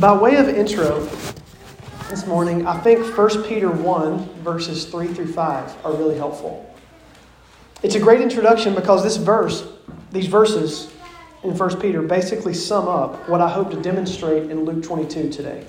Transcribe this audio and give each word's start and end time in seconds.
By 0.00 0.16
way 0.16 0.36
of 0.36 0.48
intro 0.48 1.00
this 2.08 2.24
morning, 2.24 2.68
I 2.68 2.78
think 2.78 3.04
1 3.18 3.42
Peter 3.42 3.68
1, 3.68 4.28
verses 4.44 4.84
3 4.84 5.08
through 5.08 5.32
5 5.32 5.84
are 5.84 5.92
really 5.92 6.16
helpful. 6.16 6.72
It's 7.82 7.96
a 7.96 7.98
great 7.98 8.20
introduction 8.20 8.76
because 8.76 9.02
this 9.02 9.16
verse, 9.16 9.66
these 10.12 10.26
verses 10.26 10.92
in 11.42 11.58
1 11.58 11.80
Peter, 11.80 12.00
basically 12.00 12.54
sum 12.54 12.86
up 12.86 13.28
what 13.28 13.40
I 13.40 13.48
hope 13.48 13.72
to 13.72 13.82
demonstrate 13.82 14.52
in 14.52 14.64
Luke 14.64 14.84
22 14.84 15.30
today. 15.30 15.66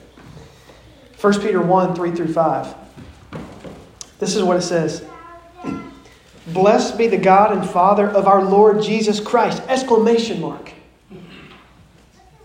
1 1.19 1.41
Peter 1.41 1.59
1, 1.59 1.95
3 1.95 2.11
through 2.11 2.31
5. 2.31 2.75
This 4.19 4.35
is 4.35 4.43
what 4.43 4.57
it 4.57 4.61
says. 4.61 5.03
Blessed 6.49 6.99
be 6.99 7.07
the 7.07 7.17
God 7.17 7.57
and 7.57 7.67
Father 7.67 8.07
of 8.07 8.27
our 8.27 8.43
Lord 8.43 8.83
Jesus 8.83 9.19
Christ! 9.19 9.63
Exclamation 9.67 10.39
mark. 10.39 10.73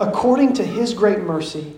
According 0.05 0.52
to 0.55 0.64
his 0.64 0.93
great 0.93 1.20
mercy, 1.20 1.73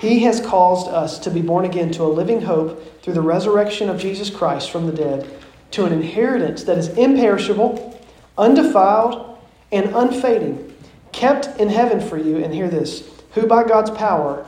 he 0.00 0.20
has 0.20 0.40
caused 0.40 0.88
us 0.88 1.18
to 1.18 1.30
be 1.30 1.42
born 1.42 1.66
again 1.66 1.90
to 1.92 2.02
a 2.02 2.08
living 2.08 2.40
hope 2.40 3.02
through 3.02 3.12
the 3.12 3.20
resurrection 3.20 3.90
of 3.90 4.00
Jesus 4.00 4.30
Christ 4.30 4.70
from 4.70 4.86
the 4.86 4.92
dead, 4.92 5.28
to 5.72 5.84
an 5.84 5.92
inheritance 5.92 6.62
that 6.64 6.78
is 6.78 6.88
imperishable, 6.88 8.02
undefiled, 8.38 9.38
and 9.70 9.94
unfading, 9.94 10.74
kept 11.12 11.60
in 11.60 11.68
heaven 11.68 12.00
for 12.00 12.16
you. 12.16 12.38
And 12.38 12.54
hear 12.54 12.70
this 12.70 13.06
who 13.32 13.46
by 13.46 13.64
God's 13.64 13.90
power 13.90 14.46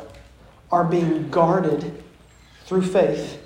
are 0.73 0.85
being 0.85 1.29
guarded 1.29 2.03
through 2.65 2.83
faith 2.83 3.39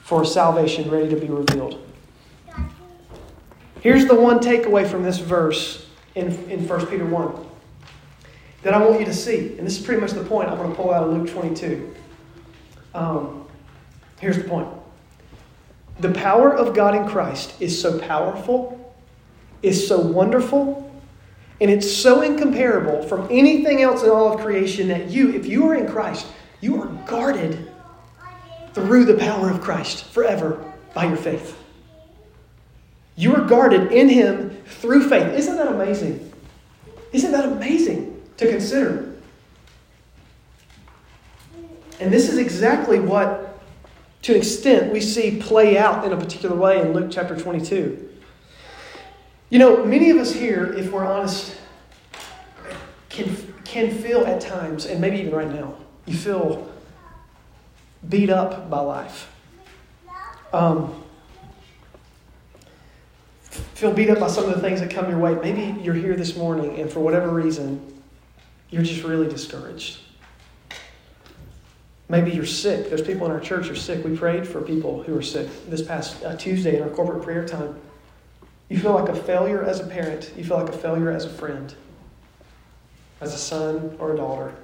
for 0.00 0.24
salvation 0.24 0.90
ready 0.90 1.10
to 1.10 1.16
be 1.16 1.26
revealed. 1.26 1.86
Here's 3.82 4.06
the 4.06 4.14
one 4.14 4.38
takeaway 4.38 4.88
from 4.88 5.02
this 5.02 5.18
verse 5.18 5.86
in, 6.14 6.28
in 6.48 6.66
1 6.66 6.86
Peter 6.86 7.04
1 7.04 7.45
that 8.66 8.74
I 8.74 8.84
want 8.84 8.98
you 8.98 9.06
to 9.06 9.14
see. 9.14 9.56
And 9.58 9.64
this 9.64 9.78
is 9.78 9.86
pretty 9.86 10.00
much 10.00 10.10
the 10.10 10.24
point 10.24 10.48
I'm 10.48 10.58
going 10.58 10.70
to 10.70 10.74
pull 10.74 10.92
out 10.92 11.04
of 11.04 11.12
Luke 11.12 11.30
22. 11.30 11.94
Um, 12.94 13.46
here's 14.18 14.38
the 14.38 14.42
point 14.42 14.66
the 16.00 16.10
power 16.10 16.52
of 16.52 16.74
God 16.74 16.96
in 16.96 17.06
Christ 17.06 17.54
is 17.62 17.80
so 17.80 18.00
powerful, 18.00 18.92
is 19.62 19.86
so 19.86 20.00
wonderful, 20.00 20.92
and 21.60 21.70
it's 21.70 21.88
so 21.88 22.22
incomparable 22.22 23.04
from 23.04 23.28
anything 23.30 23.82
else 23.82 24.02
in 24.02 24.10
all 24.10 24.34
of 24.34 24.40
creation 24.40 24.88
that 24.88 25.10
you, 25.10 25.32
if 25.32 25.46
you 25.46 25.68
are 25.68 25.76
in 25.76 25.86
Christ, 25.86 26.26
you 26.60 26.82
are 26.82 26.88
guarded 27.06 27.70
through 28.74 29.04
the 29.04 29.14
power 29.14 29.48
of 29.48 29.60
Christ 29.60 30.06
forever 30.06 30.74
by 30.92 31.04
your 31.04 31.16
faith. 31.16 31.56
You 33.14 33.36
are 33.36 33.42
guarded 33.42 33.92
in 33.92 34.08
Him 34.08 34.60
through 34.66 35.08
faith. 35.08 35.34
Isn't 35.34 35.54
that 35.54 35.68
amazing? 35.68 36.32
Isn't 37.12 37.30
that 37.30 37.44
amazing? 37.44 38.15
To 38.36 38.48
consider. 38.48 39.14
And 42.00 42.12
this 42.12 42.28
is 42.28 42.38
exactly 42.38 43.00
what, 43.00 43.58
to 44.22 44.32
an 44.32 44.38
extent, 44.38 44.92
we 44.92 45.00
see 45.00 45.38
play 45.40 45.78
out 45.78 46.04
in 46.04 46.12
a 46.12 46.16
particular 46.16 46.54
way 46.54 46.80
in 46.80 46.92
Luke 46.92 47.08
chapter 47.10 47.36
22. 47.36 48.10
You 49.48 49.58
know, 49.58 49.84
many 49.84 50.10
of 50.10 50.18
us 50.18 50.34
here, 50.34 50.72
if 50.74 50.90
we're 50.90 51.06
honest, 51.06 51.56
can, 53.08 53.34
can 53.64 53.96
feel 53.96 54.26
at 54.26 54.40
times, 54.40 54.84
and 54.84 55.00
maybe 55.00 55.18
even 55.18 55.32
right 55.32 55.48
now, 55.48 55.74
you 56.04 56.14
feel 56.14 56.70
beat 58.08 58.28
up 58.28 58.68
by 58.68 58.80
life. 58.80 59.32
Um, 60.52 61.02
feel 63.50 63.92
beat 63.92 64.10
up 64.10 64.20
by 64.20 64.28
some 64.28 64.44
of 64.44 64.54
the 64.54 64.60
things 64.60 64.80
that 64.80 64.90
come 64.90 65.08
your 65.08 65.18
way. 65.18 65.34
Maybe 65.34 65.80
you're 65.80 65.94
here 65.94 66.14
this 66.14 66.36
morning, 66.36 66.78
and 66.78 66.90
for 66.90 67.00
whatever 67.00 67.30
reason, 67.30 67.95
you're 68.70 68.82
just 68.82 69.04
really 69.04 69.28
discouraged. 69.28 70.00
Maybe 72.08 72.30
you're 72.30 72.46
sick. 72.46 72.88
There's 72.88 73.02
people 73.02 73.26
in 73.26 73.32
our 73.32 73.40
church 73.40 73.66
who 73.66 73.72
are 73.72 73.76
sick. 73.76 74.04
We 74.04 74.16
prayed 74.16 74.46
for 74.46 74.60
people 74.60 75.02
who 75.02 75.16
are 75.18 75.22
sick 75.22 75.48
this 75.68 75.82
past 75.82 76.22
uh, 76.24 76.36
Tuesday 76.36 76.76
in 76.76 76.82
our 76.82 76.88
corporate 76.88 77.22
prayer 77.22 77.46
time. 77.46 77.78
You 78.68 78.78
feel 78.78 78.94
like 78.94 79.08
a 79.08 79.14
failure 79.14 79.62
as 79.62 79.80
a 79.80 79.86
parent. 79.86 80.32
You 80.36 80.44
feel 80.44 80.58
like 80.58 80.68
a 80.68 80.76
failure 80.76 81.10
as 81.10 81.24
a 81.24 81.30
friend, 81.30 81.74
as 83.20 83.34
a 83.34 83.38
son 83.38 83.96
or 83.98 84.14
a 84.14 84.16
daughter. 84.16 84.54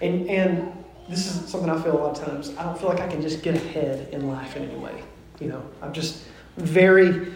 And, 0.00 0.28
and 0.28 0.72
this 1.08 1.26
is 1.26 1.48
something 1.48 1.68
I 1.68 1.80
feel 1.82 1.96
a 1.96 2.00
lot 2.00 2.18
of 2.18 2.24
times. 2.24 2.56
I 2.56 2.62
don't 2.62 2.78
feel 2.78 2.88
like 2.88 3.00
I 3.00 3.08
can 3.08 3.20
just 3.20 3.42
get 3.42 3.56
ahead 3.56 4.08
in 4.12 4.28
life 4.28 4.56
in 4.56 4.68
any 4.68 4.78
way. 4.78 5.02
You 5.40 5.48
know, 5.48 5.62
I'm 5.82 5.92
just 5.92 6.24
very 6.56 7.32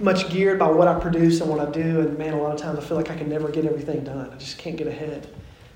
much 0.00 0.30
geared 0.30 0.58
by 0.58 0.68
what 0.68 0.88
I 0.88 0.98
produce 0.98 1.40
and 1.40 1.50
what 1.50 1.60
I 1.60 1.70
do. 1.70 2.00
And 2.00 2.18
man, 2.18 2.34
a 2.34 2.42
lot 2.42 2.54
of 2.54 2.60
times 2.60 2.78
I 2.78 2.82
feel 2.82 2.96
like 2.96 3.10
I 3.10 3.16
can 3.16 3.28
never 3.28 3.48
get 3.48 3.64
everything 3.64 4.04
done. 4.04 4.30
I 4.30 4.36
just 4.36 4.58
can't 4.58 4.76
get 4.76 4.86
ahead. 4.86 5.28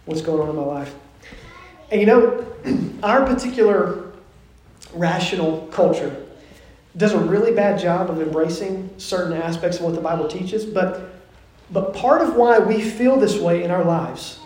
What's 0.04 0.22
going 0.22 0.40
on 0.40 0.50
in 0.50 0.56
my 0.56 0.62
life? 0.62 0.94
And 1.90 2.00
you 2.00 2.06
know, 2.06 2.46
our 3.02 3.24
particular 3.24 4.12
rational 4.94 5.68
culture 5.72 6.26
does 6.96 7.12
a 7.12 7.18
really 7.18 7.52
bad 7.52 7.80
job 7.80 8.10
of 8.10 8.20
embracing 8.20 8.90
certain 8.98 9.32
aspects 9.32 9.78
of 9.78 9.84
what 9.84 9.94
the 9.94 10.00
Bible 10.00 10.28
teaches, 10.28 10.64
but 10.64 11.10
but 11.70 11.94
part 11.94 12.20
of 12.20 12.36
why 12.36 12.58
we 12.58 12.82
feel 12.82 13.18
this 13.18 13.38
way 13.38 13.64
in 13.64 13.70
our 13.70 13.82
lives 13.82 14.38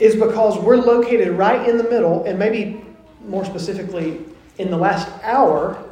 is 0.00 0.16
because 0.16 0.58
we're 0.58 0.76
located 0.76 1.30
right 1.30 1.68
in 1.68 1.76
the 1.76 1.84
middle, 1.84 2.24
and 2.24 2.38
maybe 2.38 2.84
more 3.24 3.44
specifically 3.44 4.24
in 4.58 4.70
the 4.70 4.76
last 4.76 5.08
hour 5.22 5.87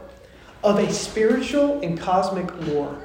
of 0.66 0.80
a 0.80 0.92
spiritual 0.92 1.80
and 1.80 1.98
cosmic 1.98 2.52
war. 2.66 3.00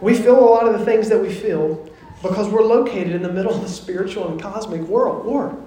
We 0.00 0.14
feel 0.14 0.38
a 0.38 0.48
lot 0.48 0.68
of 0.68 0.78
the 0.78 0.84
things 0.84 1.08
that 1.08 1.20
we 1.20 1.32
feel 1.32 1.90
because 2.22 2.48
we're 2.48 2.62
located 2.62 3.12
in 3.12 3.22
the 3.22 3.32
middle 3.32 3.52
of 3.52 3.60
the 3.60 3.68
spiritual 3.68 4.28
and 4.28 4.40
cosmic 4.40 4.82
world 4.82 5.26
war. 5.26 5.58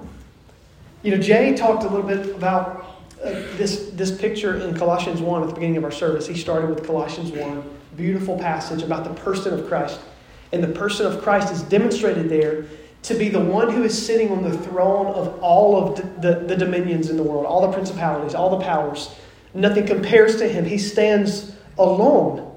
You 1.02 1.12
know, 1.12 1.22
Jay 1.22 1.54
talked 1.56 1.84
a 1.84 1.90
little 1.90 2.08
bit 2.08 2.34
about 2.34 2.86
uh, 3.22 3.32
this, 3.58 3.90
this 3.94 4.18
picture 4.18 4.56
in 4.56 4.74
Colossians 4.78 5.20
1 5.20 5.42
at 5.44 5.50
the 5.50 5.56
beginning 5.56 5.76
of 5.76 5.84
our 5.84 5.92
service. 5.92 6.26
He 6.26 6.38
started 6.38 6.70
with 6.70 6.88
Colossians 6.88 7.32
1, 7.32 7.80
beautiful 7.98 8.40
passage 8.40 8.82
about 8.82 9.04
the 9.04 9.14
person 9.22 9.54
of 9.54 9.68
Christ. 9.68 10.00
And 10.54 10.64
the 10.64 10.70
person 10.70 11.06
of 11.06 11.22
Christ 11.22 11.52
is 11.52 11.64
demonstrated 11.64 12.30
there 12.30 12.66
to 13.02 13.14
be 13.14 13.28
the 13.28 13.42
one 13.42 13.70
who 13.70 13.84
is 13.84 14.06
sitting 14.06 14.32
on 14.32 14.42
the 14.42 14.58
throne 14.58 15.08
of 15.08 15.38
all 15.42 15.76
of 15.76 15.98
the, 15.98 16.30
the, 16.30 16.40
the 16.48 16.56
dominions 16.56 17.10
in 17.10 17.18
the 17.18 17.24
world, 17.24 17.46
all 17.46 17.68
the 17.68 17.74
principalities, 17.74 18.34
all 18.34 18.58
the 18.58 18.64
powers. 18.64 19.10
Nothing 19.54 19.86
compares 19.86 20.38
to 20.38 20.48
him. 20.48 20.66
He 20.66 20.78
stands 20.78 21.54
alone. 21.78 22.50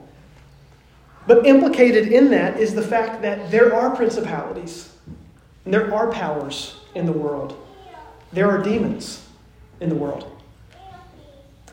But 1.27 1.47
implicated 1.47 2.09
in 2.09 2.31
that 2.31 2.59
is 2.59 2.75
the 2.75 2.83
fact 2.83 3.23
that 3.23 3.51
there 3.51 3.75
are 3.75 3.95
principalities, 3.95 4.93
and 5.65 5.75
there 5.75 5.93
are 5.93 6.11
powers 6.11 6.79
in 6.95 7.05
the 7.05 7.13
world, 7.13 7.61
there 8.33 8.49
are 8.51 8.63
demons 8.63 9.27
in 9.81 9.89
the 9.89 9.95
world. 9.95 10.33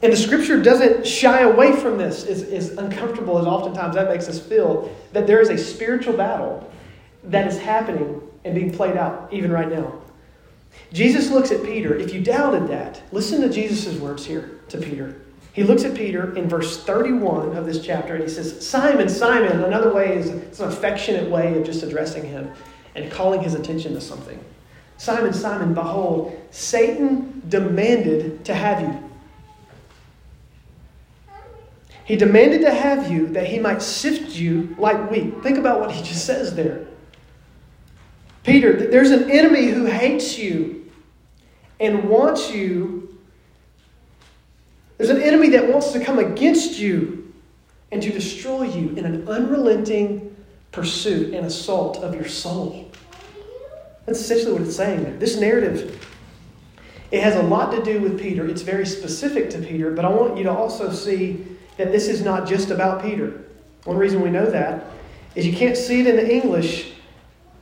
And 0.01 0.11
the 0.11 0.17
scripture 0.17 0.61
doesn't 0.61 1.07
shy 1.07 1.41
away 1.41 1.71
from 1.71 1.97
this, 1.97 2.25
as, 2.25 2.43
as 2.43 2.71
uncomfortable 2.71 3.37
as 3.37 3.45
oftentimes 3.45 3.95
that 3.95 4.09
makes 4.09 4.27
us 4.27 4.39
feel, 4.39 4.93
that 5.13 5.27
there 5.27 5.39
is 5.39 5.49
a 5.49 5.57
spiritual 5.57 6.17
battle 6.17 6.69
that 7.23 7.47
is 7.47 7.57
happening 7.57 8.21
and 8.43 8.53
being 8.53 8.73
played 8.73 8.97
out 8.97 9.29
even 9.31 9.49
right 9.49 9.69
now. 9.69 10.01
Jesus 10.91 11.29
looks 11.29 11.51
at 11.51 11.63
Peter. 11.63 11.95
If 11.95 12.13
you 12.13 12.21
doubted 12.21 12.67
that, 12.67 13.01
listen 13.13 13.41
to 13.41 13.49
Jesus' 13.49 13.97
words 13.97 14.25
here 14.25 14.59
to 14.73 14.79
Peter. 14.79 15.15
He 15.53 15.63
looks 15.63 15.83
at 15.83 15.95
Peter 15.95 16.35
in 16.35 16.49
verse 16.49 16.83
31 16.83 17.55
of 17.55 17.65
this 17.65 17.83
chapter 17.83 18.15
and 18.15 18.23
he 18.23 18.29
says, 18.29 18.67
Simon, 18.67 19.07
Simon. 19.07 19.63
Another 19.63 19.93
way 19.93 20.17
is 20.17 20.29
it's 20.29 20.59
an 20.59 20.67
affectionate 20.67 21.29
way 21.29 21.57
of 21.57 21.63
just 21.63 21.83
addressing 21.83 22.25
him 22.25 22.51
and 22.95 23.11
calling 23.11 23.41
his 23.41 23.53
attention 23.53 23.93
to 23.93 24.01
something. 24.01 24.43
Simon, 24.97 25.31
Simon, 25.33 25.73
behold, 25.73 26.39
Satan 26.51 27.41
demanded 27.49 28.43
to 28.45 28.53
have 28.53 28.81
you. 28.81 29.09
He 32.05 32.15
demanded 32.15 32.61
to 32.61 32.71
have 32.71 33.09
you 33.11 33.27
that 33.29 33.47
he 33.47 33.59
might 33.59 33.81
sift 33.81 34.35
you 34.35 34.75
like 34.77 35.09
wheat. 35.09 35.41
Think 35.41 35.57
about 35.57 35.79
what 35.79 35.91
he 35.91 36.03
just 36.03 36.25
says 36.25 36.55
there. 36.55 36.85
Peter, 38.43 38.87
there's 38.87 39.11
an 39.11 39.31
enemy 39.31 39.67
who 39.67 39.85
hates 39.85 40.37
you 40.37 40.91
and 41.79 42.09
wants 42.09 42.51
you. 42.51 43.02
There's 45.03 45.17
an 45.17 45.21
enemy 45.21 45.49
that 45.49 45.67
wants 45.67 45.91
to 45.91 45.99
come 45.99 46.17
against 46.17 46.79
you 46.79 47.33
and 47.91 48.01
to 48.01 48.09
destroy 48.09 48.63
you 48.63 48.91
in 48.95 49.03
an 49.03 49.27
unrelenting 49.27 50.33
pursuit 50.71 51.33
and 51.33 51.45
assault 51.45 51.97
of 51.97 52.15
your 52.15 52.29
soul. 52.29 52.89
That's 54.05 54.21
essentially 54.21 54.53
what 54.53 54.61
it's 54.61 54.77
saying. 54.77 55.19
This 55.19 55.37
narrative, 55.37 56.07
it 57.11 57.21
has 57.21 57.35
a 57.35 57.43
lot 57.43 57.71
to 57.71 57.83
do 57.83 57.99
with 57.99 58.17
Peter. 58.17 58.47
It's 58.47 58.61
very 58.61 58.85
specific 58.85 59.49
to 59.49 59.57
Peter, 59.57 59.91
but 59.91 60.05
I 60.05 60.07
want 60.07 60.37
you 60.37 60.45
to 60.45 60.51
also 60.51 60.89
see 60.89 61.45
that 61.75 61.91
this 61.91 62.07
is 62.07 62.21
not 62.21 62.47
just 62.47 62.71
about 62.71 63.03
Peter. 63.03 63.43
One 63.83 63.97
reason 63.97 64.21
we 64.21 64.29
know 64.29 64.45
that 64.45 64.85
is 65.35 65.45
you 65.45 65.51
can't 65.51 65.75
see 65.75 65.99
it 65.99 66.07
in 66.07 66.15
the 66.15 66.33
English 66.33 66.93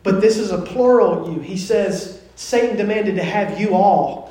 but 0.04 0.22
this 0.22 0.38
is 0.38 0.52
a 0.52 0.62
plural 0.62 1.34
you. 1.34 1.40
He 1.40 1.58
says, 1.58 2.22
Satan 2.36 2.78
demanded 2.78 3.16
to 3.16 3.24
have 3.24 3.60
you 3.60 3.74
all. 3.74 4.31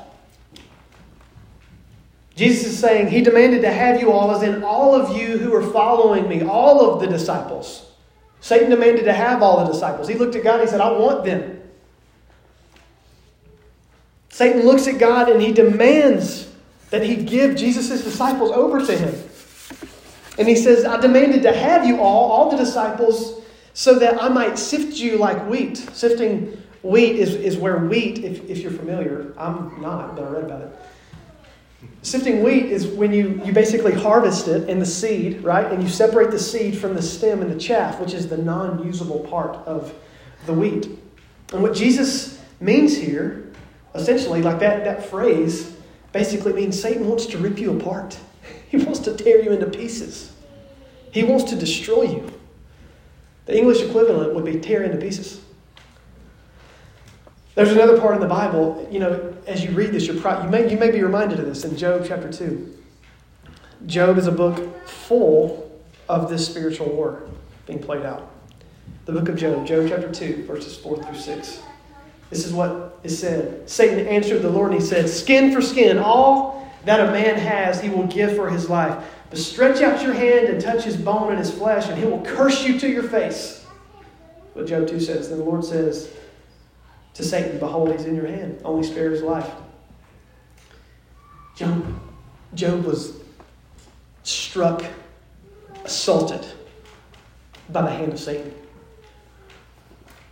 Jesus 2.35 2.73
is 2.73 2.79
saying 2.79 3.09
he 3.09 3.21
demanded 3.21 3.61
to 3.61 3.71
have 3.71 3.99
you 3.99 4.11
all, 4.11 4.31
as 4.31 4.41
in 4.43 4.63
all 4.63 4.95
of 4.95 5.15
you 5.17 5.37
who 5.37 5.53
are 5.53 5.71
following 5.71 6.29
me, 6.29 6.43
all 6.43 6.93
of 6.93 7.01
the 7.01 7.07
disciples. 7.07 7.91
Satan 8.39 8.69
demanded 8.69 9.05
to 9.05 9.13
have 9.13 9.43
all 9.43 9.65
the 9.65 9.71
disciples. 9.71 10.07
He 10.07 10.15
looked 10.15 10.35
at 10.35 10.43
God 10.43 10.59
and 10.59 10.63
he 10.63 10.67
said, 10.67 10.81
I 10.81 10.91
want 10.91 11.25
them. 11.25 11.61
Satan 14.29 14.65
looks 14.65 14.87
at 14.87 14.97
God 14.97 15.29
and 15.29 15.41
he 15.41 15.51
demands 15.51 16.51
that 16.89 17.03
he 17.03 17.17
give 17.17 17.55
Jesus' 17.55 18.03
disciples 18.03 18.51
over 18.51 18.83
to 18.85 18.97
him. 18.97 19.13
And 20.37 20.47
he 20.47 20.55
says, 20.55 20.85
I 20.85 20.99
demanded 20.99 21.43
to 21.43 21.53
have 21.53 21.85
you 21.85 21.99
all, 21.99 22.31
all 22.31 22.49
the 22.49 22.57
disciples, 22.57 23.41
so 23.73 23.99
that 23.99 24.21
I 24.21 24.29
might 24.29 24.57
sift 24.57 24.97
you 24.97 25.17
like 25.17 25.47
wheat. 25.47 25.77
Sifting 25.77 26.61
wheat 26.81 27.17
is, 27.17 27.35
is 27.35 27.57
where 27.57 27.77
wheat, 27.77 28.23
if, 28.23 28.49
if 28.49 28.59
you're 28.59 28.71
familiar, 28.71 29.33
I'm 29.37 29.79
not, 29.81 30.15
but 30.15 30.25
I 30.25 30.29
read 30.29 30.45
about 30.45 30.61
it. 30.61 30.79
Sifting 32.03 32.43
wheat 32.43 32.65
is 32.65 32.87
when 32.87 33.13
you, 33.13 33.41
you 33.45 33.53
basically 33.53 33.93
harvest 33.93 34.47
it 34.47 34.69
in 34.69 34.79
the 34.79 34.85
seed, 34.85 35.43
right? 35.43 35.71
And 35.71 35.83
you 35.83 35.89
separate 35.89 36.31
the 36.31 36.39
seed 36.39 36.77
from 36.77 36.95
the 36.95 37.01
stem 37.01 37.41
and 37.41 37.51
the 37.51 37.59
chaff, 37.59 37.99
which 37.99 38.13
is 38.13 38.27
the 38.27 38.37
non 38.37 38.83
usable 38.83 39.19
part 39.21 39.55
of 39.67 39.93
the 40.45 40.53
wheat. 40.53 40.87
And 41.53 41.61
what 41.61 41.75
Jesus 41.75 42.41
means 42.59 42.97
here, 42.97 43.51
essentially, 43.93 44.41
like 44.41 44.59
that, 44.59 44.83
that 44.83 45.05
phrase, 45.05 45.75
basically 46.11 46.53
means 46.53 46.79
Satan 46.79 47.07
wants 47.07 47.25
to 47.27 47.37
rip 47.37 47.59
you 47.59 47.77
apart. 47.77 48.17
He 48.69 48.77
wants 48.77 48.99
to 48.99 49.13
tear 49.13 49.43
you 49.43 49.51
into 49.51 49.65
pieces. 49.65 50.31
He 51.11 51.23
wants 51.23 51.43
to 51.51 51.57
destroy 51.57 52.03
you. 52.03 52.31
The 53.45 53.57
English 53.57 53.81
equivalent 53.81 54.33
would 54.33 54.45
be 54.45 54.61
tear 54.61 54.83
into 54.83 54.97
pieces. 54.97 55.41
There's 57.53 57.71
another 57.71 57.99
part 57.99 58.15
in 58.15 58.21
the 58.21 58.27
Bible, 58.27 58.87
you 58.89 58.99
know, 58.99 59.33
as 59.45 59.63
you 59.63 59.71
read 59.71 59.91
this, 59.91 60.07
you're 60.07 60.19
pro- 60.21 60.43
you, 60.43 60.49
may, 60.49 60.71
you 60.71 60.77
may 60.77 60.89
be 60.89 61.03
reminded 61.03 61.39
of 61.39 61.45
this 61.45 61.65
in 61.65 61.75
Job 61.75 62.05
chapter 62.07 62.31
2. 62.31 62.77
Job 63.87 64.17
is 64.17 64.27
a 64.27 64.31
book 64.31 64.87
full 64.87 65.81
of 66.07 66.29
this 66.29 66.45
spiritual 66.45 66.87
war 66.87 67.23
being 67.65 67.79
played 67.79 68.05
out. 68.05 68.31
The 69.05 69.11
book 69.11 69.27
of 69.27 69.35
Job, 69.35 69.65
Job 69.65 69.87
chapter 69.89 70.09
2, 70.09 70.45
verses 70.45 70.77
4 70.77 71.03
through 71.03 71.17
6. 71.17 71.61
This 72.29 72.45
is 72.45 72.53
what 72.53 72.99
is 73.03 73.19
said. 73.19 73.69
Satan 73.69 74.07
answered 74.07 74.41
the 74.41 74.49
Lord 74.49 74.71
and 74.71 74.79
he 74.79 74.85
said, 74.85 75.09
Skin 75.09 75.53
for 75.53 75.61
skin, 75.61 75.97
all 75.97 76.71
that 76.85 77.01
a 77.01 77.11
man 77.11 77.35
has, 77.35 77.81
he 77.81 77.89
will 77.89 78.07
give 78.07 78.35
for 78.35 78.49
his 78.49 78.69
life. 78.69 79.03
But 79.29 79.39
stretch 79.39 79.81
out 79.81 80.01
your 80.01 80.13
hand 80.13 80.47
and 80.47 80.61
touch 80.61 80.83
his 80.83 80.95
bone 80.95 81.29
and 81.29 81.39
his 81.39 81.51
flesh, 81.51 81.89
and 81.89 81.97
he 81.97 82.05
will 82.05 82.21
curse 82.21 82.65
you 82.65 82.79
to 82.79 82.87
your 82.87 83.03
face. 83.03 83.65
But 84.53 84.67
Job 84.67 84.87
2 84.87 84.99
says. 85.01 85.29
Then 85.29 85.39
the 85.39 85.43
Lord 85.43 85.65
says 85.65 86.09
to 87.15 87.23
Satan, 87.23 87.59
Behold, 87.59 87.91
he's 87.91 88.05
in 88.05 88.15
your 88.15 88.27
hand. 88.27 88.61
Only 88.63 88.87
spare 88.87 89.09
his 89.09 89.21
life. 89.21 89.49
Job, 91.55 91.85
Job 92.53 92.85
was 92.85 93.13
struck, 94.23 94.83
assaulted 95.83 96.45
by 97.69 97.81
the 97.81 97.91
hand 97.91 98.13
of 98.13 98.19
Satan. 98.19 98.53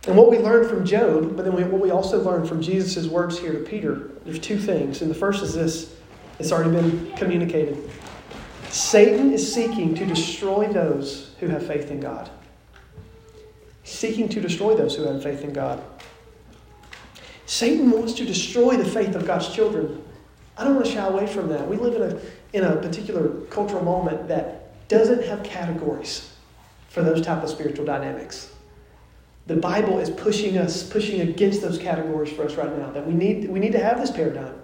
And 0.06 0.16
what 0.16 0.30
we 0.30 0.38
learn 0.38 0.68
from 0.68 0.84
Job, 0.86 1.36
but 1.36 1.44
then 1.44 1.54
we, 1.54 1.62
what 1.64 1.80
we 1.80 1.90
also 1.90 2.22
learn 2.22 2.46
from 2.46 2.62
Jesus' 2.62 3.06
words 3.06 3.38
here 3.38 3.52
to 3.52 3.58
Peter, 3.58 4.10
there's 4.24 4.38
two 4.38 4.58
things. 4.58 5.02
And 5.02 5.10
the 5.10 5.14
first 5.14 5.42
is 5.42 5.54
this 5.54 5.94
it's 6.38 6.52
already 6.52 6.70
been 6.70 7.12
communicated. 7.16 7.90
Satan 8.70 9.32
is 9.32 9.52
seeking 9.52 9.94
to 9.96 10.06
destroy 10.06 10.66
those 10.68 11.34
who 11.38 11.48
have 11.48 11.66
faith 11.66 11.90
in 11.90 12.00
God. 12.00 12.30
Seeking 13.84 14.28
to 14.30 14.40
destroy 14.40 14.74
those 14.74 14.96
who 14.96 15.02
have 15.02 15.22
faith 15.22 15.42
in 15.42 15.52
God. 15.52 15.82
Satan 17.50 17.90
wants 17.90 18.12
to 18.12 18.24
destroy 18.24 18.76
the 18.76 18.84
faith 18.84 19.16
of 19.16 19.26
God's 19.26 19.48
children. 19.48 20.00
I 20.56 20.62
don't 20.62 20.76
want 20.76 20.86
to 20.86 20.92
shy 20.92 21.04
away 21.04 21.26
from 21.26 21.48
that. 21.48 21.66
We 21.66 21.76
live 21.78 21.96
in 21.96 22.02
a, 22.02 22.20
in 22.56 22.62
a 22.62 22.76
particular 22.76 23.28
cultural 23.46 23.82
moment 23.82 24.28
that 24.28 24.86
doesn't 24.86 25.24
have 25.24 25.42
categories 25.42 26.32
for 26.90 27.02
those 27.02 27.20
type 27.20 27.42
of 27.42 27.50
spiritual 27.50 27.84
dynamics. 27.84 28.52
The 29.48 29.56
Bible 29.56 29.98
is 29.98 30.10
pushing 30.10 30.58
us, 30.58 30.84
pushing 30.88 31.22
against 31.22 31.60
those 31.60 31.76
categories 31.76 32.32
for 32.32 32.44
us 32.44 32.54
right 32.54 32.72
now. 32.78 32.92
That 32.92 33.04
we 33.04 33.14
need, 33.14 33.50
we 33.50 33.58
need 33.58 33.72
to 33.72 33.82
have 33.82 33.98
this 33.98 34.12
paradigm. 34.12 34.54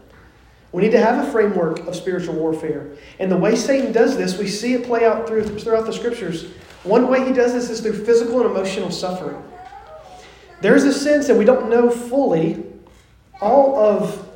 We 0.71 0.81
need 0.81 0.93
to 0.93 1.01
have 1.01 1.27
a 1.27 1.33
framework 1.33 1.89
of 1.89 1.97
spiritual 1.97 2.37
warfare. 2.37 2.93
And 3.19 3.33
the 3.33 3.37
way 3.37 3.57
Satan 3.57 3.91
does 3.91 4.17
this, 4.17 4.39
we 4.39 4.47
see 4.47 4.75
it 4.75 4.85
play 4.85 5.05
out 5.05 5.27
through, 5.27 5.59
throughout 5.59 5.87
the 5.87 5.93
scriptures. 5.93 6.53
One 6.85 7.09
way 7.09 7.27
he 7.27 7.33
does 7.33 7.53
this 7.53 7.69
is 7.69 7.81
through 7.81 8.05
physical 8.05 8.43
and 8.43 8.49
emotional 8.49 8.93
suffering. 8.93 9.43
There's 10.61 10.85
a 10.85 10.93
sense 10.93 11.27
that 11.27 11.35
we 11.37 11.45
don't 11.45 11.69
know 11.69 11.91
fully 11.91 12.63
all 13.41 13.77
of 13.77 14.27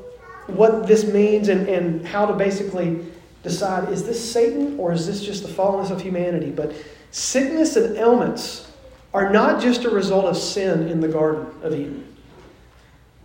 what 0.46 0.86
this 0.86 1.04
means 1.04 1.48
and, 1.48 1.68
and 1.68 2.06
how 2.06 2.26
to 2.26 2.34
basically 2.34 3.04
decide 3.42 3.88
is 3.90 4.04
this 4.04 4.32
Satan 4.32 4.78
or 4.78 4.92
is 4.92 5.06
this 5.06 5.24
just 5.24 5.42
the 5.42 5.48
fallenness 5.48 5.90
of 5.90 6.02
humanity? 6.02 6.50
But 6.50 6.74
sickness 7.10 7.76
and 7.76 7.96
ailments 7.96 8.70
are 9.14 9.32
not 9.32 9.60
just 9.60 9.84
a 9.84 9.90
result 9.90 10.26
of 10.26 10.36
sin 10.36 10.88
in 10.88 11.00
the 11.00 11.08
Garden 11.08 11.46
of 11.62 11.72
Eden. 11.72 12.06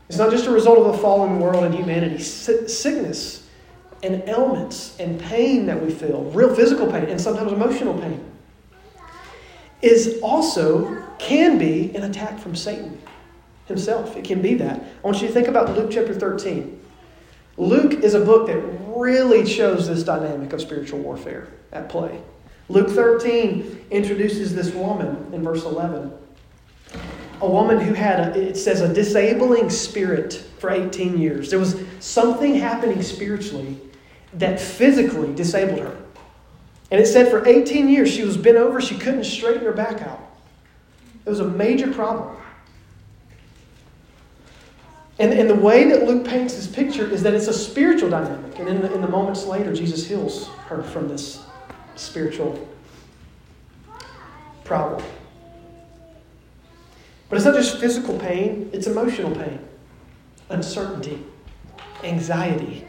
It's 0.08 0.18
not 0.18 0.32
just 0.32 0.46
a 0.46 0.52
result 0.52 0.80
of 0.80 0.94
the 0.94 0.98
fallen 1.00 1.40
world 1.40 1.64
and 1.64 1.74
humanity. 1.74 2.20
Sickness 2.20 3.48
and 4.04 4.24
ailments 4.28 4.96
and 5.00 5.20
pain 5.20 5.66
that 5.66 5.84
we 5.84 5.92
feel, 5.92 6.24
real 6.26 6.54
physical 6.54 6.92
pain 6.92 7.06
and 7.06 7.20
sometimes 7.20 7.52
emotional 7.52 8.00
pain, 8.00 8.24
is 9.82 10.20
also, 10.22 11.04
can 11.18 11.58
be, 11.58 11.96
an 11.96 12.04
attack 12.04 12.40
from 12.40 12.56
Satan 12.56 13.00
himself. 13.68 14.16
It 14.16 14.24
can 14.24 14.42
be 14.42 14.54
that. 14.56 14.80
I 14.80 15.02
want 15.02 15.22
you 15.22 15.28
to 15.28 15.34
think 15.34 15.48
about 15.48 15.76
Luke 15.76 15.90
chapter 15.92 16.14
13. 16.14 16.82
Luke 17.58 17.94
is 17.94 18.14
a 18.14 18.20
book 18.20 18.48
that 18.48 18.60
really 18.96 19.46
shows 19.46 19.88
this 19.88 20.04
dynamic 20.04 20.54
of 20.54 20.62
spiritual 20.62 21.00
warfare 21.00 21.48
at 21.72 21.90
play. 21.90 22.22
Luke 22.68 22.90
13 22.90 23.86
introduces 23.92 24.54
this 24.56 24.74
woman 24.74 25.32
in 25.34 25.44
verse 25.44 25.64
11. 25.64 26.12
A 27.42 27.50
woman 27.50 27.80
who 27.80 27.94
had, 27.94 28.20
a, 28.20 28.50
it 28.50 28.58
says, 28.58 28.82
a 28.82 28.94
disabling 28.94 29.70
spirit 29.70 30.34
for 30.60 30.70
18 30.70 31.18
years. 31.18 31.50
There 31.50 31.60
was 31.60 31.82
something 32.00 32.56
happening 32.56 33.02
spiritually 33.02 33.80
that 34.34 34.60
physically 34.60 35.34
disabled 35.34 35.80
her. 35.80 35.98
And 36.92 37.02
it 37.02 37.08
said 37.08 37.30
for 37.30 37.48
18 37.48 37.90
years 37.90 38.12
she 38.12 38.24
was 38.24 38.38
bent 38.38 38.58
over, 38.58 38.82
she 38.82 38.98
couldn't 38.98 39.26
straighten 39.26 39.64
her 39.64 39.72
back 39.72 40.02
out. 40.02 40.22
It 41.26 41.30
was 41.30 41.40
a 41.40 41.48
major 41.48 41.92
problem. 41.92 42.36
And, 45.18 45.34
and 45.34 45.50
the 45.50 45.56
way 45.56 45.86
that 45.90 46.04
Luke 46.04 46.26
paints 46.26 46.56
this 46.56 46.68
picture 46.68 47.10
is 47.10 47.24
that 47.24 47.34
it's 47.34 47.48
a 47.48 47.54
spiritual 47.54 48.10
dynamic. 48.10 48.60
And 48.60 48.68
in 48.68 48.82
the, 48.82 48.94
in 48.94 49.02
the 49.02 49.08
moments 49.08 49.46
later, 49.46 49.74
Jesus 49.74 50.06
heals 50.06 50.50
her 50.68 50.84
from 50.84 51.08
this 51.08 51.42
spiritual 51.96 52.68
problem. 54.66 55.04
But 57.30 57.38
it's 57.38 57.46
not 57.46 57.56
just 57.56 57.80
physical 57.80 58.18
pain, 58.20 58.70
it's 58.74 58.88
emotional 58.88 59.34
pain, 59.34 59.60
uncertainty, 60.50 61.24
anxiety, 62.04 62.86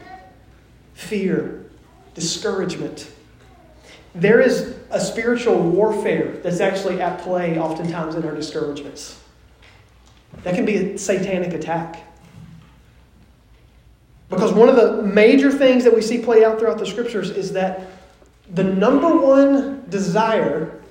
fear, 0.93 1.65
discouragement. 2.13 3.09
There 4.13 4.41
is 4.41 4.75
a 4.89 4.99
spiritual 4.99 5.59
warfare 5.59 6.39
that's 6.43 6.59
actually 6.59 7.01
at 7.01 7.19
play 7.21 7.59
oftentimes 7.59 8.15
in 8.15 8.25
our 8.25 8.35
discouragements. 8.35 9.19
That 10.43 10.55
can 10.55 10.65
be 10.65 10.77
a 10.77 10.97
satanic 10.97 11.53
attack. 11.53 12.03
Because 14.29 14.51
one 14.51 14.67
of 14.67 14.75
the 14.75 15.01
major 15.03 15.51
things 15.51 15.83
that 15.83 15.95
we 15.95 16.01
see 16.01 16.19
play 16.19 16.43
out 16.43 16.59
throughout 16.59 16.79
the 16.79 16.85
scriptures 16.85 17.29
is 17.29 17.53
that 17.53 17.87
the 18.49 18.63
number 18.63 19.15
one 19.15 19.85
desire 19.89 20.81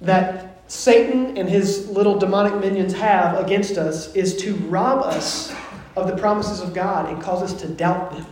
that 0.00 0.62
Satan 0.70 1.36
and 1.36 1.48
his 1.48 1.88
little 1.88 2.18
demonic 2.18 2.54
minions 2.60 2.92
have 2.94 3.38
against 3.38 3.78
us 3.78 4.14
is 4.14 4.36
to 4.38 4.54
rob 4.54 5.02
us 5.02 5.54
of 5.96 6.06
the 6.06 6.16
promises 6.16 6.60
of 6.60 6.74
God 6.74 7.08
and 7.08 7.22
cause 7.22 7.42
us 7.42 7.60
to 7.60 7.68
doubt 7.68 8.12
them. 8.12 8.26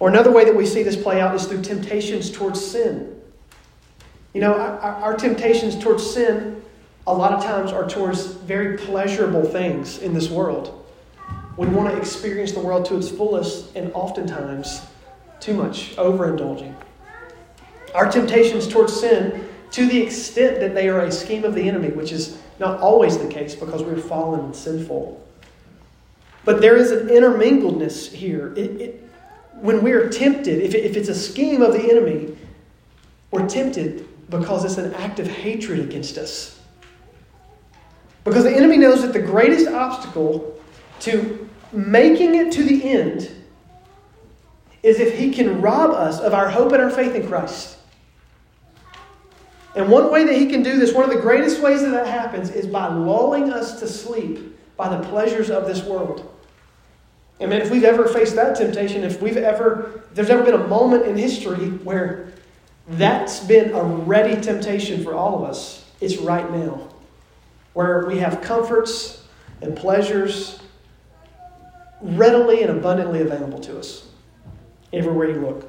Or 0.00 0.08
another 0.08 0.32
way 0.32 0.44
that 0.44 0.56
we 0.56 0.66
see 0.66 0.82
this 0.82 0.96
play 0.96 1.20
out 1.20 1.34
is 1.34 1.46
through 1.46 1.62
temptations 1.62 2.30
towards 2.30 2.64
sin. 2.64 3.20
You 4.34 4.40
know, 4.40 4.54
our, 4.54 5.14
temptations 5.14 5.78
towards 5.78 6.10
sin 6.10 6.61
a 7.06 7.12
lot 7.12 7.32
of 7.32 7.42
times 7.42 7.72
are 7.72 7.88
towards 7.88 8.26
very 8.26 8.76
pleasurable 8.78 9.44
things 9.44 9.98
in 9.98 10.14
this 10.14 10.30
world. 10.30 10.78
We 11.56 11.66
want 11.66 11.90
to 11.90 11.98
experience 11.98 12.52
the 12.52 12.60
world 12.60 12.84
to 12.86 12.96
its 12.96 13.10
fullest, 13.10 13.74
and 13.76 13.92
oftentimes 13.92 14.82
too 15.40 15.54
much, 15.54 15.96
overindulging. 15.96 16.74
Our 17.94 18.10
temptations 18.10 18.68
towards 18.68 18.98
sin, 18.98 19.48
to 19.72 19.86
the 19.86 20.00
extent 20.00 20.60
that 20.60 20.74
they 20.74 20.88
are 20.88 21.00
a 21.00 21.12
scheme 21.12 21.44
of 21.44 21.54
the 21.54 21.68
enemy, 21.68 21.88
which 21.88 22.12
is 22.12 22.38
not 22.58 22.80
always 22.80 23.18
the 23.18 23.28
case 23.28 23.54
because 23.54 23.82
we're 23.82 23.96
fallen 23.96 24.40
and 24.40 24.56
sinful. 24.56 25.18
But 26.44 26.60
there 26.60 26.76
is 26.76 26.90
an 26.90 27.08
intermingledness 27.08 28.12
here. 28.12 28.52
It, 28.56 28.80
it, 28.80 29.10
when 29.54 29.82
we're 29.82 30.08
tempted, 30.08 30.62
if, 30.62 30.74
it, 30.74 30.84
if 30.84 30.96
it's 30.96 31.08
a 31.08 31.14
scheme 31.14 31.62
of 31.62 31.72
the 31.72 31.90
enemy, 31.90 32.36
we're 33.30 33.48
tempted 33.48 34.08
because 34.30 34.64
it's 34.64 34.78
an 34.78 34.94
act 34.94 35.18
of 35.18 35.26
hatred 35.26 35.80
against 35.80 36.18
us. 36.18 36.60
Because 38.24 38.44
the 38.44 38.54
enemy 38.54 38.76
knows 38.76 39.02
that 39.02 39.12
the 39.12 39.20
greatest 39.20 39.68
obstacle 39.68 40.60
to 41.00 41.48
making 41.72 42.34
it 42.34 42.52
to 42.52 42.62
the 42.62 42.88
end 42.88 43.30
is 44.82 45.00
if 45.00 45.18
he 45.18 45.32
can 45.32 45.60
rob 45.60 45.90
us 45.90 46.20
of 46.20 46.34
our 46.34 46.48
hope 46.48 46.72
and 46.72 46.82
our 46.82 46.90
faith 46.90 47.14
in 47.14 47.26
Christ. 47.26 47.78
And 49.74 49.90
one 49.90 50.10
way 50.10 50.24
that 50.24 50.36
he 50.36 50.46
can 50.46 50.62
do 50.62 50.78
this, 50.78 50.92
one 50.92 51.04
of 51.04 51.10
the 51.10 51.20
greatest 51.20 51.60
ways 51.62 51.80
that 51.82 51.90
that 51.90 52.06
happens, 52.06 52.50
is 52.50 52.66
by 52.66 52.88
lulling 52.88 53.50
us 53.50 53.80
to 53.80 53.88
sleep 53.88 54.58
by 54.76 54.94
the 54.94 55.02
pleasures 55.08 55.50
of 55.50 55.66
this 55.66 55.82
world. 55.82 56.28
And 57.40 57.50
man, 57.50 57.62
if 57.62 57.70
we've 57.70 57.84
ever 57.84 58.06
faced 58.06 58.36
that 58.36 58.56
temptation, 58.56 59.02
if 59.02 59.22
we've 59.22 59.36
ever, 59.36 60.02
if 60.10 60.14
there's 60.14 60.30
ever 60.30 60.44
been 60.44 60.54
a 60.54 60.66
moment 60.68 61.06
in 61.06 61.16
history 61.16 61.70
where 61.70 62.32
that's 62.86 63.40
been 63.40 63.72
a 63.72 63.82
ready 63.82 64.40
temptation 64.40 65.02
for 65.02 65.14
all 65.14 65.42
of 65.42 65.48
us, 65.48 65.90
it's 66.00 66.18
right 66.18 66.50
now. 66.50 66.91
Where 67.74 68.06
we 68.06 68.18
have 68.18 68.42
comforts 68.42 69.24
and 69.60 69.76
pleasures 69.76 70.60
readily 72.00 72.62
and 72.62 72.70
abundantly 72.70 73.20
available 73.20 73.60
to 73.60 73.78
us 73.78 74.08
everywhere 74.92 75.30
you 75.30 75.40
look. 75.40 75.66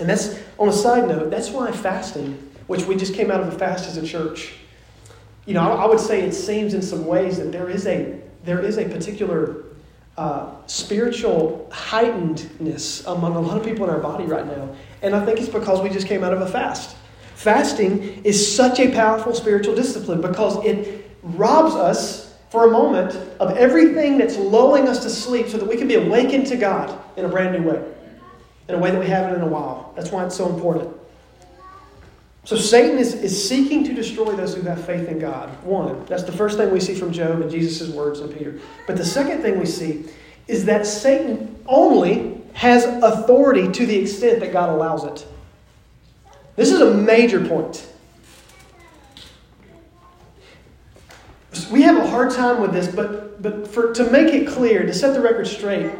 And 0.00 0.08
that's, 0.08 0.38
on 0.58 0.68
a 0.68 0.72
side 0.72 1.08
note, 1.08 1.30
that's 1.30 1.50
why 1.50 1.70
fasting, 1.72 2.50
which 2.66 2.84
we 2.84 2.96
just 2.96 3.14
came 3.14 3.30
out 3.30 3.40
of 3.40 3.48
a 3.48 3.58
fast 3.58 3.88
as 3.88 3.96
a 3.96 4.06
church, 4.06 4.54
you 5.46 5.54
know, 5.54 5.60
I, 5.60 5.86
would 5.86 6.00
say 6.00 6.22
it 6.22 6.32
seems 6.32 6.72
in 6.72 6.80
some 6.80 7.06
ways 7.06 7.36
that 7.36 7.52
there 7.52 7.68
is 7.68 7.86
a, 7.86 8.18
there 8.44 8.60
is 8.60 8.78
a 8.78 8.88
particular 8.88 9.64
uh, 10.16 10.50
spiritual 10.66 11.68
heightenedness 11.70 13.06
among 13.12 13.36
a 13.36 13.40
lot 13.40 13.58
of 13.58 13.64
people 13.64 13.84
in 13.84 13.90
our 13.90 14.00
body 14.00 14.24
right 14.24 14.46
now. 14.46 14.74
And 15.02 15.14
I 15.14 15.24
think 15.24 15.38
it's 15.38 15.48
because 15.48 15.82
we 15.82 15.90
just 15.90 16.06
came 16.06 16.24
out 16.24 16.32
of 16.32 16.40
a 16.40 16.46
fast. 16.46 16.96
Fasting 17.34 18.24
is 18.24 18.54
such 18.56 18.78
a 18.80 18.90
powerful 18.92 19.34
spiritual 19.34 19.74
discipline 19.74 20.20
because 20.20 20.64
it 20.64 21.10
robs 21.22 21.74
us 21.74 22.34
for 22.50 22.68
a 22.68 22.70
moment 22.70 23.14
of 23.40 23.56
everything 23.56 24.16
that's 24.18 24.36
lulling 24.36 24.88
us 24.88 25.02
to 25.02 25.10
sleep 25.10 25.48
so 25.48 25.58
that 25.58 25.68
we 25.68 25.76
can 25.76 25.88
be 25.88 25.96
awakened 25.96 26.46
to 26.46 26.56
God 26.56 26.96
in 27.16 27.24
a 27.24 27.28
brand 27.28 27.60
new 27.60 27.68
way, 27.68 27.84
in 28.68 28.76
a 28.76 28.78
way 28.78 28.90
that 28.92 29.00
we 29.00 29.06
haven't 29.06 29.34
in 29.34 29.40
a 29.40 29.46
while. 29.46 29.92
That's 29.96 30.10
why 30.10 30.24
it's 30.24 30.36
so 30.36 30.48
important. 30.48 30.94
So 32.44 32.56
Satan 32.56 32.98
is, 32.98 33.14
is 33.14 33.48
seeking 33.48 33.84
to 33.84 33.94
destroy 33.94 34.36
those 34.36 34.54
who 34.54 34.62
have 34.62 34.84
faith 34.84 35.08
in 35.08 35.18
God. 35.18 35.48
One, 35.64 36.04
that's 36.04 36.24
the 36.24 36.32
first 36.32 36.58
thing 36.58 36.70
we 36.70 36.78
see 36.78 36.94
from 36.94 37.10
Job 37.10 37.40
and 37.40 37.50
Jesus' 37.50 37.88
words 37.88 38.20
in 38.20 38.28
Peter. 38.28 38.60
But 38.86 38.98
the 38.98 39.04
second 39.04 39.40
thing 39.40 39.58
we 39.58 39.66
see 39.66 40.04
is 40.46 40.66
that 40.66 40.86
Satan 40.86 41.56
only 41.66 42.42
has 42.52 42.84
authority 42.84 43.72
to 43.72 43.86
the 43.86 43.96
extent 43.96 44.40
that 44.40 44.52
God 44.52 44.68
allows 44.68 45.04
it. 45.04 45.26
This 46.56 46.70
is 46.70 46.80
a 46.80 46.94
major 46.94 47.46
point. 47.46 47.86
we 51.70 51.82
have 51.82 51.96
a 51.96 52.06
hard 52.06 52.30
time 52.30 52.60
with 52.60 52.72
this, 52.72 52.88
but, 52.88 53.42
but 53.42 53.68
for, 53.68 53.92
to 53.94 54.10
make 54.10 54.32
it 54.32 54.46
clear, 54.46 54.84
to 54.84 54.94
set 54.94 55.14
the 55.14 55.20
record 55.20 55.46
straight, 55.46 55.90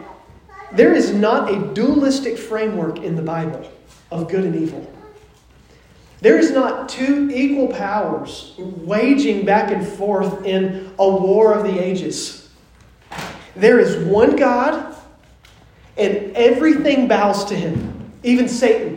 there 0.73 0.94
is 0.94 1.12
not 1.12 1.52
a 1.52 1.75
dualistic 1.75 2.38
framework 2.38 2.99
in 2.99 3.16
the 3.16 3.23
Bible 3.23 3.70
of 4.11 4.28
good 4.28 4.44
and 4.44 4.56
evil. 4.56 4.90
There 6.20 6.38
is 6.38 6.52
not 6.52 6.88
two 6.88 7.30
equal 7.32 7.68
powers 7.68 8.54
waging 8.58 9.44
back 9.44 9.70
and 9.70 9.87
forth 9.87 10.44
in 10.44 10.92
a 10.99 11.08
war 11.08 11.52
of 11.52 11.64
the 11.64 11.78
ages. 11.78 12.49
There 13.56 13.78
is 13.78 13.96
one 14.06 14.37
God, 14.37 14.94
and 15.96 16.32
everything 16.37 17.08
bows 17.08 17.44
to 17.46 17.54
him, 17.54 18.12
even 18.23 18.49
Satan. 18.49 18.93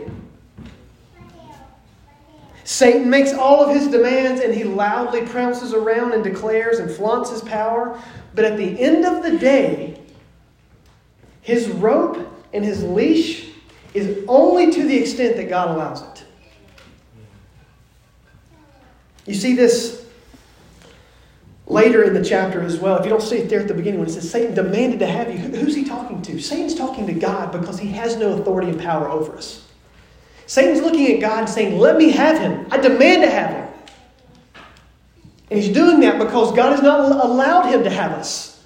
Satan 2.68 3.08
makes 3.08 3.32
all 3.32 3.64
of 3.64 3.74
his 3.74 3.88
demands 3.88 4.42
and 4.42 4.52
he 4.52 4.62
loudly 4.62 5.22
prounces 5.22 5.72
around 5.72 6.12
and 6.12 6.22
declares 6.22 6.80
and 6.80 6.90
flaunts 6.90 7.30
his 7.30 7.40
power. 7.40 7.98
But 8.34 8.44
at 8.44 8.58
the 8.58 8.78
end 8.78 9.06
of 9.06 9.22
the 9.22 9.38
day, 9.38 9.98
his 11.40 11.66
rope 11.68 12.30
and 12.52 12.62
his 12.62 12.84
leash 12.84 13.48
is 13.94 14.22
only 14.28 14.70
to 14.70 14.86
the 14.86 14.94
extent 14.94 15.36
that 15.36 15.48
God 15.48 15.74
allows 15.74 16.02
it. 16.02 16.24
You 19.24 19.32
see 19.34 19.54
this 19.54 20.06
later 21.66 22.04
in 22.04 22.12
the 22.12 22.22
chapter 22.22 22.60
as 22.60 22.76
well. 22.76 22.98
If 22.98 23.04
you 23.04 23.10
don't 23.10 23.22
see 23.22 23.38
it 23.38 23.48
there 23.48 23.60
at 23.60 23.68
the 23.68 23.72
beginning 23.72 24.00
when 24.00 24.10
it 24.10 24.12
says 24.12 24.30
Satan 24.30 24.54
demanded 24.54 24.98
to 24.98 25.06
have 25.06 25.32
you, 25.32 25.38
who's 25.38 25.74
he 25.74 25.84
talking 25.84 26.20
to? 26.20 26.38
Satan's 26.38 26.74
talking 26.74 27.06
to 27.06 27.14
God 27.14 27.50
because 27.50 27.78
he 27.78 27.88
has 27.92 28.16
no 28.16 28.34
authority 28.34 28.68
and 28.68 28.78
power 28.78 29.08
over 29.08 29.38
us. 29.38 29.67
Satan's 30.48 30.80
looking 30.80 31.12
at 31.12 31.20
God 31.20 31.40
and 31.40 31.48
saying, 31.48 31.78
Let 31.78 31.98
me 31.98 32.10
have 32.10 32.40
him. 32.40 32.66
I 32.70 32.78
demand 32.78 33.22
to 33.22 33.30
have 33.30 33.50
him. 33.50 33.68
And 35.50 35.60
he's 35.60 35.72
doing 35.72 36.00
that 36.00 36.18
because 36.18 36.52
God 36.56 36.72
has 36.72 36.82
not 36.82 37.00
allowed 37.24 37.70
him 37.70 37.84
to 37.84 37.90
have 37.90 38.12
us 38.12 38.64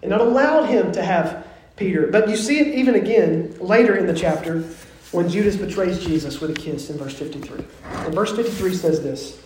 and 0.00 0.10
not 0.10 0.20
allowed 0.20 0.66
him 0.66 0.92
to 0.92 1.02
have 1.02 1.46
Peter. 1.76 2.06
But 2.06 2.28
you 2.28 2.36
see 2.36 2.60
it 2.60 2.68
even 2.68 2.94
again 2.94 3.56
later 3.58 3.96
in 3.96 4.06
the 4.06 4.14
chapter 4.14 4.62
when 5.10 5.28
Judas 5.28 5.56
betrays 5.56 6.02
Jesus 6.04 6.40
with 6.40 6.50
a 6.50 6.54
kiss 6.54 6.88
in 6.88 6.98
verse 6.98 7.18
53. 7.18 7.64
And 7.84 8.14
verse 8.14 8.34
53 8.34 8.74
says 8.74 9.02
this 9.02 9.40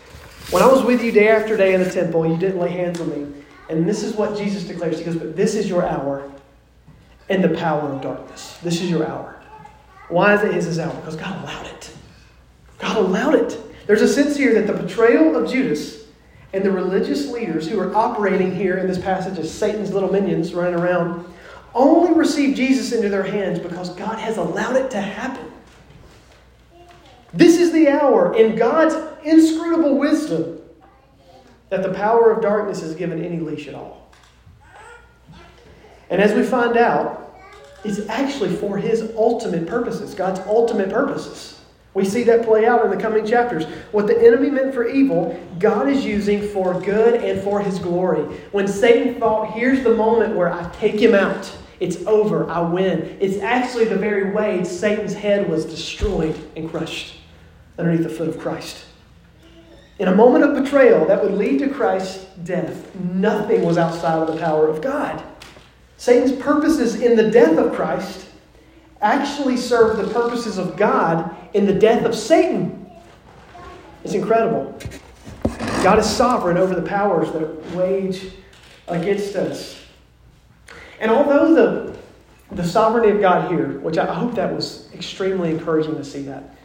When 0.50 0.62
I 0.62 0.66
was 0.66 0.82
with 0.82 1.02
you 1.02 1.10
day 1.10 1.28
after 1.28 1.56
day 1.56 1.72
in 1.72 1.82
the 1.82 1.90
temple, 1.90 2.26
you 2.26 2.36
didn't 2.36 2.58
lay 2.58 2.70
hands 2.70 3.00
on 3.00 3.08
me. 3.08 3.42
And 3.70 3.88
this 3.88 4.02
is 4.02 4.14
what 4.14 4.36
Jesus 4.36 4.64
declares. 4.64 4.98
He 4.98 5.04
goes, 5.04 5.16
But 5.16 5.36
this 5.36 5.54
is 5.54 5.70
your 5.70 5.86
hour 5.86 6.30
and 7.30 7.42
the 7.42 7.56
power 7.56 7.80
of 7.80 8.02
darkness. 8.02 8.58
This 8.62 8.82
is 8.82 8.90
your 8.90 9.06
hour. 9.06 9.36
Why 10.08 10.34
is 10.34 10.42
it 10.42 10.54
his 10.54 10.78
hour? 10.78 10.94
Because 10.96 11.16
God 11.16 11.42
allowed 11.42 11.66
it. 11.66 11.92
God 12.78 12.96
allowed 12.96 13.34
it. 13.34 13.58
There's 13.86 14.02
a 14.02 14.08
sense 14.08 14.36
here 14.36 14.54
that 14.54 14.66
the 14.66 14.82
betrayal 14.82 15.36
of 15.36 15.50
Judas 15.50 16.04
and 16.52 16.64
the 16.64 16.70
religious 16.70 17.28
leaders 17.28 17.68
who 17.68 17.78
are 17.80 17.94
operating 17.94 18.54
here 18.54 18.78
in 18.78 18.86
this 18.86 18.98
passage 18.98 19.38
as 19.38 19.52
Satan's 19.52 19.92
little 19.92 20.12
minions 20.12 20.54
running 20.54 20.78
around 20.78 21.26
only 21.75 22.12
received 22.12 22.56
Jesus 22.56 22.92
into 22.92 23.08
their 23.08 23.22
hands 23.22 23.58
because 23.58 23.90
God 23.90 24.18
has 24.18 24.38
allowed 24.38 24.76
it 24.76 24.90
to 24.92 25.00
happen. 25.00 25.52
This 27.34 27.58
is 27.58 27.72
the 27.72 27.88
hour 27.88 28.34
in 28.34 28.56
God's 28.56 28.94
inscrutable 29.25 29.98
wisdom 29.98 30.58
that 31.68 31.82
the 31.82 31.92
power 31.92 32.30
of 32.30 32.40
darkness 32.40 32.82
is 32.82 32.94
given 32.94 33.22
any 33.22 33.40
leash 33.40 33.68
at 33.68 33.75
all. 33.75 34.10
And 36.08 36.22
as 36.22 36.32
we 36.32 36.44
find 36.44 36.76
out, 36.76 37.25
is 37.87 38.09
actually 38.09 38.55
for 38.57 38.76
his 38.76 39.12
ultimate 39.16 39.66
purposes, 39.66 40.14
God's 40.14 40.40
ultimate 40.40 40.90
purposes. 40.90 41.59
We 41.95 42.05
see 42.05 42.25
that 42.25 42.45
play 42.45 42.66
out 42.66 42.85
in 42.85 42.90
the 42.90 42.97
coming 42.99 43.25
chapters. 43.25 43.64
What 43.90 44.07
the 44.07 44.21
enemy 44.21 44.50
meant 44.50 44.75
for 44.75 44.87
evil, 44.87 45.43
God 45.59 45.88
is 45.88 46.05
using 46.05 46.47
for 46.49 46.78
good 46.78 47.23
and 47.23 47.40
for 47.40 47.61
his 47.61 47.78
glory. 47.78 48.23
When 48.52 48.69
Satan 48.69 49.19
thought, 49.19 49.52
here's 49.52 49.83
the 49.83 49.95
moment 49.95 50.37
where 50.37 50.52
I 50.52 50.69
take 50.75 51.00
him 51.00 51.14
out, 51.14 51.50
it's 51.81 52.05
over, 52.07 52.50
I 52.50 52.61
win. 52.61 53.16
It's 53.19 53.38
actually 53.38 53.87
the 53.87 53.97
very 53.97 54.33
way 54.33 54.62
Satan's 54.64 55.14
head 55.14 55.49
was 55.49 55.64
destroyed 55.64 56.38
and 56.55 56.71
crushed 56.71 57.16
underneath 57.78 58.02
the 58.02 58.11
foot 58.11 58.28
of 58.28 58.38
Christ. 58.38 58.85
In 59.99 60.09
a 60.09 60.14
moment 60.14 60.45
of 60.45 60.62
betrayal 60.62 61.07
that 61.07 61.23
would 61.23 61.33
lead 61.33 61.61
to 61.61 61.69
Christ's 61.69 62.26
death, 62.45 62.95
nothing 62.97 63.64
was 63.64 63.78
outside 63.78 64.19
of 64.19 64.26
the 64.26 64.38
power 64.38 64.69
of 64.69 64.83
God. 64.83 65.25
Satan's 65.96 66.32
purposes 66.32 67.00
in 67.00 67.16
the 67.16 67.30
death 67.30 67.58
of 67.58 67.72
Christ 67.72 68.26
actually 69.00 69.56
serve 69.56 69.96
the 69.96 70.12
purposes 70.12 70.58
of 70.58 70.76
God 70.76 71.34
in 71.54 71.66
the 71.66 71.74
death 71.74 72.04
of 72.04 72.14
Satan. 72.14 72.90
It's 74.04 74.14
incredible. 74.14 74.78
God 75.82 75.98
is 75.98 76.06
sovereign 76.06 76.56
over 76.56 76.74
the 76.74 76.86
powers 76.86 77.30
that 77.32 77.72
wage 77.72 78.32
against 78.88 79.36
us. 79.36 79.82
And 81.00 81.10
although 81.10 81.54
the, 81.54 81.96
the 82.54 82.64
sovereignty 82.64 83.10
of 83.10 83.20
God 83.20 83.50
here, 83.50 83.78
which 83.80 83.98
I 83.98 84.06
hope 84.06 84.34
that 84.34 84.54
was 84.54 84.88
extremely 84.94 85.50
encouraging 85.50 85.96
to 85.96 86.04
see 86.04 86.22
that, 86.22 86.56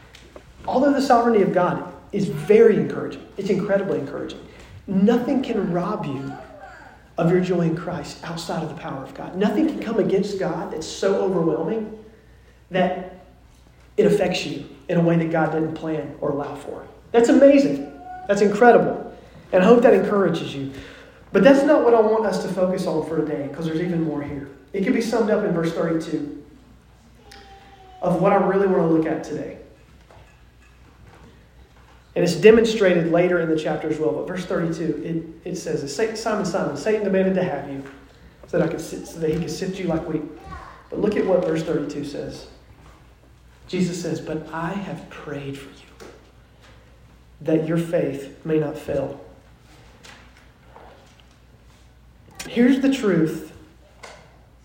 although 0.65 0.93
the 0.93 1.01
sovereignty 1.01 1.41
of 1.41 1.53
God 1.53 1.93
is 2.11 2.27
very 2.27 2.77
encouraging, 2.77 3.25
it's 3.37 3.49
incredibly 3.49 3.99
encouraging, 3.99 4.39
nothing 4.87 5.41
can 5.41 5.71
rob 5.71 6.05
you 6.05 6.33
of 7.21 7.29
your 7.29 7.39
joy 7.39 7.61
in 7.61 7.77
Christ 7.77 8.17
outside 8.23 8.63
of 8.63 8.69
the 8.69 8.81
power 8.81 9.03
of 9.03 9.13
God. 9.13 9.35
Nothing 9.35 9.67
can 9.67 9.79
come 9.79 9.99
against 9.99 10.39
God 10.39 10.73
that's 10.73 10.87
so 10.87 11.21
overwhelming 11.21 12.03
that 12.71 13.25
it 13.95 14.07
affects 14.07 14.43
you 14.43 14.67
in 14.89 14.97
a 14.97 15.01
way 15.01 15.17
that 15.17 15.29
God 15.31 15.51
didn't 15.51 15.75
plan 15.75 16.15
or 16.19 16.31
allow 16.31 16.55
for. 16.55 16.87
That's 17.11 17.29
amazing. 17.29 17.93
That's 18.27 18.41
incredible. 18.41 19.15
And 19.51 19.61
I 19.61 19.67
hope 19.67 19.83
that 19.83 19.93
encourages 19.93 20.55
you. 20.55 20.71
But 21.31 21.43
that's 21.43 21.63
not 21.63 21.83
what 21.83 21.93
I 21.93 22.01
want 22.01 22.25
us 22.25 22.41
to 22.41 22.51
focus 22.51 22.87
on 22.87 23.07
for 23.07 23.17
today, 23.17 23.47
because 23.47 23.65
there's 23.65 23.81
even 23.81 24.03
more 24.03 24.23
here. 24.23 24.49
It 24.73 24.83
can 24.83 24.93
be 24.93 25.01
summed 25.01 25.29
up 25.29 25.45
in 25.45 25.53
verse 25.53 25.73
32 25.73 26.43
of 28.01 28.19
what 28.19 28.33
I 28.33 28.37
really 28.37 28.65
want 28.65 28.81
to 28.81 28.87
look 28.87 29.05
at 29.05 29.23
today. 29.23 29.59
And 32.15 32.23
it's 32.23 32.35
demonstrated 32.35 33.11
later 33.11 33.39
in 33.39 33.49
the 33.49 33.55
chapter 33.55 33.89
as 33.89 33.97
well. 33.97 34.11
But 34.11 34.27
verse 34.27 34.45
32, 34.45 35.41
it, 35.45 35.51
it 35.51 35.55
says, 35.55 35.95
Simon, 35.95 36.45
Simon, 36.45 36.77
Satan 36.77 37.03
demanded 37.03 37.35
to 37.35 37.43
have 37.43 37.69
you 37.69 37.83
so 38.47 38.59
that, 38.59 38.67
I 38.67 38.71
could 38.71 38.81
sit, 38.81 39.07
so 39.07 39.19
that 39.19 39.29
he 39.29 39.39
could 39.39 39.51
sift 39.51 39.79
you 39.79 39.87
like 39.87 40.07
wheat. 40.07 40.23
But 40.89 40.99
look 40.99 41.15
at 41.15 41.25
what 41.25 41.45
verse 41.45 41.63
32 41.63 42.03
says. 42.03 42.47
Jesus 43.67 44.01
says, 44.01 44.19
But 44.19 44.51
I 44.51 44.73
have 44.73 45.09
prayed 45.09 45.57
for 45.57 45.69
you 45.69 46.09
that 47.39 47.67
your 47.67 47.77
faith 47.77 48.45
may 48.45 48.59
not 48.59 48.77
fail. 48.77 49.19
Here's 52.47 52.81
the 52.81 52.93
truth 52.93 53.53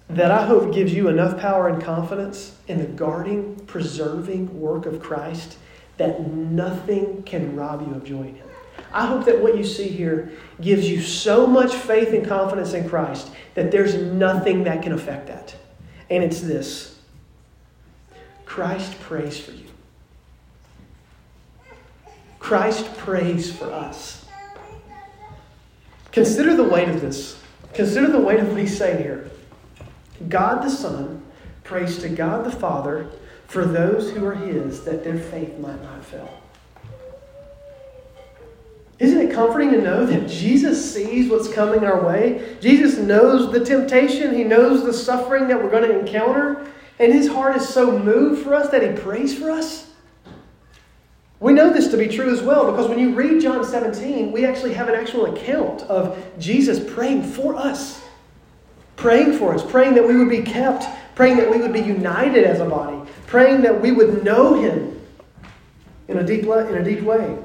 that 0.08 0.30
I 0.30 0.46
hope 0.46 0.74
gives 0.74 0.92
you 0.92 1.08
enough 1.08 1.40
power 1.40 1.68
and 1.68 1.82
confidence 1.82 2.56
in 2.66 2.78
the 2.78 2.86
guarding, 2.86 3.56
preserving 3.66 4.60
work 4.60 4.86
of 4.86 5.00
Christ 5.00 5.58
that 5.96 6.26
nothing 6.26 7.22
can 7.22 7.56
rob 7.56 7.86
you 7.86 7.94
of 7.94 8.04
joy 8.04 8.22
in 8.22 8.34
Him. 8.36 8.48
I 8.92 9.06
hope 9.06 9.24
that 9.26 9.40
what 9.40 9.56
you 9.56 9.64
see 9.64 9.88
here 9.88 10.32
gives 10.60 10.88
you 10.88 11.00
so 11.00 11.46
much 11.46 11.74
faith 11.74 12.12
and 12.14 12.26
confidence 12.26 12.72
in 12.72 12.88
Christ 12.88 13.30
that 13.54 13.70
there's 13.70 13.94
nothing 13.94 14.64
that 14.64 14.82
can 14.82 14.92
affect 14.92 15.26
that. 15.26 15.54
And 16.08 16.22
it's 16.22 16.40
this 16.40 16.98
Christ 18.44 18.98
prays 19.00 19.38
for 19.38 19.52
you. 19.52 19.66
Christ 22.38 22.96
prays 22.96 23.54
for 23.54 23.72
us. 23.72 24.24
Consider 26.12 26.56
the 26.56 26.64
weight 26.64 26.88
of 26.88 27.00
this. 27.00 27.38
Consider 27.74 28.06
the 28.06 28.20
weight 28.20 28.40
of 28.40 28.48
what 28.48 28.58
he's 28.58 28.78
saying 28.78 29.02
here. 29.02 29.30
God 30.28 30.62
the 30.62 30.70
Son 30.70 31.22
prays 31.64 31.98
to 31.98 32.08
God 32.08 32.44
the 32.44 32.50
Father 32.50 33.10
for 33.46 33.64
those 33.64 34.10
who 34.10 34.24
are 34.24 34.34
his 34.34 34.84
that 34.84 35.04
their 35.04 35.18
faith 35.18 35.58
might 35.58 35.82
not 35.82 36.04
fail. 36.04 36.42
Isn't 38.98 39.20
it 39.20 39.34
comforting 39.34 39.72
to 39.72 39.80
know 39.80 40.06
that 40.06 40.28
Jesus 40.28 40.94
sees 40.94 41.30
what's 41.30 41.52
coming 41.52 41.84
our 41.84 42.06
way? 42.06 42.56
Jesus 42.60 42.96
knows 42.96 43.52
the 43.52 43.62
temptation, 43.62 44.34
He 44.34 44.42
knows 44.42 44.84
the 44.84 44.92
suffering 44.92 45.48
that 45.48 45.62
we're 45.62 45.70
going 45.70 45.88
to 45.88 45.98
encounter, 45.98 46.66
and 46.98 47.12
His 47.12 47.28
heart 47.28 47.56
is 47.56 47.68
so 47.68 47.98
moved 47.98 48.42
for 48.42 48.54
us 48.54 48.70
that 48.70 48.82
He 48.82 48.98
prays 48.98 49.36
for 49.36 49.50
us. 49.50 49.90
We 51.38 51.52
know 51.52 51.70
this 51.70 51.88
to 51.88 51.98
be 51.98 52.08
true 52.08 52.32
as 52.32 52.40
well 52.40 52.70
because 52.70 52.88
when 52.88 52.98
you 52.98 53.14
read 53.14 53.42
John 53.42 53.62
17, 53.62 54.32
we 54.32 54.46
actually 54.46 54.72
have 54.72 54.88
an 54.88 54.94
actual 54.94 55.26
account 55.26 55.82
of 55.82 56.18
Jesus 56.38 56.80
praying 56.94 57.24
for 57.24 57.54
us. 57.54 58.02
Praying 58.96 59.36
for 59.36 59.54
us, 59.54 59.62
praying 59.62 59.94
that 59.94 60.08
we 60.08 60.16
would 60.16 60.30
be 60.30 60.40
kept, 60.40 60.86
praying 61.16 61.38
that 61.38 61.50
we 61.50 61.58
would 61.58 61.72
be 61.72 61.80
united 61.80 62.44
as 62.44 62.60
a 62.60 62.64
body, 62.64 63.10
praying 63.26 63.62
that 63.62 63.80
we 63.80 63.90
would 63.90 64.22
know 64.22 64.54
Him 64.54 65.00
in 66.06 66.18
a 66.18 66.24
deep, 66.24 66.44
in 66.44 66.76
a 66.76 66.84
deep 66.84 67.00
way. 67.00 67.36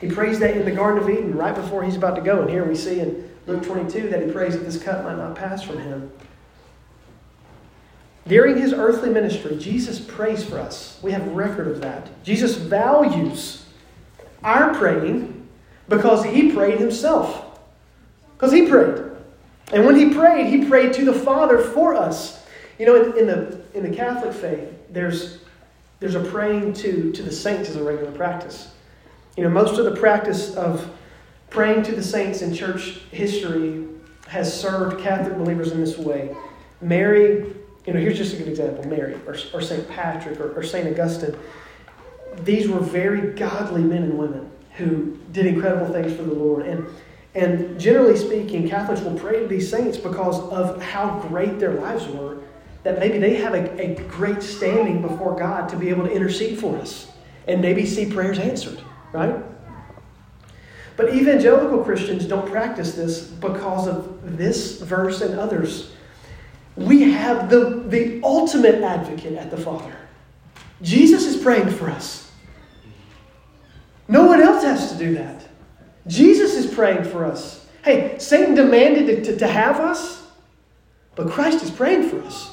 He 0.00 0.10
prays 0.10 0.38
that 0.40 0.54
in 0.54 0.66
the 0.66 0.72
Garden 0.72 1.02
of 1.02 1.08
Eden 1.08 1.34
right 1.34 1.54
before 1.54 1.82
he's 1.82 1.96
about 1.96 2.16
to 2.16 2.20
go. 2.20 2.42
And 2.42 2.50
here 2.50 2.64
we 2.64 2.74
see 2.74 3.00
in 3.00 3.30
Luke 3.46 3.62
22 3.62 4.10
that 4.10 4.22
he 4.22 4.30
prays 4.30 4.52
that 4.52 4.64
this 4.64 4.82
cup 4.82 5.02
might 5.04 5.16
not 5.16 5.34
pass 5.34 5.62
from 5.62 5.78
him. 5.78 6.12
During 8.26 8.58
his 8.58 8.72
earthly 8.72 9.08
ministry, 9.08 9.56
Jesus 9.56 10.00
prays 10.00 10.44
for 10.44 10.58
us. 10.58 10.98
We 11.02 11.12
have 11.12 11.26
record 11.28 11.68
of 11.68 11.80
that. 11.80 12.22
Jesus 12.22 12.56
values 12.56 13.64
our 14.42 14.74
praying 14.74 15.48
because 15.88 16.24
he 16.24 16.52
prayed 16.52 16.78
himself. 16.78 17.58
Because 18.36 18.52
he 18.52 18.66
prayed. 18.66 19.04
And 19.72 19.86
when 19.86 19.96
he 19.96 20.12
prayed, 20.12 20.46
he 20.46 20.66
prayed 20.66 20.92
to 20.94 21.04
the 21.04 21.12
Father 21.14 21.58
for 21.58 21.94
us. 21.94 22.43
You 22.78 22.86
know, 22.86 23.02
in, 23.02 23.18
in, 23.18 23.26
the, 23.26 23.60
in 23.74 23.88
the 23.88 23.96
Catholic 23.96 24.32
faith, 24.32 24.68
there's, 24.90 25.38
there's 26.00 26.14
a 26.14 26.24
praying 26.24 26.72
to, 26.74 27.12
to 27.12 27.22
the 27.22 27.32
saints 27.32 27.70
as 27.70 27.76
a 27.76 27.82
regular 27.82 28.12
practice. 28.12 28.72
You 29.36 29.44
know, 29.44 29.50
most 29.50 29.78
of 29.78 29.84
the 29.84 29.96
practice 29.96 30.54
of 30.54 30.90
praying 31.50 31.84
to 31.84 31.92
the 31.92 32.02
saints 32.02 32.42
in 32.42 32.54
church 32.54 33.00
history 33.10 33.86
has 34.28 34.52
served 34.60 35.00
Catholic 35.00 35.36
believers 35.36 35.72
in 35.72 35.80
this 35.80 35.96
way. 35.96 36.34
Mary, 36.80 37.54
you 37.86 37.92
know, 37.92 38.00
here's 38.00 38.18
just 38.18 38.34
a 38.34 38.36
good 38.36 38.48
example 38.48 38.84
Mary 38.86 39.14
or, 39.26 39.36
or 39.52 39.60
St. 39.60 39.88
Patrick 39.88 40.40
or, 40.40 40.52
or 40.52 40.62
St. 40.62 40.88
Augustine. 40.88 41.36
These 42.42 42.68
were 42.68 42.80
very 42.80 43.32
godly 43.32 43.82
men 43.82 44.02
and 44.02 44.18
women 44.18 44.50
who 44.72 45.16
did 45.32 45.46
incredible 45.46 45.92
things 45.92 46.16
for 46.16 46.22
the 46.22 46.34
Lord. 46.34 46.66
And, 46.66 46.86
and 47.34 47.78
generally 47.78 48.16
speaking, 48.16 48.68
Catholics 48.68 49.02
will 49.02 49.18
pray 49.18 49.40
to 49.40 49.46
these 49.46 49.70
saints 49.70 49.96
because 49.96 50.40
of 50.50 50.82
how 50.82 51.20
great 51.28 51.58
their 51.58 51.74
lives 51.74 52.06
were, 52.08 52.33
that 52.84 52.98
maybe 52.98 53.18
they 53.18 53.34
have 53.34 53.54
a, 53.54 53.80
a 53.80 53.94
great 54.08 54.42
standing 54.42 55.02
before 55.02 55.36
God 55.36 55.68
to 55.70 55.76
be 55.76 55.88
able 55.88 56.04
to 56.04 56.12
intercede 56.12 56.58
for 56.58 56.78
us 56.78 57.10
and 57.48 57.60
maybe 57.60 57.84
see 57.84 58.10
prayers 58.10 58.38
answered 58.38 58.80
right? 59.14 59.36
But 60.96 61.14
evangelical 61.14 61.82
Christians 61.82 62.26
don't 62.26 62.50
practice 62.50 62.94
this 62.94 63.22
because 63.22 63.88
of 63.88 64.36
this 64.36 64.80
verse 64.80 65.22
and 65.22 65.38
others. 65.38 65.92
We 66.76 67.12
have 67.12 67.48
the, 67.48 67.84
the 67.86 68.20
ultimate 68.22 68.82
advocate 68.82 69.34
at 69.34 69.50
the 69.50 69.56
Father. 69.56 69.96
Jesus 70.82 71.24
is 71.24 71.40
praying 71.40 71.70
for 71.70 71.88
us. 71.88 72.30
No 74.08 74.26
one 74.26 74.42
else 74.42 74.64
has 74.64 74.92
to 74.92 74.98
do 74.98 75.14
that. 75.14 75.46
Jesus 76.06 76.54
is 76.54 76.72
praying 76.72 77.04
for 77.04 77.24
us. 77.24 77.66
Hey, 77.82 78.18
Satan 78.18 78.54
demanded 78.54 79.06
to, 79.06 79.32
to, 79.32 79.38
to 79.38 79.46
have 79.46 79.76
us, 79.76 80.26
but 81.14 81.30
Christ 81.30 81.62
is 81.62 81.70
praying 81.70 82.08
for 82.08 82.20
us. 82.22 82.50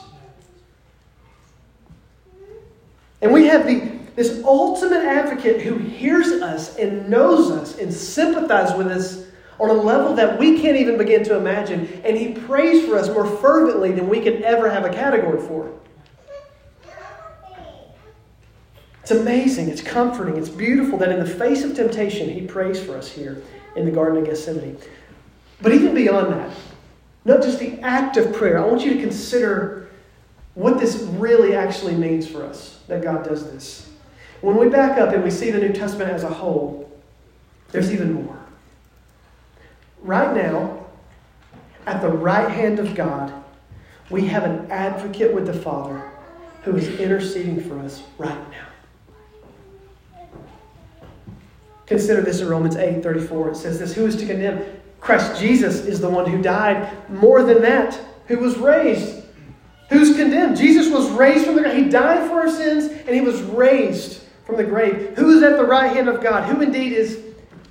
And 3.22 3.32
we 3.32 3.46
have 3.46 3.66
the 3.66 4.02
this 4.16 4.44
ultimate 4.44 5.04
advocate 5.04 5.62
who 5.62 5.78
hears 5.78 6.28
us 6.28 6.76
and 6.78 7.10
knows 7.10 7.50
us 7.50 7.78
and 7.78 7.94
sympathizes 7.94 8.76
with 8.78 8.88
us 8.88 9.26
on 9.60 9.70
a 9.70 9.74
level 9.74 10.14
that 10.16 10.38
we 10.38 10.60
can't 10.60 10.76
even 10.76 10.98
begin 10.98 11.24
to 11.24 11.38
imagine. 11.38 12.02
And 12.04 12.18
he 12.18 12.34
prays 12.34 12.86
for 12.86 12.98
us 12.98 13.08
more 13.08 13.26
fervently 13.26 13.92
than 13.92 14.10
we 14.10 14.22
could 14.22 14.42
ever 14.42 14.70
have 14.70 14.86
a 14.86 14.90
category 14.90 15.40
for. 15.48 15.72
It's 19.02 19.12
amazing, 19.12 19.70
it's 19.70 19.82
comforting, 19.82 20.38
it's 20.38 20.50
beautiful 20.50 20.98
that 21.00 21.10
in 21.10 21.20
the 21.20 21.26
face 21.26 21.64
of 21.64 21.76
temptation, 21.76 22.30
he 22.30 22.46
prays 22.46 22.80
for 22.84 22.96
us 22.98 23.10
here 23.10 23.42
in 23.76 23.86
the 23.86 23.92
Garden 23.92 24.20
of 24.20 24.26
Gethsemane. 24.26 24.78
But 25.62 25.74
even 25.74 25.96
beyond 25.96 26.34
that, 26.34 26.56
not 27.26 27.42
just 27.42 27.60
the 27.60 27.80
act 27.82 28.18
of 28.18 28.34
prayer, 28.34 28.60
I 28.60 28.66
want 28.66 28.84
you 28.84 28.94
to 28.94 29.00
consider 29.00 29.81
what 30.56 30.80
this 30.80 30.98
really 31.02 31.56
actually 31.56 31.96
means 31.96 32.28
for 32.28 32.44
us 32.44 32.80
that 32.88 33.02
God 33.02 33.24
does 33.24 33.52
this. 33.52 33.90
When 34.42 34.58
we 34.58 34.70
back 34.70 34.98
up 34.98 35.14
and 35.14 35.24
we 35.24 35.32
see 35.32 35.52
the 35.52 35.60
New 35.60 35.72
Testament 35.72 36.12
as 36.12 36.24
a 36.24 36.30
whole, 36.30 36.90
there's 37.70 37.94
even 37.94 38.14
more. 38.14 38.38
Right 40.02 40.36
now, 40.36 40.88
at 41.86 42.02
the 42.02 42.10
right 42.10 42.50
hand 42.50 42.80
of 42.80 42.96
God, 42.96 43.34
we 44.10 44.26
have 44.28 44.44
an 44.44 44.70
advocate 44.70 45.34
with 45.34 45.46
the 45.46 45.54
Father 45.54 46.12
who 46.64 46.76
is 46.76 46.88
interceding 47.00 47.62
for 47.62 47.80
us 47.80 48.04
right 48.18 48.52
now. 48.52 48.68
Consider 51.86 52.22
this 52.22 52.42
in 52.42 52.48
Romans 52.48 52.76
8 52.76 53.04
34. 53.04 53.52
It 53.52 53.56
says 53.56 53.80
this 53.80 53.94
Who 53.94 54.06
is 54.06 54.16
to 54.18 54.26
condemn? 54.26 54.64
Christ 55.00 55.40
Jesus 55.40 55.86
is 55.86 56.00
the 56.00 56.10
one 56.10 56.30
who 56.30 56.42
died. 56.42 57.10
More 57.10 57.44
than 57.44 57.62
that, 57.64 58.00
who 58.28 58.38
was 58.38 58.58
raised. 58.58 59.21
Who's 59.92 60.16
condemned? 60.16 60.56
Jesus 60.56 60.90
was 60.90 61.10
raised 61.12 61.46
from 61.46 61.56
the 61.56 61.62
grave. 61.62 61.84
He 61.84 61.90
died 61.90 62.28
for 62.30 62.40
our 62.40 62.50
sins 62.50 62.86
and 62.86 63.10
he 63.10 63.20
was 63.20 63.42
raised 63.42 64.24
from 64.46 64.56
the 64.56 64.64
grave, 64.64 65.14
who 65.18 65.30
is 65.32 65.44
at 65.44 65.58
the 65.58 65.66
right 65.66 65.92
hand 65.92 66.08
of 66.08 66.22
God, 66.22 66.46
who 66.46 66.62
indeed 66.62 66.94
is 66.94 67.20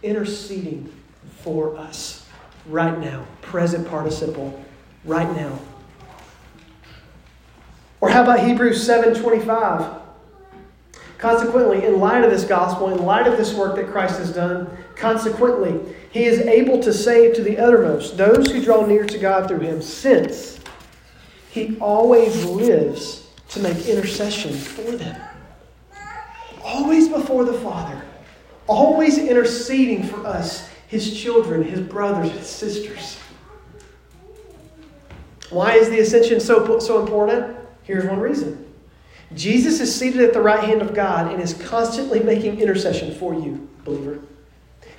interceding 0.02 0.92
for 1.38 1.76
us 1.76 2.26
right 2.66 2.98
now. 2.98 3.26
Present 3.40 3.88
participle, 3.88 4.62
right 5.04 5.34
now. 5.34 5.58
Or 8.02 8.10
how 8.10 8.22
about 8.22 8.40
Hebrews 8.40 8.86
7:25? 8.86 10.00
Consequently, 11.16 11.84
in 11.84 12.00
light 12.00 12.24
of 12.24 12.30
this 12.30 12.44
gospel, 12.44 12.90
in 12.90 13.04
light 13.04 13.26
of 13.26 13.36
this 13.36 13.54
work 13.54 13.76
that 13.76 13.90
Christ 13.90 14.18
has 14.18 14.32
done, 14.32 14.70
consequently, 14.94 15.80
he 16.10 16.24
is 16.24 16.40
able 16.40 16.82
to 16.82 16.92
save 16.92 17.34
to 17.34 17.42
the 17.42 17.58
uttermost 17.58 18.16
those 18.16 18.50
who 18.50 18.62
draw 18.62 18.86
near 18.86 19.04
to 19.04 19.18
God 19.18 19.48
through 19.48 19.60
him, 19.60 19.82
since 19.82 20.59
he 21.50 21.76
always 21.78 22.44
lives 22.44 23.28
to 23.50 23.60
make 23.60 23.86
intercession 23.86 24.52
for 24.52 24.92
them 24.92 25.20
always 26.70 27.08
before 27.08 27.44
the 27.44 27.52
Father, 27.54 28.02
always 28.66 29.18
interceding 29.18 30.02
for 30.02 30.26
us, 30.26 30.68
his 30.88 31.18
children, 31.18 31.62
his 31.62 31.80
brothers, 31.80 32.30
his 32.32 32.48
sisters. 32.48 33.18
Why 35.50 35.74
is 35.74 35.88
the 35.88 35.98
ascension 35.98 36.40
so, 36.40 36.78
so 36.78 37.00
important? 37.00 37.56
Here's 37.82 38.04
one 38.04 38.20
reason 38.20 38.66
Jesus 39.34 39.80
is 39.80 39.94
seated 39.94 40.20
at 40.20 40.32
the 40.32 40.40
right 40.40 40.62
hand 40.62 40.82
of 40.82 40.94
God 40.94 41.32
and 41.32 41.42
is 41.42 41.54
constantly 41.54 42.20
making 42.20 42.60
intercession 42.60 43.14
for 43.14 43.34
you, 43.34 43.68
believer. 43.84 44.20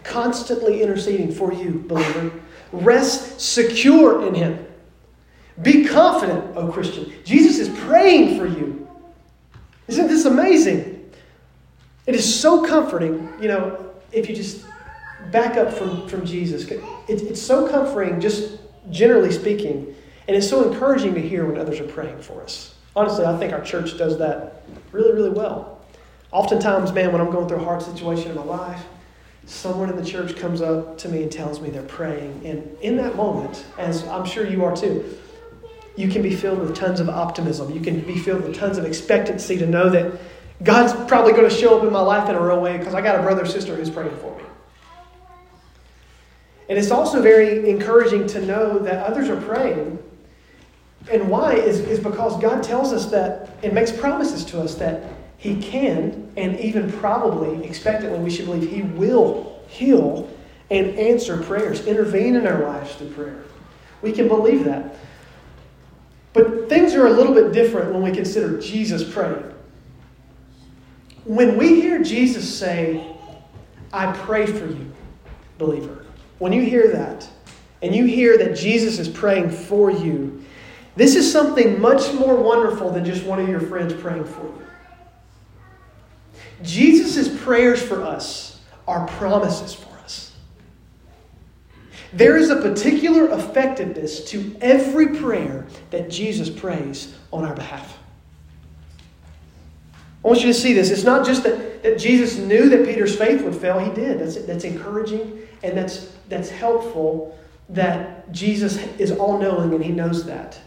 Constantly 0.04 0.82
interceding 0.82 1.32
for 1.32 1.54
you, 1.54 1.84
believer. 1.88 2.32
Rest 2.72 3.40
secure 3.40 4.28
in 4.28 4.34
him. 4.34 4.66
Be 5.62 5.86
confident, 5.86 6.56
O 6.58 6.72
Christian. 6.72 7.12
Jesus 7.24 7.60
is 7.60 7.70
praying 7.82 8.38
for 8.38 8.48
you. 8.48 8.88
Isn't 9.88 10.08
this 10.08 10.26
amazing? 10.26 11.12
It 12.06 12.16
is 12.16 12.40
so 12.40 12.66
comforting, 12.66 13.32
you 13.42 13.48
know, 13.48 13.92
if 14.12 14.30
you 14.30 14.36
just 14.36 14.66
back 15.32 15.58
up 15.58 15.72
from, 15.74 16.08
from 16.08 16.26
Jesus. 16.26 16.66
It, 16.66 16.82
it's 17.08 17.42
so 17.42 17.68
comforting, 17.68 18.20
just 18.20 18.58
generally 18.90 19.32
speaking, 19.32 19.94
and 20.28 20.36
it's 20.36 20.50
so 20.50 20.70
encouraging 20.72 21.14
to 21.14 21.22
hear 21.22 21.46
when 21.46 21.60
others 21.60 21.80
are 21.80 21.88
praying 21.88 22.22
for 22.22 22.42
us. 22.42 22.76
Honestly, 22.96 23.26
I 23.26 23.38
think 23.38 23.54
our 23.54 23.62
church 23.62 23.98
does 23.98 24.18
that 24.18 24.64
really, 24.92 25.14
really 25.14 25.30
well. 25.30 25.80
Oftentimes, 26.32 26.92
man, 26.92 27.12
when 27.12 27.22
I'm 27.22 27.32
going 27.32 27.48
through 27.48 27.58
a 27.58 27.64
hard 27.64 27.82
situation 27.82 28.32
in 28.32 28.36
my 28.36 28.44
life, 28.44 28.84
someone 29.46 29.90
in 29.90 29.96
the 29.96 30.06
church 30.06 30.36
comes 30.38 30.62
up 30.62 30.98
to 31.00 31.10
me 31.10 31.24
and 31.24 31.32
tells 31.32 31.62
me 31.62 31.70
they're 31.70 31.84
praying. 31.84 32.42
And 32.46 32.78
in 32.82 32.96
that 32.98 33.16
moment, 33.16 33.66
as 33.78 34.08
I'm 34.08 34.26
sure 34.26 34.46
you 34.46 34.64
are 34.64 34.76
too, 34.76 35.18
you 35.96 36.08
can 36.10 36.22
be 36.22 36.36
filled 36.36 36.60
with 36.60 36.76
tons 36.76 37.00
of 37.00 37.10
optimism. 37.10 37.72
You 37.72 37.82
can 37.82 38.02
be 38.02 38.18
filled 38.18 38.44
with 38.44 38.56
tons 38.56 38.78
of 38.78 38.86
expectancy 38.86 39.58
to 39.58 39.66
know 39.66 39.90
that 39.90 40.14
God's 40.64 40.94
probably 41.10 41.34
going 41.34 41.50
to 41.50 41.56
show 41.56 41.78
up 41.78 41.84
in 41.84 41.92
my 41.92 42.02
life 42.02 42.30
in 42.30 42.36
a 42.36 42.42
real 42.42 42.62
way 42.62 42.78
because 42.78 42.94
I 42.94 43.02
got 43.02 43.20
a 43.20 43.22
brother 43.22 43.44
or 43.44 43.46
sister 43.46 43.76
who's 43.76 43.90
praying 43.90 44.16
for 44.18 44.36
me. 44.38 44.44
And 46.70 46.78
it's 46.78 46.92
also 46.92 47.22
very 47.22 47.70
encouraging 47.70 48.28
to 48.28 48.46
know 48.46 48.80
that 48.80 49.06
others 49.06 49.28
are 49.28 49.42
praying. 49.42 50.00
And 51.12 51.30
why 51.30 51.56
is, 51.56 51.80
is 51.80 52.00
because 52.00 52.40
God 52.40 52.64
tells 52.64 52.94
us 52.94 53.08
that 53.08 53.58
and 53.64 53.74
makes 53.74 53.92
promises 53.92 54.46
to 54.46 54.62
us 54.62 54.76
that 54.76 55.04
He 55.38 55.62
can 55.62 56.32
and 56.38 56.60
even 56.60 56.92
probably, 56.92 57.68
expectantly, 57.68 58.20
we 58.20 58.30
should 58.30 58.46
believe 58.46 58.70
He 58.70 58.84
will 58.84 59.62
heal 59.68 60.30
and 60.70 60.98
answer 60.98 61.42
prayers, 61.44 61.86
intervene 61.86 62.36
in 62.36 62.48
our 62.48 62.64
lives 62.64 62.96
through 62.96 63.10
prayer. 63.10 63.44
We 64.02 64.14
can 64.14 64.28
believe 64.28 64.64
that. 64.64 64.96
But 66.34 66.70
things 66.70 66.94
are 66.94 67.08
a 67.08 67.10
little 67.10 67.34
bit 67.34 67.52
different 67.52 67.94
when 67.94 68.02
we 68.02 68.12
consider 68.12 68.60
Jesus 68.60 69.04
praying. 69.04 69.44
When 71.26 71.58
we 71.58 71.82
hear 71.82 72.02
Jesus 72.02 72.58
say, 72.58 73.06
I 73.94 74.12
pray 74.14 74.46
for 74.46 74.66
you, 74.66 74.92
believer, 75.58 76.06
when 76.40 76.54
you 76.54 76.62
hear 76.62 76.92
that, 76.94 77.28
and 77.82 77.96
you 77.96 78.06
hear 78.06 78.38
that 78.38 78.56
Jesus 78.56 79.00
is 79.00 79.10
praying 79.10 79.50
for 79.50 79.92
you, 79.92 80.44
this 80.96 81.16
is 81.16 81.32
something 81.32 81.80
much 81.80 82.14
more 82.14 82.36
wonderful 82.36 82.92
than 82.92 83.06
just 83.06 83.24
one 83.24 83.40
of 83.40 83.48
your 83.48 83.60
friends 83.60 83.94
praying 83.94 84.26
for 84.26 84.44
you. 84.44 84.66
Jesus' 86.64 87.42
prayers 87.44 87.82
for 87.82 88.04
us 88.04 88.60
are 88.88 89.08
promises 89.08 89.74
for 89.74 89.86
us. 89.86 89.91
There 92.14 92.38
is 92.38 92.50
a 92.50 92.58
particular 92.58 93.30
effectiveness 93.30 94.24
to 94.26 94.56
every 94.62 95.16
prayer 95.16 95.66
that 95.92 96.10
Jesus 96.10 96.50
prays 96.50 97.16
on 97.32 97.46
our 97.46 97.56
behalf. 97.56 97.98
I 100.24 100.28
want 100.28 100.42
you 100.42 100.48
to 100.48 100.54
see 100.54 100.74
this. 100.74 100.92
It's 100.92 101.04
not 101.04 101.26
just 101.26 101.44
that, 101.44 101.82
that 101.84 101.98
Jesus 101.98 102.38
knew 102.38 102.70
that 102.70 102.86
Peter's 102.86 103.16
faith 103.16 103.42
would 103.42 103.56
fail, 103.56 103.80
he 103.80 103.92
did. 103.92 104.20
That's, 104.20 104.36
that's 104.44 104.64
encouraging 104.66 105.48
and 105.64 105.78
that's, 105.78 106.12
that's 106.30 106.50
helpful 106.50 107.38
that 107.70 108.32
Jesus 108.32 108.78
is 109.00 109.12
all 109.12 109.40
knowing 109.40 109.74
and 109.74 109.84
he 109.84 109.92
knows 109.92 110.26
that. 110.26 110.60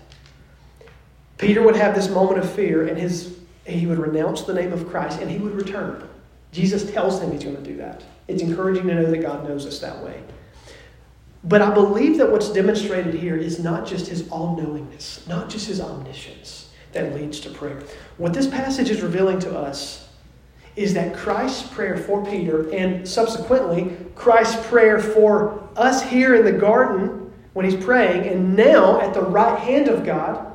Peter 1.39 1.63
would 1.63 1.77
have 1.77 1.95
this 1.95 2.09
moment 2.09 2.39
of 2.39 2.51
fear 2.51 2.87
and 2.89 2.97
his, 2.97 3.39
he 3.67 3.87
would 3.87 3.99
renounce 3.99 4.43
the 4.43 4.55
name 4.55 4.73
of 4.73 4.89
Christ 4.89 5.21
and 5.21 5.31
he 5.31 5.39
would 5.39 5.55
return. 5.55 6.09
Jesus 6.53 6.91
tells 6.91 7.21
him 7.21 7.33
he's 7.33 7.45
going 7.45 7.57
to 7.57 7.63
do 7.63 7.77
that. 7.77 8.03
It's 8.29 8.43
encouraging 8.43 8.87
to 8.87 8.95
know 8.95 9.11
that 9.11 9.19
God 9.19 9.47
knows 9.47 9.67
us 9.67 9.79
that 9.81 10.03
way. 10.03 10.23
But 11.45 11.61
I 11.61 11.73
believe 11.73 12.17
that 12.19 12.31
what's 12.31 12.51
demonstrated 12.51 13.15
here 13.15 13.37
is 13.37 13.59
not 13.63 13.87
just 13.87 14.07
his 14.07 14.29
all 14.31 14.57
knowingness, 14.57 15.27
not 15.29 15.51
just 15.51 15.67
his 15.67 15.81
omniscience 15.81 16.71
that 16.93 17.15
leads 17.15 17.41
to 17.41 17.51
prayer. 17.51 17.83
What 18.17 18.33
this 18.33 18.47
passage 18.47 18.89
is 18.89 19.03
revealing 19.03 19.41
to 19.41 19.57
us 19.57 20.09
is 20.77 20.95
that 20.95 21.15
Christ's 21.15 21.69
prayer 21.69 21.97
for 21.97 22.25
Peter 22.25 22.71
and 22.71 23.07
subsequently 23.07 23.97
Christ's 24.15 24.67
prayer 24.67 24.99
for 24.99 25.69
us 25.77 26.03
here 26.03 26.35
in 26.35 26.45
the 26.45 26.53
garden 26.53 27.33
when 27.53 27.65
he's 27.65 27.83
praying, 27.85 28.27
and 28.27 28.57
now 28.57 29.01
at 29.01 29.15
the 29.15 29.23
right 29.23 29.59
hand 29.61 29.89
of 29.89 30.05
God, 30.05 30.53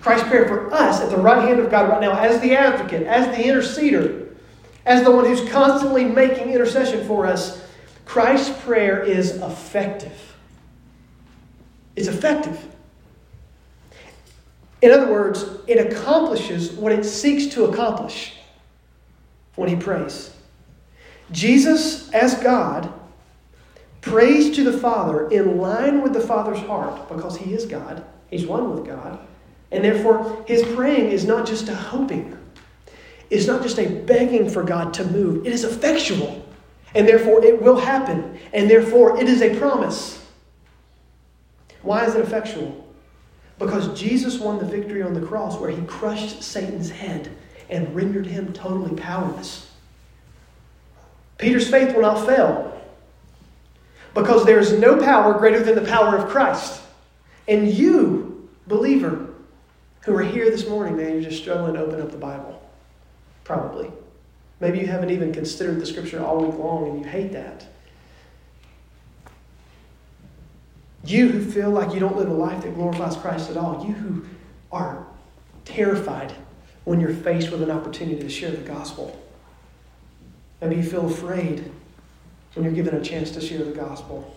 Christ's 0.00 0.28
prayer 0.28 0.48
for 0.48 0.72
us 0.72 1.00
at 1.00 1.10
the 1.10 1.16
right 1.16 1.46
hand 1.46 1.60
of 1.60 1.70
God 1.70 1.88
right 1.88 2.00
now 2.00 2.18
as 2.18 2.40
the 2.40 2.56
advocate, 2.56 3.06
as 3.06 3.26
the 3.36 3.44
interceder, 3.44 4.34
as 4.86 5.04
the 5.04 5.10
one 5.10 5.26
who's 5.26 5.48
constantly 5.50 6.04
making 6.04 6.50
intercession 6.50 7.06
for 7.06 7.26
us. 7.26 7.64
Christ's 8.06 8.58
prayer 8.64 9.02
is 9.02 9.36
effective. 9.36 10.29
It's 12.00 12.08
effective. 12.08 12.66
In 14.80 14.90
other 14.90 15.12
words, 15.12 15.44
it 15.66 15.76
accomplishes 15.76 16.72
what 16.72 16.92
it 16.92 17.04
seeks 17.04 17.52
to 17.52 17.66
accomplish 17.66 18.36
when 19.54 19.68
he 19.68 19.76
prays. 19.76 20.34
Jesus, 21.30 22.10
as 22.14 22.36
God, 22.36 22.90
prays 24.00 24.56
to 24.56 24.64
the 24.64 24.72
Father 24.72 25.28
in 25.28 25.58
line 25.58 26.00
with 26.00 26.14
the 26.14 26.22
Father's 26.22 26.60
heart 26.60 27.06
because 27.10 27.36
he 27.36 27.52
is 27.52 27.66
God. 27.66 28.02
He's 28.30 28.46
one 28.46 28.74
with 28.74 28.86
God. 28.86 29.18
And 29.70 29.84
therefore, 29.84 30.42
his 30.48 30.62
praying 30.74 31.10
is 31.10 31.26
not 31.26 31.46
just 31.46 31.68
a 31.68 31.74
hoping, 31.74 32.34
it's 33.28 33.46
not 33.46 33.62
just 33.62 33.78
a 33.78 33.86
begging 33.86 34.48
for 34.48 34.62
God 34.62 34.94
to 34.94 35.04
move, 35.04 35.46
it 35.46 35.52
is 35.52 35.64
effectual. 35.64 36.46
And 36.94 37.06
therefore, 37.06 37.44
it 37.44 37.60
will 37.60 37.78
happen. 37.78 38.38
And 38.54 38.70
therefore, 38.70 39.20
it 39.20 39.28
is 39.28 39.42
a 39.42 39.54
promise. 39.58 40.19
Why 41.82 42.04
is 42.04 42.14
it 42.14 42.20
effectual? 42.20 42.86
Because 43.58 43.98
Jesus 43.98 44.38
won 44.38 44.58
the 44.58 44.64
victory 44.64 45.02
on 45.02 45.14
the 45.14 45.26
cross 45.26 45.58
where 45.58 45.70
he 45.70 45.82
crushed 45.82 46.42
Satan's 46.42 46.90
head 46.90 47.30
and 47.68 47.94
rendered 47.94 48.26
him 48.26 48.52
totally 48.52 48.94
powerless. 48.96 49.70
Peter's 51.38 51.70
faith 51.70 51.94
will 51.94 52.02
not 52.02 52.26
fail 52.26 52.80
because 54.14 54.44
there 54.44 54.58
is 54.58 54.72
no 54.72 54.96
power 54.96 55.34
greater 55.34 55.62
than 55.62 55.74
the 55.74 55.88
power 55.88 56.16
of 56.16 56.28
Christ. 56.28 56.82
And 57.48 57.68
you, 57.68 58.48
believer, 58.66 59.30
who 60.02 60.14
are 60.16 60.22
here 60.22 60.50
this 60.50 60.68
morning, 60.68 60.96
man, 60.96 61.12
you're 61.12 61.30
just 61.30 61.42
struggling 61.42 61.74
to 61.74 61.80
open 61.80 62.00
up 62.00 62.10
the 62.10 62.18
Bible. 62.18 62.62
Probably. 63.44 63.90
Maybe 64.60 64.78
you 64.78 64.86
haven't 64.86 65.10
even 65.10 65.32
considered 65.32 65.80
the 65.80 65.86
scripture 65.86 66.24
all 66.24 66.44
week 66.44 66.58
long 66.58 66.88
and 66.88 66.98
you 67.00 67.10
hate 67.10 67.32
that. 67.32 67.66
You 71.04 71.28
who 71.28 71.50
feel 71.50 71.70
like 71.70 71.94
you 71.94 72.00
don't 72.00 72.16
live 72.16 72.28
a 72.28 72.34
life 72.34 72.62
that 72.62 72.74
glorifies 72.74 73.16
Christ 73.16 73.50
at 73.50 73.56
all. 73.56 73.84
You 73.86 73.94
who 73.94 74.24
are 74.70 75.06
terrified 75.64 76.32
when 76.84 77.00
you're 77.00 77.14
faced 77.14 77.50
with 77.50 77.62
an 77.62 77.70
opportunity 77.70 78.20
to 78.20 78.28
share 78.28 78.50
the 78.50 78.58
gospel. 78.58 79.18
Maybe 80.60 80.76
you 80.76 80.82
feel 80.82 81.06
afraid 81.06 81.70
when 82.54 82.64
you're 82.64 82.74
given 82.74 82.94
a 82.94 83.02
chance 83.02 83.30
to 83.32 83.40
share 83.40 83.64
the 83.64 83.72
gospel. 83.72 84.36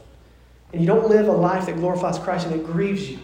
And 0.72 0.82
you 0.82 0.88
don't 0.88 1.10
live 1.10 1.28
a 1.28 1.32
life 1.32 1.66
that 1.66 1.76
glorifies 1.76 2.18
Christ 2.18 2.48
and 2.48 2.56
it 2.56 2.66
grieves 2.66 3.10
you. 3.10 3.20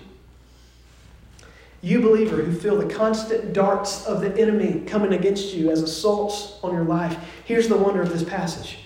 You, 1.81 2.01
believer, 2.01 2.37
who 2.37 2.53
feel 2.53 2.77
the 2.77 2.93
constant 2.93 3.53
darts 3.53 4.05
of 4.05 4.19
the 4.19 4.37
enemy 4.37 4.81
coming 4.85 5.13
against 5.13 5.53
you 5.53 5.71
as 5.71 5.81
assaults 5.81 6.59
on 6.61 6.73
your 6.73 6.83
life, 6.83 7.17
here's 7.45 7.69
the 7.69 7.77
wonder 7.77 8.01
of 8.01 8.09
this 8.09 8.23
passage. 8.23 8.79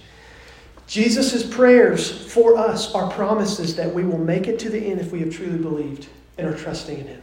Jesus' 0.88 1.46
prayers 1.46 2.32
for 2.32 2.58
us 2.58 2.94
are 2.94 3.10
promises 3.12 3.76
that 3.76 3.94
we 3.94 4.04
will 4.04 4.18
make 4.18 4.48
it 4.48 4.60
to 4.60 4.70
the 4.70 4.80
end 4.80 5.00
if 5.00 5.12
we 5.12 5.20
have 5.22 5.34
truly 5.34 5.58
believed 5.58 6.08
and 6.38 6.48
are 6.48 6.58
trusting 6.58 7.00
in 7.00 7.08
Him. 7.08 7.22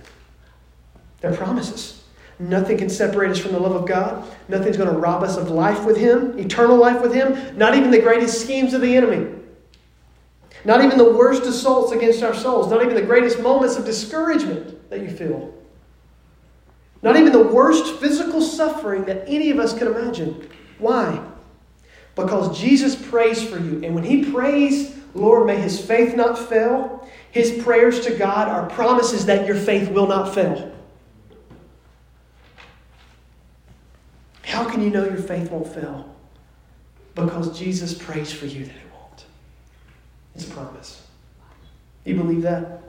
They're 1.21 1.37
promises. 1.37 2.03
Nothing 2.39 2.79
can 2.79 2.89
separate 2.89 3.31
us 3.31 3.39
from 3.39 3.53
the 3.53 3.61
love 3.61 3.75
of 3.75 3.87
God. 3.87 4.27
Nothing's 4.49 4.79
going 4.79 4.91
to 4.91 4.99
rob 4.99 5.23
us 5.23 5.37
of 5.37 5.51
life 5.51 5.85
with 5.85 5.99
Him, 5.99 6.39
eternal 6.39 6.77
life 6.77 7.03
with 7.03 7.13
Him. 7.13 7.57
Not 7.59 7.75
even 7.75 7.91
the 7.91 8.01
greatest 8.01 8.41
schemes 8.41 8.73
of 8.73 8.81
the 8.81 8.97
enemy. 8.97 9.31
Not 10.65 10.83
even 10.83 10.97
the 10.97 11.13
worst 11.13 11.43
assaults 11.43 11.93
against 11.93 12.23
our 12.23 12.35
souls. 12.35 12.71
Not 12.71 12.83
even 12.83 12.95
the 12.95 13.03
greatest 13.03 13.41
moments 13.41 13.77
of 13.77 13.85
discouragement 13.85 14.89
that 14.89 15.01
you 15.01 15.11
feel. 15.11 15.55
Not 17.03 17.17
even 17.17 17.33
the 17.33 17.43
worst 17.43 17.97
physical 17.97 18.41
suffering 18.41 19.05
that 19.05 19.25
any 19.27 19.51
of 19.51 19.59
us 19.59 19.77
can 19.77 19.89
imagine. 19.89 20.49
Why? 20.79 21.23
Because 22.15 22.59
Jesus 22.59 22.97
prays 22.97 23.43
for 23.43 23.59
you. 23.59 23.83
And 23.85 23.95
when 23.95 24.05
he 24.05 24.31
prays, 24.31 24.97
Lord, 25.15 25.47
may 25.47 25.57
his 25.57 25.81
faith 25.81 26.17
not 26.17 26.39
fail, 26.39 27.09
his 27.31 27.63
prayers 27.63 28.01
to 28.01 28.15
God 28.15 28.49
are 28.49 28.69
promises 28.69 29.27
that 29.27 29.47
your 29.47 29.57
faith 29.57 29.91
will 29.91 30.07
not 30.07 30.35
fail. 30.35 30.73
How 34.43 34.69
can 34.69 34.83
you 34.83 34.91
know 34.91 35.05
your 35.05 35.17
faith 35.17 35.51
won't 35.51 35.73
fail? 35.73 36.15
Because 37.15 37.57
Jesus 37.59 37.95
prays 37.95 38.33
for 38.33 38.47
you 38.47 38.65
that 38.65 38.75
it 38.75 38.93
won't. 38.93 39.25
It's 40.35 40.49
a 40.49 40.51
promise. 40.51 41.07
You 42.05 42.17
believe 42.17 42.43
that? 42.43 42.83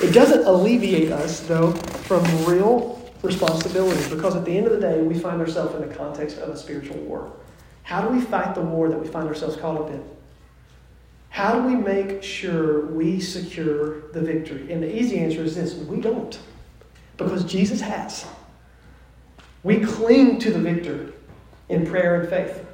It 0.00 0.12
doesn't 0.12 0.46
alleviate 0.46 1.10
us, 1.10 1.40
though, 1.40 1.72
from 1.72 2.24
real 2.44 3.00
responsibility 3.22 4.14
because 4.14 4.34
at 4.34 4.44
the 4.44 4.56
end 4.56 4.66
of 4.66 4.72
the 4.72 4.80
day, 4.80 5.00
we 5.00 5.18
find 5.18 5.40
ourselves 5.40 5.74
in 5.74 5.88
the 5.88 5.94
context 5.94 6.38
of 6.38 6.48
a 6.48 6.56
spiritual 6.56 6.96
war. 6.98 7.32
How 7.82 8.00
do 8.00 8.08
we 8.08 8.20
fight 8.20 8.54
the 8.54 8.62
war 8.62 8.88
that 8.88 8.98
we 8.98 9.08
find 9.08 9.28
ourselves 9.28 9.56
caught 9.56 9.80
up 9.80 9.90
in? 9.90 10.02
How 11.30 11.58
do 11.58 11.66
we 11.66 11.74
make 11.74 12.22
sure 12.22 12.86
we 12.86 13.18
secure 13.18 14.10
the 14.12 14.20
victory? 14.20 14.70
And 14.70 14.82
the 14.82 14.94
easy 14.94 15.18
answer 15.18 15.42
is 15.42 15.54
this 15.54 15.74
we 15.74 16.00
don't, 16.00 16.38
because 17.16 17.44
Jesus 17.44 17.80
has. 17.80 18.26
We 19.62 19.80
cling 19.80 20.38
to 20.40 20.50
the 20.50 20.58
victor 20.58 21.12
in 21.68 21.86
prayer 21.86 22.20
and 22.20 22.28
faith. 22.28 22.66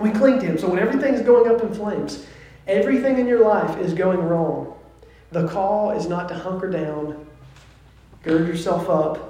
We 0.00 0.10
cling 0.10 0.38
to 0.40 0.46
Him. 0.46 0.58
So 0.58 0.68
when 0.70 0.78
everything 0.78 1.12
is 1.12 1.20
going 1.20 1.50
up 1.54 1.62
in 1.62 1.74
flames, 1.74 2.24
everything 2.66 3.18
in 3.18 3.26
your 3.26 3.44
life 3.44 3.78
is 3.78 3.92
going 3.92 4.20
wrong, 4.20 4.78
the 5.30 5.46
call 5.46 5.90
is 5.90 6.06
not 6.06 6.28
to 6.28 6.34
hunker 6.34 6.70
down, 6.70 7.26
gird 8.22 8.48
yourself 8.48 8.88
up, 8.88 9.29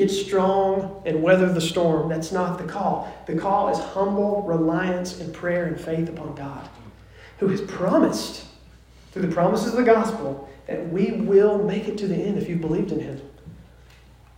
Get 0.00 0.10
strong 0.10 1.02
and 1.04 1.22
weather 1.22 1.52
the 1.52 1.60
storm. 1.60 2.08
That's 2.08 2.32
not 2.32 2.56
the 2.56 2.64
call. 2.64 3.14
The 3.26 3.36
call 3.36 3.68
is 3.68 3.78
humble 3.78 4.40
reliance 4.44 5.20
and 5.20 5.30
prayer 5.30 5.66
and 5.66 5.78
faith 5.78 6.08
upon 6.08 6.34
God, 6.34 6.66
who 7.36 7.48
has 7.48 7.60
promised, 7.60 8.46
through 9.12 9.26
the 9.26 9.34
promises 9.34 9.72
of 9.72 9.76
the 9.76 9.82
gospel, 9.82 10.48
that 10.66 10.88
we 10.88 11.10
will 11.10 11.62
make 11.62 11.86
it 11.86 11.98
to 11.98 12.08
the 12.08 12.14
end 12.14 12.38
if 12.38 12.48
you've 12.48 12.62
believed 12.62 12.92
in 12.92 13.00
Him. 13.00 13.20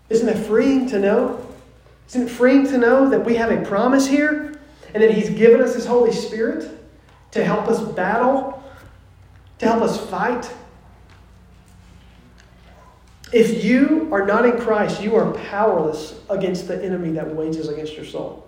Isn't 0.08 0.26
that 0.26 0.44
freeing 0.48 0.88
to 0.88 0.98
know? 0.98 1.46
Isn't 2.08 2.22
it 2.22 2.30
freeing 2.30 2.66
to 2.66 2.76
know 2.76 3.08
that 3.08 3.24
we 3.24 3.36
have 3.36 3.52
a 3.52 3.64
promise 3.64 4.08
here 4.08 4.58
and 4.94 5.00
that 5.00 5.12
He's 5.12 5.30
given 5.30 5.60
us 5.60 5.76
His 5.76 5.86
Holy 5.86 6.10
Spirit 6.10 6.76
to 7.30 7.44
help 7.44 7.68
us 7.68 7.80
battle, 7.92 8.60
to 9.60 9.66
help 9.66 9.82
us 9.82 9.96
fight? 10.10 10.52
If 13.32 13.64
you 13.64 14.08
are 14.12 14.26
not 14.26 14.44
in 14.44 14.58
Christ, 14.58 15.02
you 15.02 15.16
are 15.16 15.32
powerless 15.32 16.20
against 16.28 16.68
the 16.68 16.82
enemy 16.84 17.10
that 17.12 17.34
wages 17.34 17.68
against 17.68 17.94
your 17.94 18.04
soul. 18.04 18.46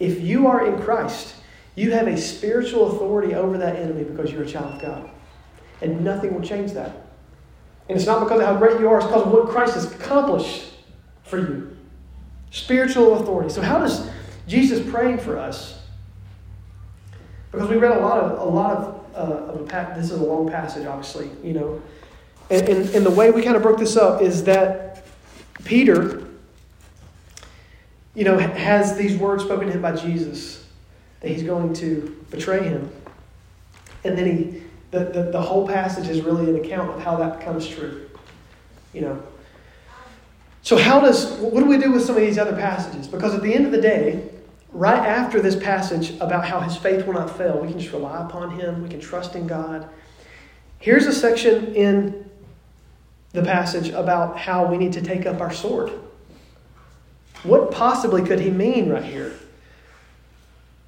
If 0.00 0.20
you 0.20 0.48
are 0.48 0.66
in 0.66 0.82
Christ, 0.82 1.36
you 1.76 1.92
have 1.92 2.08
a 2.08 2.16
spiritual 2.16 2.92
authority 2.92 3.34
over 3.34 3.56
that 3.58 3.76
enemy 3.76 4.02
because 4.02 4.32
you're 4.32 4.42
a 4.42 4.48
child 4.48 4.74
of 4.74 4.82
God. 4.82 5.10
And 5.80 6.02
nothing 6.04 6.34
will 6.34 6.42
change 6.42 6.72
that. 6.72 7.06
And 7.88 7.96
it's 7.96 8.06
not 8.06 8.20
because 8.20 8.40
of 8.40 8.46
how 8.46 8.56
great 8.56 8.80
you 8.80 8.88
are, 8.88 8.98
it's 8.98 9.06
because 9.06 9.22
of 9.22 9.32
what 9.32 9.48
Christ 9.48 9.74
has 9.74 9.92
accomplished 9.92 10.72
for 11.22 11.38
you. 11.38 11.76
Spiritual 12.50 13.20
authority. 13.20 13.50
So, 13.50 13.60
how 13.60 13.78
does 13.78 14.08
Jesus 14.46 14.88
praying 14.90 15.18
for 15.18 15.38
us? 15.38 15.80
Because 17.50 17.68
we 17.68 17.76
read 17.76 17.96
a 17.96 18.00
lot 18.00 18.18
of 18.18 18.40
a 18.40 18.50
lot 18.50 18.76
of, 18.76 19.04
uh, 19.14 19.52
of 19.52 19.60
a, 19.60 19.94
this 19.96 20.10
is 20.10 20.12
a 20.12 20.24
long 20.24 20.48
passage, 20.48 20.86
obviously, 20.86 21.30
you 21.42 21.52
know. 21.52 21.82
And, 22.50 22.68
and, 22.68 22.88
and 22.90 23.06
the 23.06 23.10
way 23.10 23.30
we 23.30 23.42
kind 23.42 23.56
of 23.56 23.62
broke 23.62 23.78
this 23.78 23.96
up 23.96 24.20
is 24.20 24.44
that 24.44 25.04
Peter, 25.64 26.26
you 28.14 28.24
know, 28.24 28.38
has 28.38 28.96
these 28.96 29.16
words 29.16 29.44
spoken 29.44 29.68
to 29.68 29.72
him 29.72 29.82
by 29.82 29.96
Jesus 29.96 30.66
that 31.20 31.30
he's 31.30 31.42
going 31.42 31.72
to 31.74 32.22
betray 32.30 32.62
him. 32.62 32.90
And 34.04 34.16
then 34.18 34.26
he, 34.26 34.62
the, 34.90 35.06
the, 35.06 35.22
the 35.32 35.40
whole 35.40 35.66
passage 35.66 36.08
is 36.08 36.20
really 36.20 36.48
an 36.50 36.62
account 36.62 36.90
of 36.90 37.00
how 37.00 37.16
that 37.16 37.38
becomes 37.38 37.66
true. 37.66 38.08
You 38.92 39.00
know. 39.00 39.22
So, 40.62 40.76
how 40.78 41.00
does, 41.00 41.32
what 41.40 41.60
do 41.60 41.66
we 41.66 41.78
do 41.78 41.92
with 41.92 42.04
some 42.04 42.16
of 42.16 42.22
these 42.22 42.38
other 42.38 42.54
passages? 42.54 43.06
Because 43.08 43.34
at 43.34 43.42
the 43.42 43.54
end 43.54 43.66
of 43.66 43.72
the 43.72 43.80
day, 43.80 44.28
right 44.72 44.98
after 44.98 45.40
this 45.40 45.56
passage 45.56 46.10
about 46.20 46.46
how 46.46 46.60
his 46.60 46.76
faith 46.76 47.06
will 47.06 47.14
not 47.14 47.36
fail, 47.36 47.58
we 47.58 47.68
can 47.68 47.78
just 47.78 47.92
rely 47.92 48.24
upon 48.24 48.58
him, 48.58 48.82
we 48.82 48.88
can 48.88 49.00
trust 49.00 49.34
in 49.34 49.46
God. 49.46 49.88
Here's 50.78 51.06
a 51.06 51.12
section 51.12 51.74
in 51.74 52.30
the 53.34 53.42
passage 53.42 53.88
about 53.90 54.38
how 54.38 54.64
we 54.64 54.78
need 54.78 54.92
to 54.94 55.02
take 55.02 55.26
up 55.26 55.40
our 55.40 55.52
sword. 55.52 55.92
What 57.42 57.72
possibly 57.72 58.22
could 58.22 58.40
he 58.40 58.50
mean 58.50 58.88
right 58.88 59.04
here? 59.04 59.34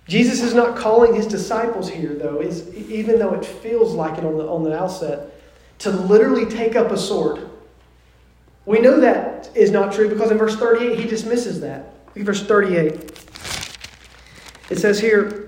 Jesus 0.07 0.41
is 0.41 0.55
not 0.55 0.79
calling 0.79 1.15
his 1.15 1.27
disciples 1.27 1.91
here, 1.91 2.15
though, 2.15 2.41
is, 2.41 2.73
even 2.75 3.19
though 3.19 3.35
it 3.35 3.45
feels 3.45 3.93
like 3.93 4.17
it 4.17 4.25
on 4.25 4.39
the, 4.39 4.47
on 4.47 4.63
the 4.63 4.79
outset, 4.79 5.33
to 5.81 5.91
literally 5.91 6.47
take 6.47 6.77
up 6.77 6.93
a 6.93 6.97
sword. 6.97 7.51
We 8.65 8.79
know 8.79 9.01
that 9.01 9.51
is 9.55 9.73
not 9.73 9.93
true 9.93 10.09
because 10.09 10.31
in 10.31 10.39
verse 10.39 10.57
38 10.57 11.01
he 11.01 11.09
dismisses 11.09 11.61
that. 11.61 11.95
Look 12.09 12.19
at 12.19 12.23
verse 12.23 12.47
38. 12.47 12.95
It 14.71 14.79
says 14.79 15.01
here, 15.01 15.46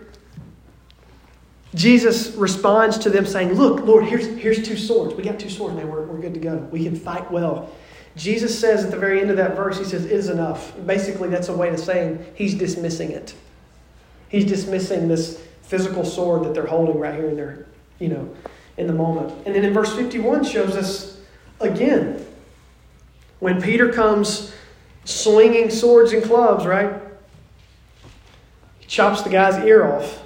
Jesus 1.79 2.35
responds 2.35 2.99
to 2.99 3.09
them 3.09 3.25
saying, 3.25 3.53
Look, 3.53 3.87
Lord, 3.87 4.05
here's, 4.05 4.27
here's 4.27 4.67
two 4.67 4.77
swords. 4.77 5.15
We 5.15 5.23
got 5.23 5.39
two 5.39 5.49
swords, 5.49 5.77
man. 5.77 5.89
We're, 5.89 6.03
we're 6.03 6.21
good 6.21 6.35
to 6.35 6.41
go. 6.41 6.57
We 6.73 6.83
can 6.83 6.97
fight 6.97 7.31
well. 7.31 7.71
Jesus 8.17 8.59
says 8.59 8.85
at 8.85 8.91
the 8.91 8.99
very 8.99 9.21
end 9.21 9.31
of 9.31 9.37
that 9.37 9.55
verse, 9.55 9.79
He 9.79 9.85
says, 9.85 10.05
It 10.05 10.11
is 10.11 10.29
enough. 10.29 10.75
Basically, 10.87 11.29
that's 11.29 11.49
a 11.49 11.57
way 11.57 11.69
of 11.69 11.79
saying 11.79 12.27
He's 12.35 12.55
dismissing 12.55 13.13
it. 13.13 13.33
He's 14.29 14.45
dismissing 14.45 15.07
this 15.07 15.41
physical 15.63 16.05
sword 16.05 16.43
that 16.45 16.53
they're 16.53 16.67
holding 16.67 16.99
right 16.99 17.15
here 17.15 17.29
in 17.29 17.37
their, 17.37 17.67
you 18.01 18.09
know, 18.09 18.35
in 18.77 18.89
the 18.89 18.93
moment. 18.93 19.33
And 19.47 19.55
then 19.55 19.65
in 19.65 19.73
verse 19.73 19.95
51 19.95 20.45
shows 20.45 20.75
us 20.75 21.21
again 21.61 22.27
when 23.39 23.63
Peter 23.63 23.93
comes 23.93 24.53
swinging 25.05 25.71
swords 25.71 26.13
and 26.13 26.25
clubs, 26.25 26.67
right? 26.67 27.01
He 28.81 28.87
chops 28.87 29.23
the 29.23 29.31
guy's 29.31 29.65
ear 29.65 29.87
off. 29.87 30.25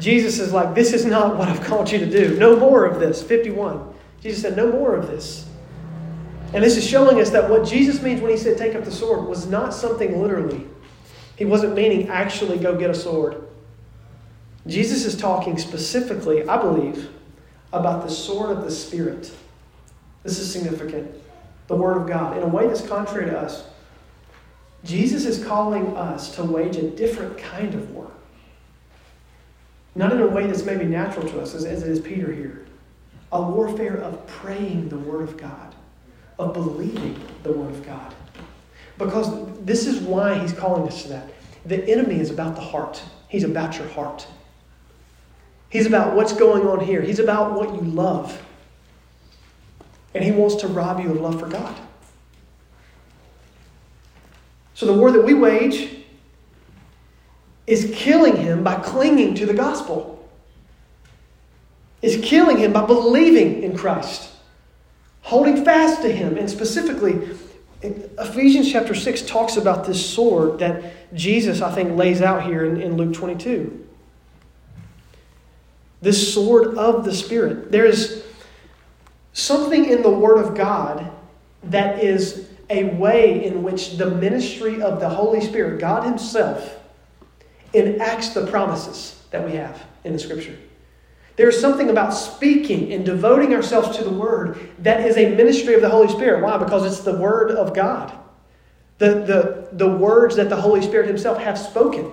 Jesus 0.00 0.40
is 0.40 0.52
like, 0.52 0.74
This 0.74 0.92
is 0.92 1.04
not 1.04 1.36
what 1.36 1.48
I've 1.48 1.60
called 1.60 1.90
you 1.90 1.98
to 1.98 2.10
do. 2.10 2.36
No 2.36 2.56
more 2.56 2.86
of 2.86 2.98
this. 2.98 3.22
51. 3.22 3.94
Jesus 4.22 4.42
said, 4.42 4.56
No 4.56 4.72
more 4.72 4.96
of 4.96 5.06
this. 5.06 5.46
And 6.52 6.64
this 6.64 6.76
is 6.76 6.84
showing 6.84 7.20
us 7.20 7.30
that 7.30 7.48
what 7.48 7.68
Jesus 7.68 8.02
means 8.02 8.20
when 8.20 8.30
he 8.30 8.36
said, 8.36 8.58
Take 8.58 8.74
up 8.74 8.84
the 8.84 8.90
sword, 8.90 9.28
was 9.28 9.46
not 9.46 9.72
something 9.72 10.20
literally. 10.20 10.66
He 11.36 11.44
wasn't 11.44 11.74
meaning 11.74 12.08
actually 12.08 12.58
go 12.58 12.76
get 12.76 12.90
a 12.90 12.94
sword. 12.94 13.46
Jesus 14.66 15.04
is 15.04 15.16
talking 15.16 15.56
specifically, 15.58 16.46
I 16.48 16.60
believe, 16.60 17.10
about 17.72 18.02
the 18.02 18.10
sword 18.10 18.56
of 18.56 18.64
the 18.64 18.70
Spirit. 18.70 19.32
This 20.22 20.38
is 20.38 20.52
significant. 20.52 21.14
The 21.66 21.76
Word 21.76 21.96
of 21.96 22.08
God. 22.08 22.36
In 22.36 22.42
a 22.42 22.48
way 22.48 22.66
that's 22.66 22.86
contrary 22.86 23.26
to 23.26 23.38
us. 23.38 23.64
Jesus 24.84 25.24
is 25.24 25.44
calling 25.44 25.96
us 25.96 26.34
to 26.34 26.44
wage 26.44 26.76
a 26.76 26.90
different 26.90 27.38
kind 27.38 27.74
of 27.74 27.90
war. 27.90 28.10
Not 29.94 30.12
in 30.12 30.20
a 30.20 30.26
way 30.26 30.46
that's 30.46 30.64
maybe 30.64 30.84
natural 30.84 31.28
to 31.28 31.40
us, 31.40 31.54
as, 31.54 31.64
as 31.64 31.82
it 31.82 31.88
is 31.88 32.00
Peter 32.00 32.32
here. 32.32 32.66
A 33.32 33.42
warfare 33.42 33.96
of 33.96 34.26
praying 34.26 34.88
the 34.88 34.98
Word 34.98 35.22
of 35.22 35.36
God, 35.36 35.74
of 36.38 36.52
believing 36.52 37.20
the 37.42 37.52
Word 37.52 37.70
of 37.70 37.84
God. 37.84 38.14
Because 38.98 39.30
this 39.64 39.86
is 39.86 40.00
why 40.00 40.38
he's 40.38 40.52
calling 40.52 40.86
us 40.86 41.02
to 41.02 41.08
that. 41.10 41.30
The 41.64 41.84
enemy 41.88 42.20
is 42.20 42.30
about 42.30 42.54
the 42.54 42.60
heart, 42.60 43.02
he's 43.28 43.44
about 43.44 43.78
your 43.78 43.88
heart. 43.88 44.26
He's 45.70 45.86
about 45.86 46.16
what's 46.16 46.32
going 46.32 46.66
on 46.66 46.80
here, 46.80 47.00
he's 47.00 47.20
about 47.20 47.52
what 47.52 47.74
you 47.74 47.80
love. 47.82 48.40
And 50.14 50.24
he 50.24 50.32
wants 50.32 50.56
to 50.56 50.68
rob 50.68 51.00
you 51.00 51.12
of 51.12 51.20
love 51.20 51.38
for 51.38 51.48
God. 51.48 51.76
So 54.74 54.86
the 54.86 54.92
war 54.92 55.12
that 55.12 55.24
we 55.24 55.34
wage 55.34 55.99
is 57.66 57.92
killing 57.94 58.36
him 58.36 58.64
by 58.64 58.74
clinging 58.76 59.34
to 59.36 59.46
the 59.46 59.54
gospel, 59.54 60.28
is 62.02 62.20
killing 62.24 62.58
him 62.58 62.72
by 62.72 62.84
believing 62.84 63.62
in 63.62 63.76
Christ, 63.76 64.30
holding 65.22 65.64
fast 65.64 66.02
to 66.02 66.10
him, 66.10 66.36
and 66.36 66.50
specifically 66.50 67.36
Ephesians 67.82 68.70
chapter 68.70 68.94
6 68.94 69.22
talks 69.22 69.56
about 69.56 69.86
this 69.86 70.04
sword 70.04 70.58
that 70.58 71.14
Jesus, 71.14 71.62
I 71.62 71.74
think, 71.74 71.96
lays 71.96 72.20
out 72.20 72.44
here 72.44 72.64
in, 72.64 72.80
in 72.80 72.96
Luke 72.96 73.14
22. 73.14 73.86
This 76.02 76.32
sword 76.32 76.76
of 76.76 77.04
the 77.04 77.14
Spirit. 77.14 77.70
There 77.70 77.86
is 77.86 78.24
something 79.32 79.86
in 79.86 80.02
the 80.02 80.10
Word 80.10 80.38
of 80.38 80.56
God 80.56 81.10
that 81.64 82.02
is 82.02 82.48
a 82.68 82.84
way 82.84 83.44
in 83.44 83.62
which 83.62 83.96
the 83.96 84.10
ministry 84.10 84.82
of 84.82 85.00
the 85.00 85.08
Holy 85.08 85.40
Spirit, 85.40 85.80
God 85.80 86.04
Himself, 86.04 86.79
enacts 87.72 88.30
the 88.30 88.46
promises 88.46 89.22
that 89.30 89.44
we 89.44 89.52
have 89.52 89.82
in 90.04 90.12
the 90.12 90.18
Scripture. 90.18 90.56
There's 91.36 91.58
something 91.58 91.88
about 91.88 92.10
speaking 92.10 92.92
and 92.92 93.04
devoting 93.04 93.54
ourselves 93.54 93.96
to 93.96 94.04
the 94.04 94.10
Word 94.10 94.70
that 94.80 95.06
is 95.06 95.16
a 95.16 95.34
ministry 95.34 95.74
of 95.74 95.80
the 95.80 95.88
Holy 95.88 96.08
Spirit. 96.08 96.42
Why? 96.42 96.58
Because 96.58 96.84
it's 96.84 97.04
the 97.04 97.16
Word 97.16 97.52
of 97.52 97.74
God. 97.74 98.12
The, 98.98 99.06
the, 99.06 99.68
the 99.72 99.88
words 99.88 100.36
that 100.36 100.50
the 100.50 100.60
Holy 100.60 100.82
Spirit 100.82 101.06
Himself 101.06 101.38
have 101.38 101.58
spoken. 101.58 102.12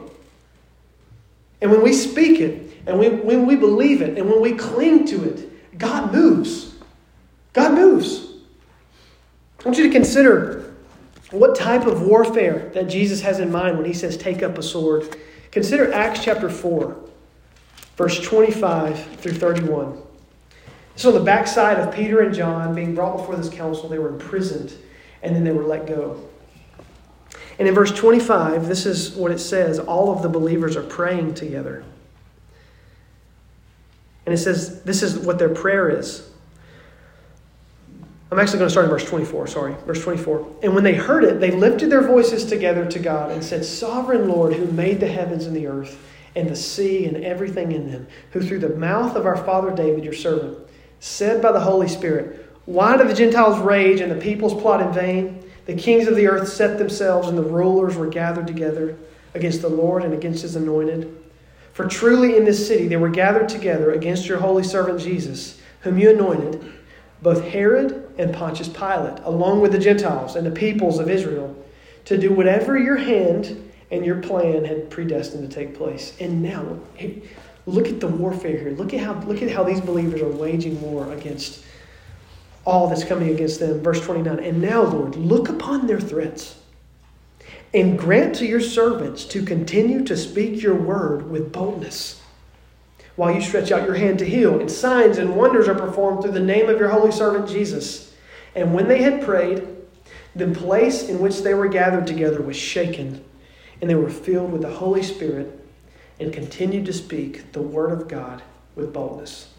And 1.59 1.71
when 1.71 1.81
we 1.81 1.91
speak 1.91 2.39
it, 2.39 2.71
and 2.85 2.97
we, 2.99 3.09
when 3.09 3.45
we 3.45 3.55
believe 3.57 4.01
it, 4.01 4.17
and 4.17 4.29
when 4.29 4.39
we 4.39 4.53
cling 4.53 5.05
to 5.07 5.23
it, 5.25 5.77
God 5.77 6.13
moves. 6.13 6.75
God 7.51 7.73
moves. 7.73 8.25
I 9.59 9.63
want 9.65 9.77
you 9.77 9.83
to 9.85 9.91
consider 9.91 10.75
what 11.31 11.55
type 11.55 11.85
of 11.85 12.03
warfare 12.03 12.69
that 12.73 12.87
Jesus 12.87 13.21
has 13.21 13.39
in 13.39 13.51
mind 13.51 13.75
when 13.75 13.85
He 13.85 13.93
says, 13.93 14.15
take 14.15 14.41
up 14.41 14.57
a 14.57 14.63
sword. 14.63 15.17
Consider 15.51 15.93
Acts 15.93 16.23
chapter 16.23 16.49
4 16.49 17.07
verse 17.97 18.19
25 18.21 19.17
through 19.17 19.33
31. 19.33 19.93
This 20.93 21.03
is 21.03 21.05
on 21.05 21.13
the 21.13 21.19
backside 21.19 21.79
of 21.79 21.93
Peter 21.93 22.21
and 22.21 22.33
John 22.33 22.73
being 22.73 22.95
brought 22.95 23.17
before 23.17 23.35
this 23.35 23.49
council. 23.49 23.89
They 23.89 23.99
were 23.99 24.09
imprisoned 24.09 24.73
and 25.21 25.35
then 25.35 25.43
they 25.43 25.51
were 25.51 25.63
let 25.63 25.85
go. 25.85 26.23
And 27.59 27.67
in 27.67 27.73
verse 27.73 27.91
25, 27.91 28.67
this 28.67 28.85
is 28.85 29.11
what 29.11 29.31
it 29.31 29.39
says 29.39 29.79
all 29.79 30.11
of 30.11 30.21
the 30.21 30.29
believers 30.29 30.75
are 30.75 30.83
praying 30.83 31.33
together. 31.33 31.83
And 34.25 34.33
it 34.33 34.37
says, 34.37 34.83
this 34.83 35.01
is 35.01 35.17
what 35.17 35.39
their 35.39 35.49
prayer 35.49 35.89
is. 35.89 36.26
I'm 38.29 38.39
actually 38.39 38.59
going 38.59 38.67
to 38.67 38.71
start 38.71 38.85
in 38.85 38.89
verse 38.89 39.05
24, 39.05 39.47
sorry. 39.47 39.75
Verse 39.85 40.03
24. 40.03 40.57
And 40.63 40.75
when 40.75 40.83
they 40.83 40.95
heard 40.95 41.23
it, 41.23 41.39
they 41.39 41.51
lifted 41.51 41.89
their 41.89 42.05
voices 42.05 42.43
together 42.45 42.85
to 42.85 42.99
God 42.99 43.31
and 43.31 43.41
said, 43.41 43.63
Sovereign 43.63 44.27
Lord, 44.27 44.53
who 44.53 44.65
made 44.67 44.99
the 44.99 45.07
heavens 45.07 45.45
and 45.45 45.55
the 45.55 45.67
earth 45.67 45.97
and 46.35 46.49
the 46.49 46.55
sea 46.55 47.05
and 47.05 47.23
everything 47.23 47.71
in 47.71 47.89
them, 47.89 48.05
who 48.31 48.41
through 48.41 48.59
the 48.59 48.75
mouth 48.75 49.15
of 49.15 49.25
our 49.25 49.37
father 49.37 49.73
David, 49.73 50.03
your 50.03 50.13
servant, 50.13 50.57
said 50.99 51.41
by 51.41 51.53
the 51.53 51.59
Holy 51.59 51.87
Spirit, 51.87 52.51
Why 52.65 52.97
do 52.97 53.07
the 53.07 53.13
Gentiles 53.13 53.59
rage 53.59 54.01
and 54.01 54.11
the 54.11 54.21
peoples 54.21 54.53
plot 54.53 54.81
in 54.81 54.91
vain? 54.91 55.49
The 55.65 55.75
kings 55.75 56.07
of 56.07 56.15
the 56.15 56.27
earth 56.27 56.49
set 56.49 56.77
themselves, 56.77 57.29
and 57.29 57.37
the 57.37 57.43
rulers 57.43 57.95
were 57.95 58.07
gathered 58.07 58.47
together 58.47 58.97
against 59.35 59.61
the 59.61 59.69
Lord 59.69 60.03
and 60.03 60.13
against 60.13 60.41
his 60.41 60.55
anointed. 60.57 61.15
For 61.71 61.87
truly 61.87 62.35
in 62.35 62.43
this 62.43 62.67
city 62.67 62.87
they 62.87 62.97
were 62.97 63.09
gathered 63.09 63.47
together 63.47 63.91
against 63.91 64.27
your 64.27 64.39
holy 64.39 64.63
servant 64.63 64.99
Jesus, 64.99 65.61
whom 65.81 65.97
you 65.97 66.09
anointed, 66.09 66.73
both 67.21 67.43
Herod 67.43 68.13
and 68.17 68.33
Pontius 68.33 68.69
Pilate, 68.69 69.19
along 69.23 69.61
with 69.61 69.71
the 69.71 69.79
Gentiles 69.79 70.35
and 70.35 70.45
the 70.45 70.51
peoples 70.51 70.99
of 70.99 71.09
Israel 71.09 71.55
to 72.05 72.17
do 72.17 72.31
whatever 72.31 72.77
your 72.77 72.97
hand 72.97 73.71
and 73.91 74.05
your 74.05 74.21
plan 74.21 74.65
had 74.65 74.89
predestined 74.89 75.49
to 75.49 75.53
take 75.53 75.75
place. 75.75 76.15
And 76.19 76.41
now, 76.41 76.79
look 77.65 77.87
at 77.87 77.99
the 77.99 78.07
warfare 78.07 78.57
here. 78.57 78.71
Look 78.71 78.93
at 78.93 78.99
how, 78.99 79.13
look 79.21 79.41
at 79.41 79.51
how 79.51 79.63
these 79.63 79.81
believers 79.81 80.21
are 80.21 80.29
waging 80.29 80.79
war 80.81 81.11
against 81.13 81.63
all 82.65 82.87
that's 82.87 83.03
coming 83.03 83.29
against 83.29 83.59
them. 83.59 83.81
Verse 83.81 84.01
29 84.01 84.39
And 84.39 84.61
now, 84.61 84.83
Lord, 84.83 85.15
look 85.15 85.49
upon 85.49 85.87
their 85.87 85.99
threats 85.99 86.59
and 87.73 87.97
grant 87.97 88.35
to 88.35 88.45
your 88.45 88.61
servants 88.61 89.25
to 89.25 89.43
continue 89.43 90.03
to 90.03 90.15
speak 90.17 90.61
your 90.61 90.75
word 90.75 91.29
with 91.29 91.51
boldness 91.51 92.21
while 93.17 93.33
you 93.33 93.41
stretch 93.41 93.71
out 93.71 93.83
your 93.83 93.95
hand 93.95 94.19
to 94.19 94.25
heal, 94.25 94.59
and 94.59 94.71
signs 94.71 95.17
and 95.17 95.35
wonders 95.35 95.67
are 95.67 95.75
performed 95.75 96.21
through 96.21 96.31
the 96.31 96.39
name 96.39 96.69
of 96.69 96.79
your 96.79 96.89
holy 96.89 97.11
servant 97.11 97.49
Jesus. 97.49 98.13
And 98.55 98.73
when 98.73 98.87
they 98.87 99.01
had 99.01 99.23
prayed, 99.23 99.67
the 100.35 100.47
place 100.47 101.09
in 101.09 101.19
which 101.19 101.41
they 101.41 101.55
were 101.55 101.67
gathered 101.67 102.05
together 102.05 102.41
was 102.41 102.55
shaken, 102.55 103.25
and 103.81 103.89
they 103.89 103.95
were 103.95 104.09
filled 104.09 104.51
with 104.51 104.61
the 104.61 104.69
Holy 104.69 105.01
Spirit 105.01 105.67
and 106.19 106.31
continued 106.31 106.85
to 106.85 106.93
speak 106.93 107.51
the 107.53 107.61
word 107.61 107.91
of 107.91 108.07
God 108.07 108.43
with 108.75 108.93
boldness. 108.93 109.49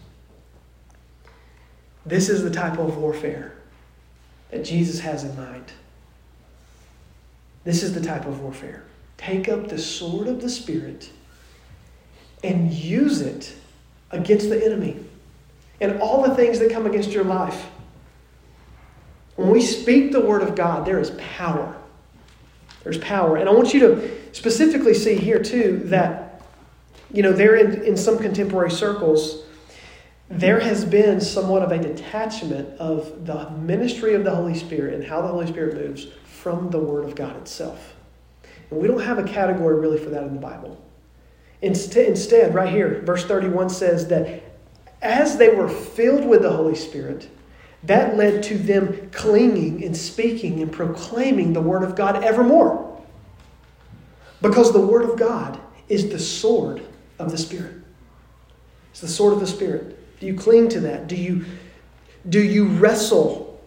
This 2.05 2.29
is 2.29 2.43
the 2.43 2.49
type 2.49 2.79
of 2.79 2.97
warfare 2.97 3.55
that 4.51 4.63
Jesus 4.63 5.01
has 5.01 5.25
in 5.25 5.35
mind. 5.35 5.73
This 7.65 7.83
is 7.83 7.93
the 7.93 8.01
type 8.01 8.25
of 8.25 8.39
warfare. 8.39 8.85
Take 9.17 9.49
up 9.49 9.67
the 9.67 9.77
sword 9.77 10.27
of 10.27 10.41
the 10.41 10.49
Spirit 10.49 11.09
and 12.43 12.71
use 12.73 13.21
it 13.21 13.53
against 14.11 14.49
the 14.49 14.63
enemy 14.63 14.97
and 15.81 16.01
all 16.01 16.23
the 16.23 16.35
things 16.35 16.59
that 16.59 16.71
come 16.71 16.85
against 16.85 17.11
your 17.11 17.23
life. 17.23 17.67
When 19.35 19.49
we 19.49 19.61
speak 19.61 20.11
the 20.11 20.19
word 20.19 20.41
of 20.41 20.55
God, 20.55 20.85
there 20.85 20.99
is 20.99 21.11
power. 21.11 21.75
There's 22.83 22.97
power. 22.97 23.37
And 23.37 23.47
I 23.47 23.53
want 23.53 23.73
you 23.73 23.79
to 23.81 24.33
specifically 24.33 24.93
see 24.93 25.15
here, 25.15 25.41
too, 25.41 25.81
that, 25.85 26.41
you 27.13 27.23
know, 27.23 27.31
there 27.31 27.55
in, 27.55 27.83
in 27.83 27.95
some 27.95 28.19
contemporary 28.19 28.71
circles, 28.71 29.43
there 30.29 30.59
has 30.59 30.85
been 30.85 31.21
somewhat 31.21 31.63
of 31.63 31.71
a 31.71 31.77
detachment 31.77 32.77
of 32.79 33.25
the 33.25 33.49
ministry 33.51 34.13
of 34.13 34.23
the 34.23 34.35
Holy 34.35 34.55
Spirit 34.55 34.93
and 34.93 35.03
how 35.03 35.21
the 35.21 35.27
Holy 35.27 35.47
Spirit 35.47 35.75
moves 35.75 36.07
from 36.25 36.69
the 36.69 36.79
Word 36.79 37.05
of 37.05 37.15
God 37.15 37.35
itself. 37.37 37.95
And 38.69 38.79
we 38.79 38.87
don't 38.87 39.01
have 39.01 39.17
a 39.17 39.23
category 39.23 39.79
really 39.79 39.97
for 39.97 40.09
that 40.09 40.23
in 40.23 40.35
the 40.35 40.41
Bible. 40.41 40.79
Instead, 41.61 42.53
right 42.53 42.71
here, 42.71 43.01
verse 43.01 43.25
31 43.25 43.69
says 43.69 44.07
that 44.07 44.43
as 45.01 45.37
they 45.37 45.49
were 45.49 45.69
filled 45.69 46.25
with 46.25 46.41
the 46.41 46.51
Holy 46.51 46.75
Spirit, 46.75 47.29
that 47.83 48.17
led 48.17 48.43
to 48.43 48.57
them 48.57 49.09
clinging 49.11 49.83
and 49.83 49.95
speaking 49.95 50.61
and 50.61 50.71
proclaiming 50.71 51.53
the 51.53 51.61
Word 51.61 51.83
of 51.83 51.95
God 51.95 52.23
evermore. 52.23 53.01
Because 54.41 54.73
the 54.73 54.81
Word 54.81 55.09
of 55.09 55.17
God 55.17 55.59
is 55.87 56.09
the 56.09 56.19
sword 56.19 56.81
of 57.17 57.31
the 57.31 57.37
Spirit. 57.37 57.75
It's 58.91 59.01
the 59.01 59.07
sword 59.07 59.33
of 59.33 59.39
the 59.39 59.47
Spirit. 59.47 59.97
Do 60.19 60.25
you 60.25 60.35
cling 60.35 60.69
to 60.69 60.81
that? 60.81 61.07
Do 61.07 61.15
you, 61.15 61.45
do 62.27 62.41
you 62.41 62.67
wrestle 62.67 63.61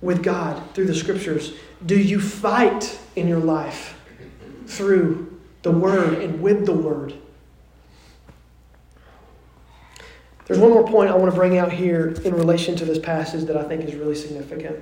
with 0.00 0.22
God 0.22 0.62
through 0.74 0.86
the 0.86 0.94
Scriptures? 0.94 1.54
Do 1.84 1.98
you 1.98 2.20
fight 2.20 2.98
in 3.16 3.26
your 3.26 3.40
life 3.40 4.00
through 4.66 5.40
the 5.62 5.72
Word 5.72 6.18
and 6.18 6.40
with 6.40 6.66
the 6.66 6.72
Word? 6.72 7.14
There's 10.46 10.60
one 10.60 10.70
more 10.70 10.86
point 10.86 11.10
I 11.10 11.16
want 11.16 11.30
to 11.30 11.36
bring 11.36 11.58
out 11.58 11.72
here 11.72 12.14
in 12.24 12.34
relation 12.34 12.76
to 12.76 12.84
this 12.84 12.98
passage 12.98 13.44
that 13.46 13.56
I 13.56 13.64
think 13.64 13.84
is 13.84 13.94
really 13.94 14.14
significant. 14.14 14.78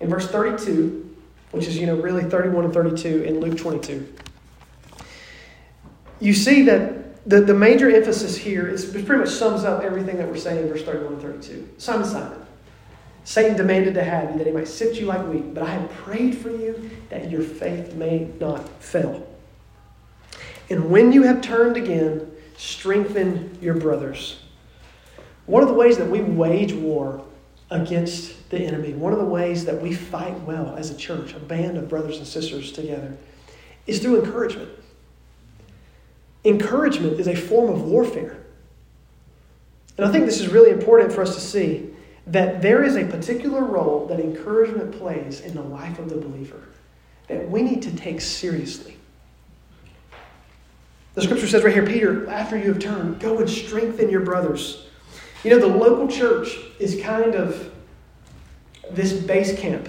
In 0.00 0.08
verse 0.08 0.28
32, 0.28 1.16
which 1.52 1.66
is, 1.66 1.78
you 1.78 1.86
know, 1.86 1.94
really 1.96 2.24
31 2.24 2.64
and 2.64 2.74
32 2.74 3.22
in 3.22 3.40
Luke 3.40 3.56
22, 3.56 4.12
you 6.18 6.34
see 6.34 6.62
that 6.62 7.24
the, 7.28 7.40
the 7.40 7.54
major 7.54 7.94
emphasis 7.94 8.36
here 8.36 8.66
is 8.66 8.84
pretty 8.84 9.16
much 9.16 9.28
sums 9.28 9.62
up 9.62 9.84
everything 9.84 10.16
that 10.16 10.26
we're 10.26 10.36
saying 10.36 10.64
in 10.64 10.68
verse 10.68 10.82
31 10.82 11.12
and 11.12 11.22
32. 11.22 11.68
Simon, 11.78 12.04
Simon, 12.04 12.44
Satan 13.24 13.56
demanded 13.56 13.94
to 13.94 14.02
have 14.02 14.32
you 14.32 14.38
that 14.38 14.46
he 14.48 14.52
might 14.52 14.66
sift 14.66 14.98
you 14.98 15.06
like 15.06 15.24
wheat, 15.28 15.54
but 15.54 15.62
I 15.62 15.70
have 15.70 15.88
prayed 15.90 16.36
for 16.36 16.50
you 16.50 16.90
that 17.10 17.30
your 17.30 17.42
faith 17.42 17.94
may 17.94 18.28
not 18.40 18.68
fail. 18.82 19.28
And 20.70 20.90
when 20.90 21.12
you 21.12 21.22
have 21.22 21.40
turned 21.40 21.76
again, 21.76 22.28
strengthen 22.56 23.56
your 23.60 23.74
brothers. 23.74 24.41
One 25.46 25.62
of 25.62 25.68
the 25.68 25.74
ways 25.74 25.98
that 25.98 26.08
we 26.08 26.20
wage 26.20 26.72
war 26.72 27.24
against 27.70 28.50
the 28.50 28.58
enemy, 28.58 28.92
one 28.92 29.12
of 29.12 29.18
the 29.18 29.24
ways 29.24 29.64
that 29.64 29.80
we 29.80 29.92
fight 29.92 30.38
well 30.42 30.76
as 30.76 30.90
a 30.90 30.96
church, 30.96 31.34
a 31.34 31.38
band 31.38 31.76
of 31.78 31.88
brothers 31.88 32.18
and 32.18 32.26
sisters 32.26 32.70
together, 32.70 33.16
is 33.86 33.98
through 33.98 34.22
encouragement. 34.22 34.70
Encouragement 36.44 37.18
is 37.18 37.28
a 37.28 37.34
form 37.34 37.72
of 37.72 37.82
warfare. 37.82 38.38
And 39.96 40.06
I 40.06 40.12
think 40.12 40.26
this 40.26 40.40
is 40.40 40.48
really 40.48 40.70
important 40.70 41.12
for 41.12 41.22
us 41.22 41.34
to 41.34 41.40
see 41.40 41.90
that 42.26 42.62
there 42.62 42.84
is 42.84 42.96
a 42.96 43.04
particular 43.04 43.62
role 43.62 44.06
that 44.06 44.20
encouragement 44.20 44.92
plays 44.92 45.40
in 45.40 45.54
the 45.54 45.62
life 45.62 45.98
of 45.98 46.08
the 46.08 46.16
believer 46.16 46.68
that 47.28 47.48
we 47.50 47.62
need 47.62 47.82
to 47.82 47.94
take 47.96 48.20
seriously. 48.20 48.96
The 51.14 51.22
scripture 51.22 51.46
says 51.46 51.62
right 51.62 51.74
here, 51.74 51.86
Peter, 51.86 52.28
after 52.30 52.56
you 52.56 52.72
have 52.72 52.78
turned, 52.78 53.20
go 53.20 53.38
and 53.38 53.48
strengthen 53.48 54.08
your 54.08 54.20
brothers. 54.20 54.86
You 55.44 55.50
know, 55.50 55.58
the 55.58 55.66
local 55.66 56.08
church 56.08 56.56
is 56.78 57.00
kind 57.02 57.34
of 57.34 57.72
this 58.90 59.12
base 59.12 59.58
camp 59.58 59.88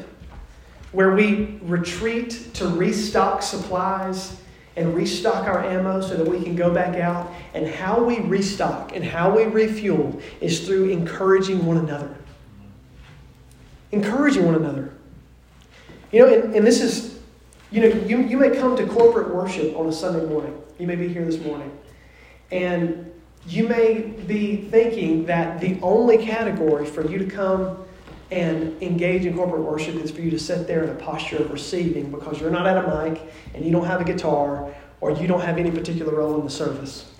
where 0.91 1.13
we 1.13 1.59
retreat 1.63 2.53
to 2.53 2.67
restock 2.67 3.41
supplies 3.41 4.37
and 4.75 4.95
restock 4.95 5.45
our 5.45 5.63
ammo 5.63 6.01
so 6.01 6.15
that 6.15 6.27
we 6.27 6.41
can 6.43 6.55
go 6.55 6.73
back 6.73 6.95
out. 6.95 7.31
And 7.53 7.67
how 7.67 8.03
we 8.03 8.19
restock 8.19 8.95
and 8.95 9.03
how 9.03 9.35
we 9.35 9.43
refuel 9.43 10.19
is 10.41 10.65
through 10.65 10.89
encouraging 10.89 11.65
one 11.65 11.77
another. 11.77 12.15
Encouraging 13.91 14.45
one 14.45 14.55
another. 14.55 14.93
You 16.11 16.19
know, 16.19 16.33
and, 16.33 16.55
and 16.55 16.65
this 16.65 16.81
is, 16.81 17.19
you 17.71 17.81
know, 17.81 17.87
you, 18.05 18.21
you 18.21 18.37
may 18.37 18.55
come 18.55 18.75
to 18.77 18.85
corporate 18.87 19.33
worship 19.33 19.75
on 19.75 19.87
a 19.87 19.93
Sunday 19.93 20.25
morning. 20.25 20.59
You 20.79 20.87
may 20.87 20.95
be 20.95 21.07
here 21.07 21.25
this 21.25 21.39
morning. 21.39 21.71
And 22.51 23.12
you 23.47 23.67
may 23.67 24.01
be 24.01 24.55
thinking 24.55 25.25
that 25.25 25.59
the 25.59 25.79
only 25.81 26.17
category 26.17 26.85
for 26.85 27.05
you 27.09 27.17
to 27.17 27.25
come 27.25 27.77
and 28.31 28.81
engage 28.81 29.25
in 29.25 29.35
corporate 29.35 29.61
worship 29.61 29.95
is 29.95 30.11
for 30.11 30.21
you 30.21 30.31
to 30.31 30.39
sit 30.39 30.65
there 30.65 30.83
in 30.83 30.89
a 30.89 30.95
posture 30.95 31.37
of 31.37 31.51
receiving 31.51 32.09
because 32.09 32.39
you're 32.39 32.49
not 32.49 32.65
at 32.65 32.77
a 32.77 33.03
mic 33.03 33.21
and 33.53 33.65
you 33.65 33.71
don't 33.71 33.85
have 33.85 34.01
a 34.01 34.03
guitar 34.03 34.73
or 35.01 35.11
you 35.11 35.27
don't 35.27 35.41
have 35.41 35.57
any 35.57 35.69
particular 35.69 36.15
role 36.15 36.39
in 36.39 36.45
the 36.45 36.49
service. 36.51 37.11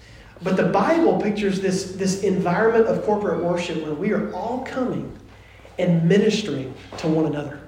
But 0.42 0.58
the 0.58 0.64
Bible 0.64 1.22
pictures 1.22 1.62
this, 1.62 1.94
this 1.94 2.24
environment 2.24 2.88
of 2.88 3.04
corporate 3.04 3.44
worship 3.44 3.84
where 3.84 3.94
we 3.94 4.12
are 4.12 4.34
all 4.34 4.66
coming 4.66 5.18
and 5.78 6.08
ministering 6.08 6.74
to 6.98 7.08
one 7.08 7.26
another. 7.26 7.60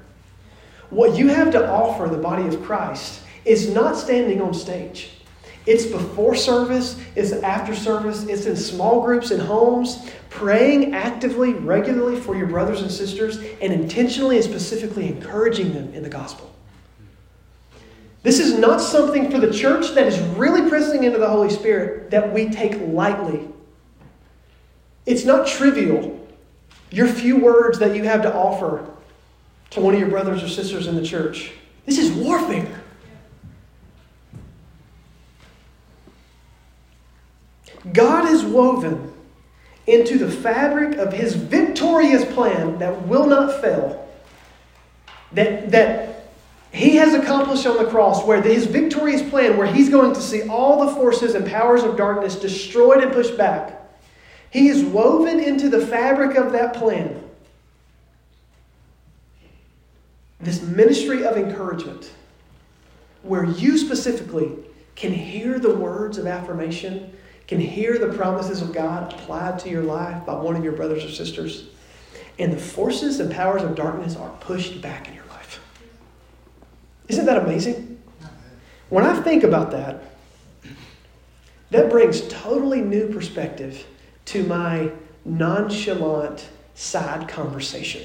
What 0.90 1.18
you 1.18 1.28
have 1.28 1.52
to 1.52 1.70
offer 1.70 2.08
the 2.08 2.18
body 2.18 2.48
of 2.48 2.64
Christ 2.64 3.22
is 3.44 3.74
not 3.74 3.98
standing 3.98 4.42
on 4.42 4.54
stage. 4.54 5.12
It's 5.66 5.86
before 5.86 6.36
service, 6.36 7.00
it's 7.16 7.32
after 7.32 7.74
service, 7.74 8.26
it's 8.26 8.46
in 8.46 8.56
small 8.56 9.02
groups 9.02 9.32
in 9.32 9.40
homes, 9.40 10.10
praying 10.30 10.94
actively, 10.94 11.54
regularly 11.54 12.20
for 12.20 12.36
your 12.36 12.48
brothers 12.48 12.82
and 12.82 12.92
sisters, 12.92 13.38
and 13.62 13.74
intentionally 13.74 14.36
and 14.36 14.46
specifically 14.46 15.08
encouraging 15.08 15.74
them 15.74 15.94
in 15.94 16.04
the 16.04 16.10
gospel. 16.10 16.54
This 18.22 18.40
is 18.40 18.58
not 18.58 18.82
something 18.82 19.30
for 19.32 19.40
the 19.40 19.52
church 19.52 19.94
that 19.94 20.08
is 20.08 20.20
really 20.36 20.68
pressing 20.70 21.04
into 21.04 21.18
the 21.18 21.30
Holy 21.30 21.50
Spirit 21.50 22.12
that 22.12 22.32
we 22.32 22.50
take 22.50 22.76
lightly. 22.82 23.48
It's 25.06 25.26
not 25.26 25.48
trivial, 25.48 26.28
your 26.92 27.08
few 27.08 27.38
words 27.38 27.80
that 27.80 27.96
you 27.96 28.04
have 28.04 28.22
to 28.24 28.34
offer 28.34 28.90
to 29.72 29.80
one 29.80 29.94
of 29.94 30.00
your 30.00 30.10
brothers 30.10 30.44
or 30.44 30.48
sisters 30.48 30.88
in 30.88 30.96
the 30.96 31.06
church. 31.06 31.52
This 31.86 31.98
is 31.98 32.12
warfare. 32.12 32.82
God 37.94 38.30
is 38.30 38.44
woven 38.44 39.14
into 39.88 40.18
the 40.18 40.32
fabric 40.32 40.98
of 40.98 41.14
his 41.14 41.36
victorious 41.36 42.26
plan 42.34 42.80
that 42.80 43.08
will 43.08 43.28
not 43.28 43.62
fail, 43.62 44.10
that, 45.34 45.72
that 45.72 46.28
he 46.72 46.96
has 46.96 47.14
accomplished 47.14 47.66
on 47.68 47.78
the 47.78 47.90
cross, 47.90 48.26
where 48.26 48.42
his 48.42 48.66
victorious 48.66 49.22
plan, 49.30 49.58
where 49.58 49.68
he's 49.68 49.90
going 49.90 50.14
to 50.14 50.22
see 50.22 50.48
all 50.50 50.86
the 50.86 50.94
forces 50.96 51.36
and 51.36 51.46
powers 51.46 51.84
of 51.84 51.96
darkness 51.96 52.36
destroyed 52.36 53.04
and 53.04 53.14
pushed 53.14 53.38
back, 53.38 53.82
he 54.50 54.70
is 54.70 54.84
woven 54.84 55.40
into 55.40 55.70
the 55.70 55.86
fabric 55.86 56.36
of 56.36 56.52
that 56.54 56.74
plan. 56.74 57.22
This 60.40 60.62
ministry 60.62 61.26
of 61.26 61.38
encouragement, 61.38 62.12
where 63.22 63.46
you 63.46 63.78
specifically 63.78 64.52
can 64.96 65.12
hear 65.12 65.60
the 65.60 65.76
words 65.76 66.18
of 66.18 66.28
affirmation 66.28 67.15
can 67.48 67.60
hear 67.60 67.98
the 67.98 68.08
promises 68.14 68.62
of 68.62 68.74
God 68.74 69.14
applied 69.14 69.60
to 69.60 69.70
your 69.70 69.84
life 69.84 70.26
by 70.26 70.36
one 70.36 70.56
of 70.56 70.64
your 70.64 70.74
brothers 70.74 71.04
or 71.04 71.10
sisters, 71.10 71.68
and 72.40 72.52
the 72.52 72.58
forces 72.58 73.20
and 73.20 73.32
powers 73.32 73.62
of 73.62 73.76
darkness 73.76 74.16
are 74.16 74.30
pushed 74.40 74.82
back 74.82 75.08
in 75.08 75.14
your 75.14 75.26
life. 75.26 75.60
Isn't 77.08 77.26
that 77.26 77.44
amazing? 77.44 78.02
When 78.90 79.06
I 79.06 79.20
think 79.22 79.44
about 79.44 79.72
that, 79.72 80.04
that 81.72 81.90
brings 81.90 82.28
totally 82.28 82.82
new 82.82 83.12
perspective 83.14 83.86
to 84.26 84.44
my 84.44 84.92
nonchalant 85.24 86.48
side 86.76 87.28
conversation. 87.28 88.04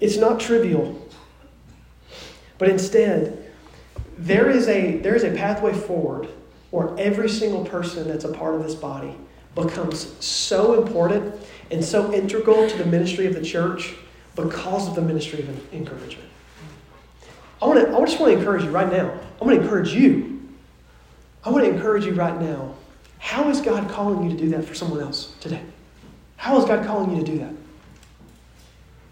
It's 0.00 0.16
not 0.16 0.40
trivial, 0.40 1.08
but 2.58 2.68
instead, 2.68 3.52
there 4.18 4.50
is 4.50 4.68
a, 4.68 4.98
there 4.98 5.14
is 5.14 5.24
a 5.24 5.30
pathway 5.30 5.72
forward 5.72 6.28
where 6.74 6.92
every 6.98 7.28
single 7.28 7.64
person 7.64 8.08
that's 8.08 8.24
a 8.24 8.32
part 8.32 8.56
of 8.56 8.64
this 8.64 8.74
body 8.74 9.14
becomes 9.54 10.12
so 10.18 10.82
important 10.82 11.32
and 11.70 11.84
so 11.84 12.12
integral 12.12 12.68
to 12.68 12.76
the 12.76 12.84
ministry 12.84 13.26
of 13.26 13.34
the 13.34 13.42
church 13.42 13.94
because 14.34 14.88
of 14.88 14.96
the 14.96 15.00
ministry 15.00 15.38
of 15.38 15.72
encouragement. 15.72 16.28
I, 17.62 17.66
want 17.66 17.78
to, 17.78 17.96
I 17.96 18.00
just 18.00 18.18
want 18.18 18.32
to 18.32 18.38
encourage 18.38 18.64
you 18.64 18.70
right 18.70 18.90
now. 18.90 19.16
I 19.40 19.44
want 19.44 19.56
to 19.56 19.62
encourage 19.62 19.94
you. 19.94 20.42
I 21.44 21.50
want 21.50 21.64
to 21.64 21.70
encourage 21.70 22.06
you 22.06 22.12
right 22.12 22.40
now. 22.40 22.74
How 23.20 23.48
is 23.50 23.60
God 23.60 23.88
calling 23.88 24.28
you 24.28 24.36
to 24.36 24.42
do 24.42 24.50
that 24.50 24.64
for 24.64 24.74
someone 24.74 25.00
else 25.00 25.32
today? 25.38 25.62
How 26.36 26.58
is 26.58 26.64
God 26.64 26.84
calling 26.84 27.14
you 27.14 27.24
to 27.24 27.30
do 27.30 27.38
that? 27.38 27.52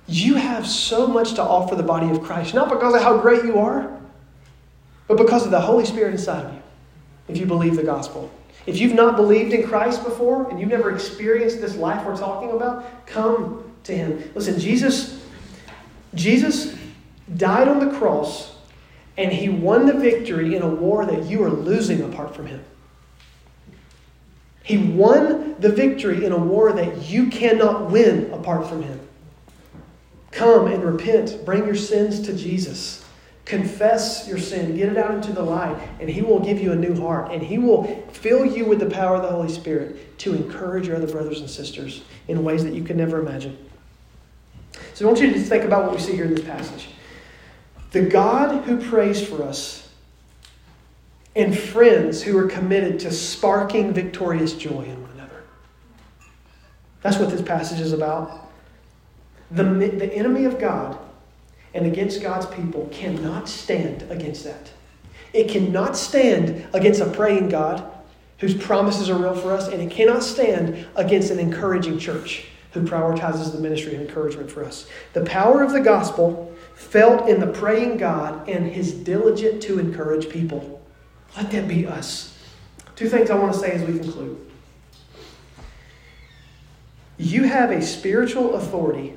You 0.09 0.35
have 0.35 0.67
so 0.67 1.07
much 1.07 1.35
to 1.35 1.43
offer 1.43 1.77
the 1.77 1.85
body 1.85 2.11
of 2.11 2.25
Christ, 2.25 2.55
not 2.55 2.69
because 2.69 2.93
of 2.97 3.03
how 3.03 3.19
great 3.19 3.45
you 3.45 3.61
are, 3.61 4.01
but 5.07 5.17
because 5.17 5.45
of 5.45 5.53
the 5.53 5.61
Holy 5.61 5.85
Spirit 5.85 6.13
inside 6.13 6.47
of 6.47 6.55
you, 6.55 6.62
if 7.29 7.39
you 7.39 7.47
believe 7.47 7.77
the 7.77 7.83
gospel. 7.83 8.31
If 8.67 8.79
you've 8.79 8.95
not 8.95 9.17
believed 9.17 9.53
in 9.53 9.67
Christ 9.67 10.05
before 10.05 10.49
and 10.51 10.61
you've 10.61 10.69
never 10.69 10.95
experienced 10.95 11.61
this 11.61 11.77
life 11.77 12.05
we're 12.07 12.17
talking 12.17 12.51
about, 12.51 13.07
come 13.07 13.73
to 13.85 13.97
him. 13.97 14.31
Listen, 14.35 14.59
Jesus 14.59 15.21
Jesus 16.15 16.77
died 17.37 17.69
on 17.69 17.79
the 17.79 17.97
cross 17.99 18.55
and 19.17 19.33
he 19.33 19.49
won 19.49 19.87
the 19.87 19.95
victory 19.95 20.55
in 20.55 20.63
a 20.63 20.69
war 20.69 21.07
that 21.07 21.25
you 21.25 21.43
are 21.43 21.51
losing 21.51 22.03
apart 22.03 22.35
from 22.35 22.47
him. 22.47 22.63
He 24.63 24.79
won 24.79 25.57
the 25.59 25.71
victory 25.71 26.25
in 26.25 26.33
a 26.33 26.39
war 26.39 26.73
that 26.73 27.09
you 27.09 27.29
cannot 27.29 27.91
win 27.91 28.31
apart 28.33 28.69
from 28.69 28.83
him. 28.83 29.01
Come 30.31 30.67
and 30.69 30.85
repent. 30.85 31.45
Bring 31.45 31.67
your 31.67 31.75
sins 31.75 32.21
to 32.21 32.33
Jesus. 32.33 33.02
Confess 33.45 34.29
your 34.29 34.39
sin. 34.39 34.77
Get 34.77 34.89
it 34.89 34.97
out 34.97 35.15
into 35.15 35.33
the 35.33 35.43
light, 35.43 35.77
and 36.01 36.09
He 36.09 36.23
will 36.23 36.39
give 36.39 36.61
you 36.61 36.73
a 36.73 36.77
new 36.77 36.95
heart. 37.01 37.33
And 37.33 37.43
He 37.43 37.59
will 37.59 37.85
fill 38.13 38.47
you 38.47 38.65
with 38.65 38.79
the 38.79 38.89
power 38.89 39.17
of 39.17 39.23
the 39.23 39.31
Holy 39.31 39.49
Spirit 39.49 40.19
to 40.21 40.35
encourage 40.35 40.87
your 40.87 40.97
other 40.97 41.09
brothers 41.09 41.41
and 41.41 41.51
sisters 41.51 42.03
in 42.29 42.45
ways 42.45 42.65
that 42.65 42.73
you 42.73 42.85
could 42.85 42.97
never 42.97 43.19
imagine. 43.19 43.59
So 44.95 45.05
I 45.05 45.09
want 45.09 45.21
you 45.21 45.33
to 45.33 45.41
think 45.41 45.65
about 45.65 45.85
what 45.85 45.93
we 45.93 46.01
see 46.01 46.13
here 46.13 46.25
in 46.25 46.35
this 46.35 46.45
passage. 46.45 46.89
The 47.91 48.03
God 48.03 48.65
who 48.65 48.81
prays 48.81 49.27
for 49.27 49.43
us 49.43 49.89
and 51.35 51.59
friends 51.59 52.23
who 52.23 52.37
are 52.39 52.47
committed 52.47 53.01
to 53.01 53.11
sparking 53.11 53.93
victorious 53.93 54.55
joy 54.55 54.83
in 54.83 55.03
one 55.03 55.11
another. 55.13 55.43
That's 57.03 57.19
what 57.19 57.31
this 57.31 57.43
passage 57.43 57.81
is 57.81 57.93
about. 57.93 58.51
The, 59.51 59.65
the 59.65 60.13
enemy 60.15 60.45
of 60.45 60.59
God 60.59 60.99
and 61.75 61.87
against 61.87 62.23
God's 62.23 62.47
people 62.47 62.89
cannot 62.93 63.49
stand 63.49 64.03
against 64.11 64.45
that. 64.45 64.71
It 65.33 65.49
cannot 65.49 65.97
stand 65.97 66.67
against 66.73 67.01
a 67.01 67.07
praying 67.07 67.49
God 67.49 67.85
whose 68.39 68.55
promises 68.55 69.09
are 69.09 69.17
real 69.17 69.35
for 69.35 69.53
us, 69.53 69.69
and 69.69 69.81
it 69.81 69.91
cannot 69.91 70.23
stand 70.23 70.87
against 70.97 71.31
an 71.31 71.39
encouraging 71.39 71.99
church 71.99 72.47
who 72.73 72.83
prioritizes 72.83 73.53
the 73.53 73.59
ministry 73.59 73.95
of 73.95 74.01
encouragement 74.01 74.51
for 74.51 74.65
us. 74.65 74.89
The 75.13 75.25
power 75.25 75.63
of 75.63 75.73
the 75.73 75.81
gospel 75.81 76.55
felt 76.75 77.29
in 77.29 77.39
the 77.39 77.47
praying 77.47 77.99
God 77.99 78.49
and 78.49 78.67
his 78.67 78.93
diligent 78.93 79.63
to 79.65 79.79
encourage 79.79 80.29
people. 80.29 80.83
Let 81.37 81.51
that 81.53 81.69
be 81.69 81.87
us. 81.87 82.37
Two 82.97 83.09
things 83.09 83.31
I 83.31 83.39
want 83.39 83.53
to 83.53 83.59
say 83.59 83.73
as 83.73 83.83
we 83.83 83.99
conclude. 83.99 84.39
You 87.19 87.45
have 87.45 87.71
a 87.71 87.81
spiritual 87.81 88.57
authority 88.57 89.15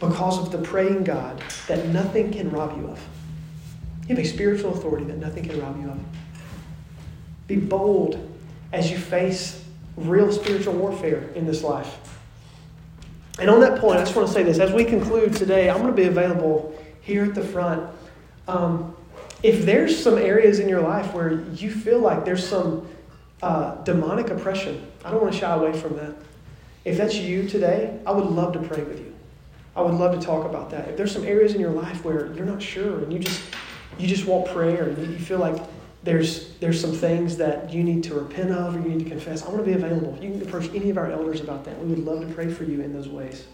because 0.00 0.38
of 0.38 0.50
the 0.50 0.58
praying 0.58 1.04
God 1.04 1.42
that 1.68 1.86
nothing 1.88 2.32
can 2.32 2.50
rob 2.50 2.76
you 2.76 2.88
of. 2.88 2.98
You 4.08 4.16
have 4.16 4.24
a 4.24 4.28
spiritual 4.28 4.72
authority 4.72 5.04
that 5.04 5.18
nothing 5.18 5.44
can 5.44 5.60
rob 5.60 5.80
you 5.80 5.90
of. 5.90 6.00
Be 7.46 7.56
bold 7.56 8.28
as 8.72 8.90
you 8.90 8.98
face 8.98 9.64
real 9.96 10.32
spiritual 10.32 10.74
warfare 10.74 11.28
in 11.34 11.46
this 11.46 11.62
life. 11.62 11.98
And 13.38 13.48
on 13.48 13.60
that 13.60 13.80
point, 13.80 13.98
I 13.98 14.02
just 14.02 14.16
want 14.16 14.28
to 14.28 14.34
say 14.34 14.42
this. 14.42 14.58
As 14.58 14.72
we 14.72 14.84
conclude 14.84 15.34
today, 15.34 15.70
I'm 15.70 15.78
going 15.78 15.90
to 15.90 15.96
be 15.96 16.08
available 16.08 16.76
here 17.00 17.24
at 17.24 17.34
the 17.34 17.44
front. 17.44 17.88
Um, 18.48 18.96
if 19.42 19.64
there's 19.64 20.02
some 20.02 20.18
areas 20.18 20.58
in 20.58 20.68
your 20.68 20.80
life 20.80 21.14
where 21.14 21.40
you 21.52 21.70
feel 21.70 22.00
like 22.00 22.24
there's 22.24 22.46
some 22.46 22.86
uh, 23.42 23.76
demonic 23.84 24.30
oppression, 24.30 24.86
I 25.04 25.10
don't 25.10 25.22
want 25.22 25.32
to 25.32 25.40
shy 25.40 25.54
away 25.54 25.72
from 25.78 25.96
that. 25.96 26.14
If 26.84 26.96
that's 26.96 27.14
you 27.14 27.48
today, 27.48 27.98
I 28.06 28.12
would 28.12 28.26
love 28.26 28.52
to 28.54 28.58
pray 28.60 28.82
with 28.82 28.98
you. 28.98 29.09
I 29.76 29.82
would 29.82 29.94
love 29.94 30.18
to 30.18 30.24
talk 30.24 30.44
about 30.44 30.70
that. 30.70 30.88
If 30.88 30.96
there's 30.96 31.12
some 31.12 31.24
areas 31.24 31.54
in 31.54 31.60
your 31.60 31.70
life 31.70 32.04
where 32.04 32.32
you're 32.34 32.46
not 32.46 32.62
sure 32.62 32.98
and 32.98 33.12
you 33.12 33.18
just 33.18 33.42
you 33.98 34.06
just 34.06 34.26
want 34.26 34.46
prayer 34.48 34.84
and 34.84 35.12
you 35.12 35.18
feel 35.18 35.38
like 35.38 35.62
there's 36.02 36.56
there's 36.58 36.80
some 36.80 36.92
things 36.92 37.36
that 37.36 37.72
you 37.72 37.82
need 37.82 38.02
to 38.04 38.14
repent 38.14 38.50
of 38.50 38.74
or 38.74 38.80
you 38.80 38.88
need 38.88 39.04
to 39.04 39.10
confess, 39.10 39.44
I 39.44 39.48
want 39.48 39.58
to 39.58 39.64
be 39.64 39.72
available. 39.72 40.18
You 40.20 40.30
can 40.30 40.42
approach 40.42 40.70
any 40.74 40.90
of 40.90 40.98
our 40.98 41.10
elders 41.10 41.40
about 41.40 41.64
that. 41.64 41.78
We 41.78 41.88
would 41.88 42.04
love 42.04 42.26
to 42.26 42.34
pray 42.34 42.52
for 42.52 42.64
you 42.64 42.80
in 42.80 42.92
those 42.92 43.08
ways. 43.08 43.46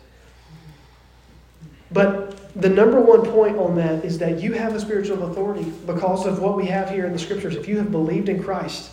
But 1.92 2.52
the 2.60 2.68
number 2.68 3.00
one 3.00 3.24
point 3.24 3.58
on 3.58 3.76
that 3.76 4.04
is 4.04 4.18
that 4.18 4.40
you 4.40 4.52
have 4.54 4.74
a 4.74 4.80
spiritual 4.80 5.30
authority 5.30 5.70
because 5.86 6.26
of 6.26 6.40
what 6.40 6.56
we 6.56 6.66
have 6.66 6.90
here 6.90 7.06
in 7.06 7.12
the 7.12 7.18
scriptures. 7.18 7.54
If 7.54 7.68
you 7.68 7.76
have 7.78 7.92
believed 7.92 8.28
in 8.28 8.42
Christ, 8.42 8.90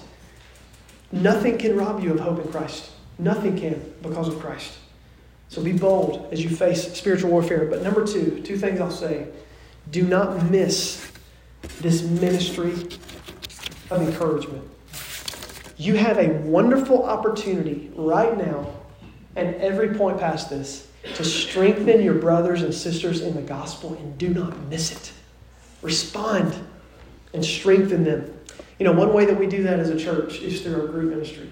nothing 1.12 1.58
can 1.58 1.76
rob 1.76 2.04
you 2.04 2.14
of 2.14 2.20
hope 2.20 2.40
in 2.40 2.52
Christ. 2.52 2.92
Nothing 3.18 3.58
can 3.58 3.94
because 4.02 4.28
of 4.28 4.40
Christ. 4.40 4.78
So 5.54 5.62
be 5.62 5.72
bold 5.72 6.30
as 6.32 6.44
you 6.44 6.50
face 6.50 6.98
spiritual 6.98 7.30
warfare. 7.30 7.66
But 7.66 7.84
number 7.84 8.08
two, 8.08 8.42
two 8.42 8.58
things 8.58 8.82
I'll 8.82 8.90
say. 8.90 9.28
Do 9.92 10.02
not 10.02 10.50
miss 10.50 11.12
this 11.80 12.02
ministry 12.02 12.72
of 13.92 14.02
encouragement. 14.02 14.68
You 15.78 15.94
have 15.94 16.18
a 16.18 16.30
wonderful 16.40 17.04
opportunity 17.04 17.92
right 17.96 18.36
now, 18.36 18.68
and 19.36 19.54
every 19.58 19.94
point 19.94 20.20
past 20.20 20.50
this, 20.50 20.88
to 21.14 21.24
strengthen 21.24 22.02
your 22.02 22.16
brothers 22.16 22.64
and 22.64 22.74
sisters 22.74 23.22
in 23.22 23.36
the 23.36 23.42
gospel, 23.44 23.94
and 23.94 24.18
do 24.18 24.30
not 24.30 24.58
miss 24.70 24.92
it. 24.92 25.12
Respond 25.84 26.56
and 27.32 27.46
strengthen 27.46 28.04
them. 28.04 28.40
You 28.80 28.86
know, 28.86 28.94
one 28.94 29.14
way 29.14 29.26
that 29.26 29.38
we 29.38 29.46
do 29.46 29.62
that 29.62 29.80
as 29.80 29.92
a 29.92 30.00
church 30.00 30.40
is 30.40 30.64
through 30.64 30.82
our 30.82 30.88
group 30.88 31.12
ministry. 31.12 31.48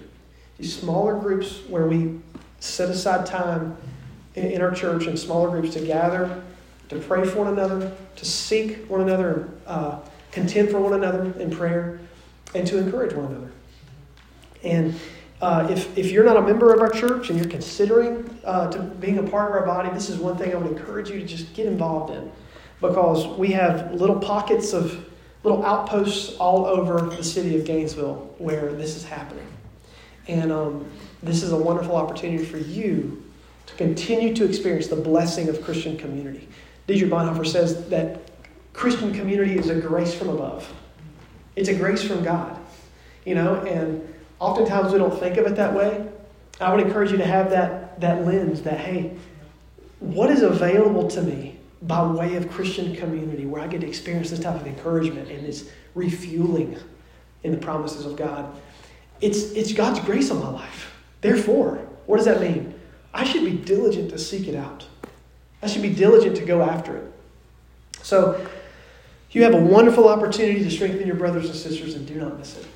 These 0.58 0.76
smaller 0.76 1.14
groups 1.20 1.60
where 1.68 1.86
we 1.86 2.18
set 2.62 2.88
aside 2.88 3.26
time 3.26 3.76
in 4.34 4.62
our 4.62 4.70
church 4.70 5.06
in 5.06 5.16
smaller 5.16 5.50
groups 5.50 5.74
to 5.74 5.84
gather, 5.84 6.42
to 6.88 6.98
pray 7.00 7.26
for 7.26 7.38
one 7.38 7.48
another, 7.48 7.92
to 8.16 8.24
seek 8.24 8.88
one 8.88 9.00
another, 9.00 9.48
uh, 9.66 9.98
contend 10.30 10.70
for 10.70 10.80
one 10.80 10.94
another 10.94 11.32
in 11.40 11.50
prayer 11.50 11.98
and 12.54 12.66
to 12.66 12.78
encourage 12.78 13.14
one 13.14 13.26
another. 13.26 13.50
And 14.62 14.94
uh, 15.40 15.66
if, 15.70 15.98
if 15.98 16.12
you're 16.12 16.24
not 16.24 16.36
a 16.36 16.42
member 16.42 16.72
of 16.72 16.80
our 16.80 16.90
church 16.90 17.30
and 17.30 17.38
you're 17.38 17.50
considering 17.50 18.30
uh, 18.44 18.70
to 18.70 18.78
being 18.78 19.18
a 19.18 19.22
part 19.24 19.50
of 19.50 19.56
our 19.56 19.66
body, 19.66 19.90
this 19.90 20.08
is 20.08 20.18
one 20.18 20.36
thing 20.36 20.52
I 20.52 20.54
would 20.54 20.70
encourage 20.70 21.10
you 21.10 21.18
to 21.18 21.26
just 21.26 21.52
get 21.54 21.66
involved 21.66 22.14
in 22.14 22.30
because 22.80 23.26
we 23.38 23.48
have 23.48 23.92
little 23.92 24.20
pockets 24.20 24.72
of 24.72 25.04
little 25.42 25.64
outposts 25.66 26.36
all 26.36 26.64
over 26.64 27.00
the 27.16 27.24
city 27.24 27.58
of 27.58 27.64
Gainesville 27.64 28.34
where 28.38 28.72
this 28.72 28.96
is 28.96 29.04
happening. 29.04 29.46
And 30.28 30.52
um, 30.52 30.88
this 31.22 31.42
is 31.42 31.52
a 31.52 31.56
wonderful 31.56 31.96
opportunity 31.96 32.44
for 32.44 32.58
you 32.58 33.22
to 33.66 33.74
continue 33.74 34.34
to 34.34 34.44
experience 34.44 34.88
the 34.88 34.96
blessing 34.96 35.48
of 35.48 35.62
Christian 35.62 35.96
community. 35.96 36.48
Dietrich 36.86 37.10
Bonhoeffer 37.10 37.46
says 37.46 37.88
that 37.88 38.20
Christian 38.72 39.12
community 39.12 39.56
is 39.56 39.68
a 39.68 39.74
grace 39.74 40.14
from 40.14 40.30
above. 40.30 40.70
It's 41.54 41.68
a 41.68 41.74
grace 41.74 42.02
from 42.02 42.24
God, 42.24 42.58
you 43.24 43.34
know, 43.34 43.56
and 43.62 44.12
oftentimes 44.40 44.92
we 44.92 44.98
don't 44.98 45.16
think 45.18 45.36
of 45.36 45.46
it 45.46 45.56
that 45.56 45.74
way. 45.74 46.08
I 46.60 46.74
would 46.74 46.84
encourage 46.84 47.12
you 47.12 47.18
to 47.18 47.26
have 47.26 47.50
that, 47.50 48.00
that 48.00 48.24
lens 48.24 48.62
that, 48.62 48.78
hey, 48.78 49.16
what 50.00 50.30
is 50.30 50.42
available 50.42 51.08
to 51.08 51.22
me 51.22 51.56
by 51.82 52.04
way 52.04 52.36
of 52.36 52.50
Christian 52.50 52.96
community 52.96 53.46
where 53.46 53.62
I 53.62 53.66
get 53.66 53.82
to 53.82 53.86
experience 53.86 54.30
this 54.30 54.40
type 54.40 54.60
of 54.60 54.66
encouragement 54.66 55.30
and 55.30 55.46
this 55.46 55.70
refueling 55.94 56.76
in 57.42 57.52
the 57.52 57.58
promises 57.58 58.06
of 58.06 58.16
God? 58.16 58.52
It's, 59.20 59.52
it's 59.52 59.72
God's 59.72 60.00
grace 60.00 60.30
on 60.30 60.40
my 60.40 60.50
life. 60.50 60.91
Therefore, 61.22 61.76
what 62.06 62.18
does 62.18 62.26
that 62.26 62.40
mean? 62.40 62.74
I 63.14 63.24
should 63.24 63.44
be 63.44 63.56
diligent 63.56 64.10
to 64.10 64.18
seek 64.18 64.48
it 64.48 64.54
out. 64.54 64.86
I 65.62 65.66
should 65.66 65.82
be 65.82 65.94
diligent 65.94 66.36
to 66.36 66.44
go 66.44 66.60
after 66.60 66.96
it. 66.96 67.12
So, 68.02 68.46
you 69.30 69.44
have 69.44 69.54
a 69.54 69.60
wonderful 69.60 70.08
opportunity 70.08 70.62
to 70.62 70.70
strengthen 70.70 71.06
your 71.06 71.16
brothers 71.16 71.46
and 71.46 71.54
sisters, 71.54 71.94
and 71.94 72.06
do 72.06 72.16
not 72.16 72.38
miss 72.38 72.58
it. 72.58 72.66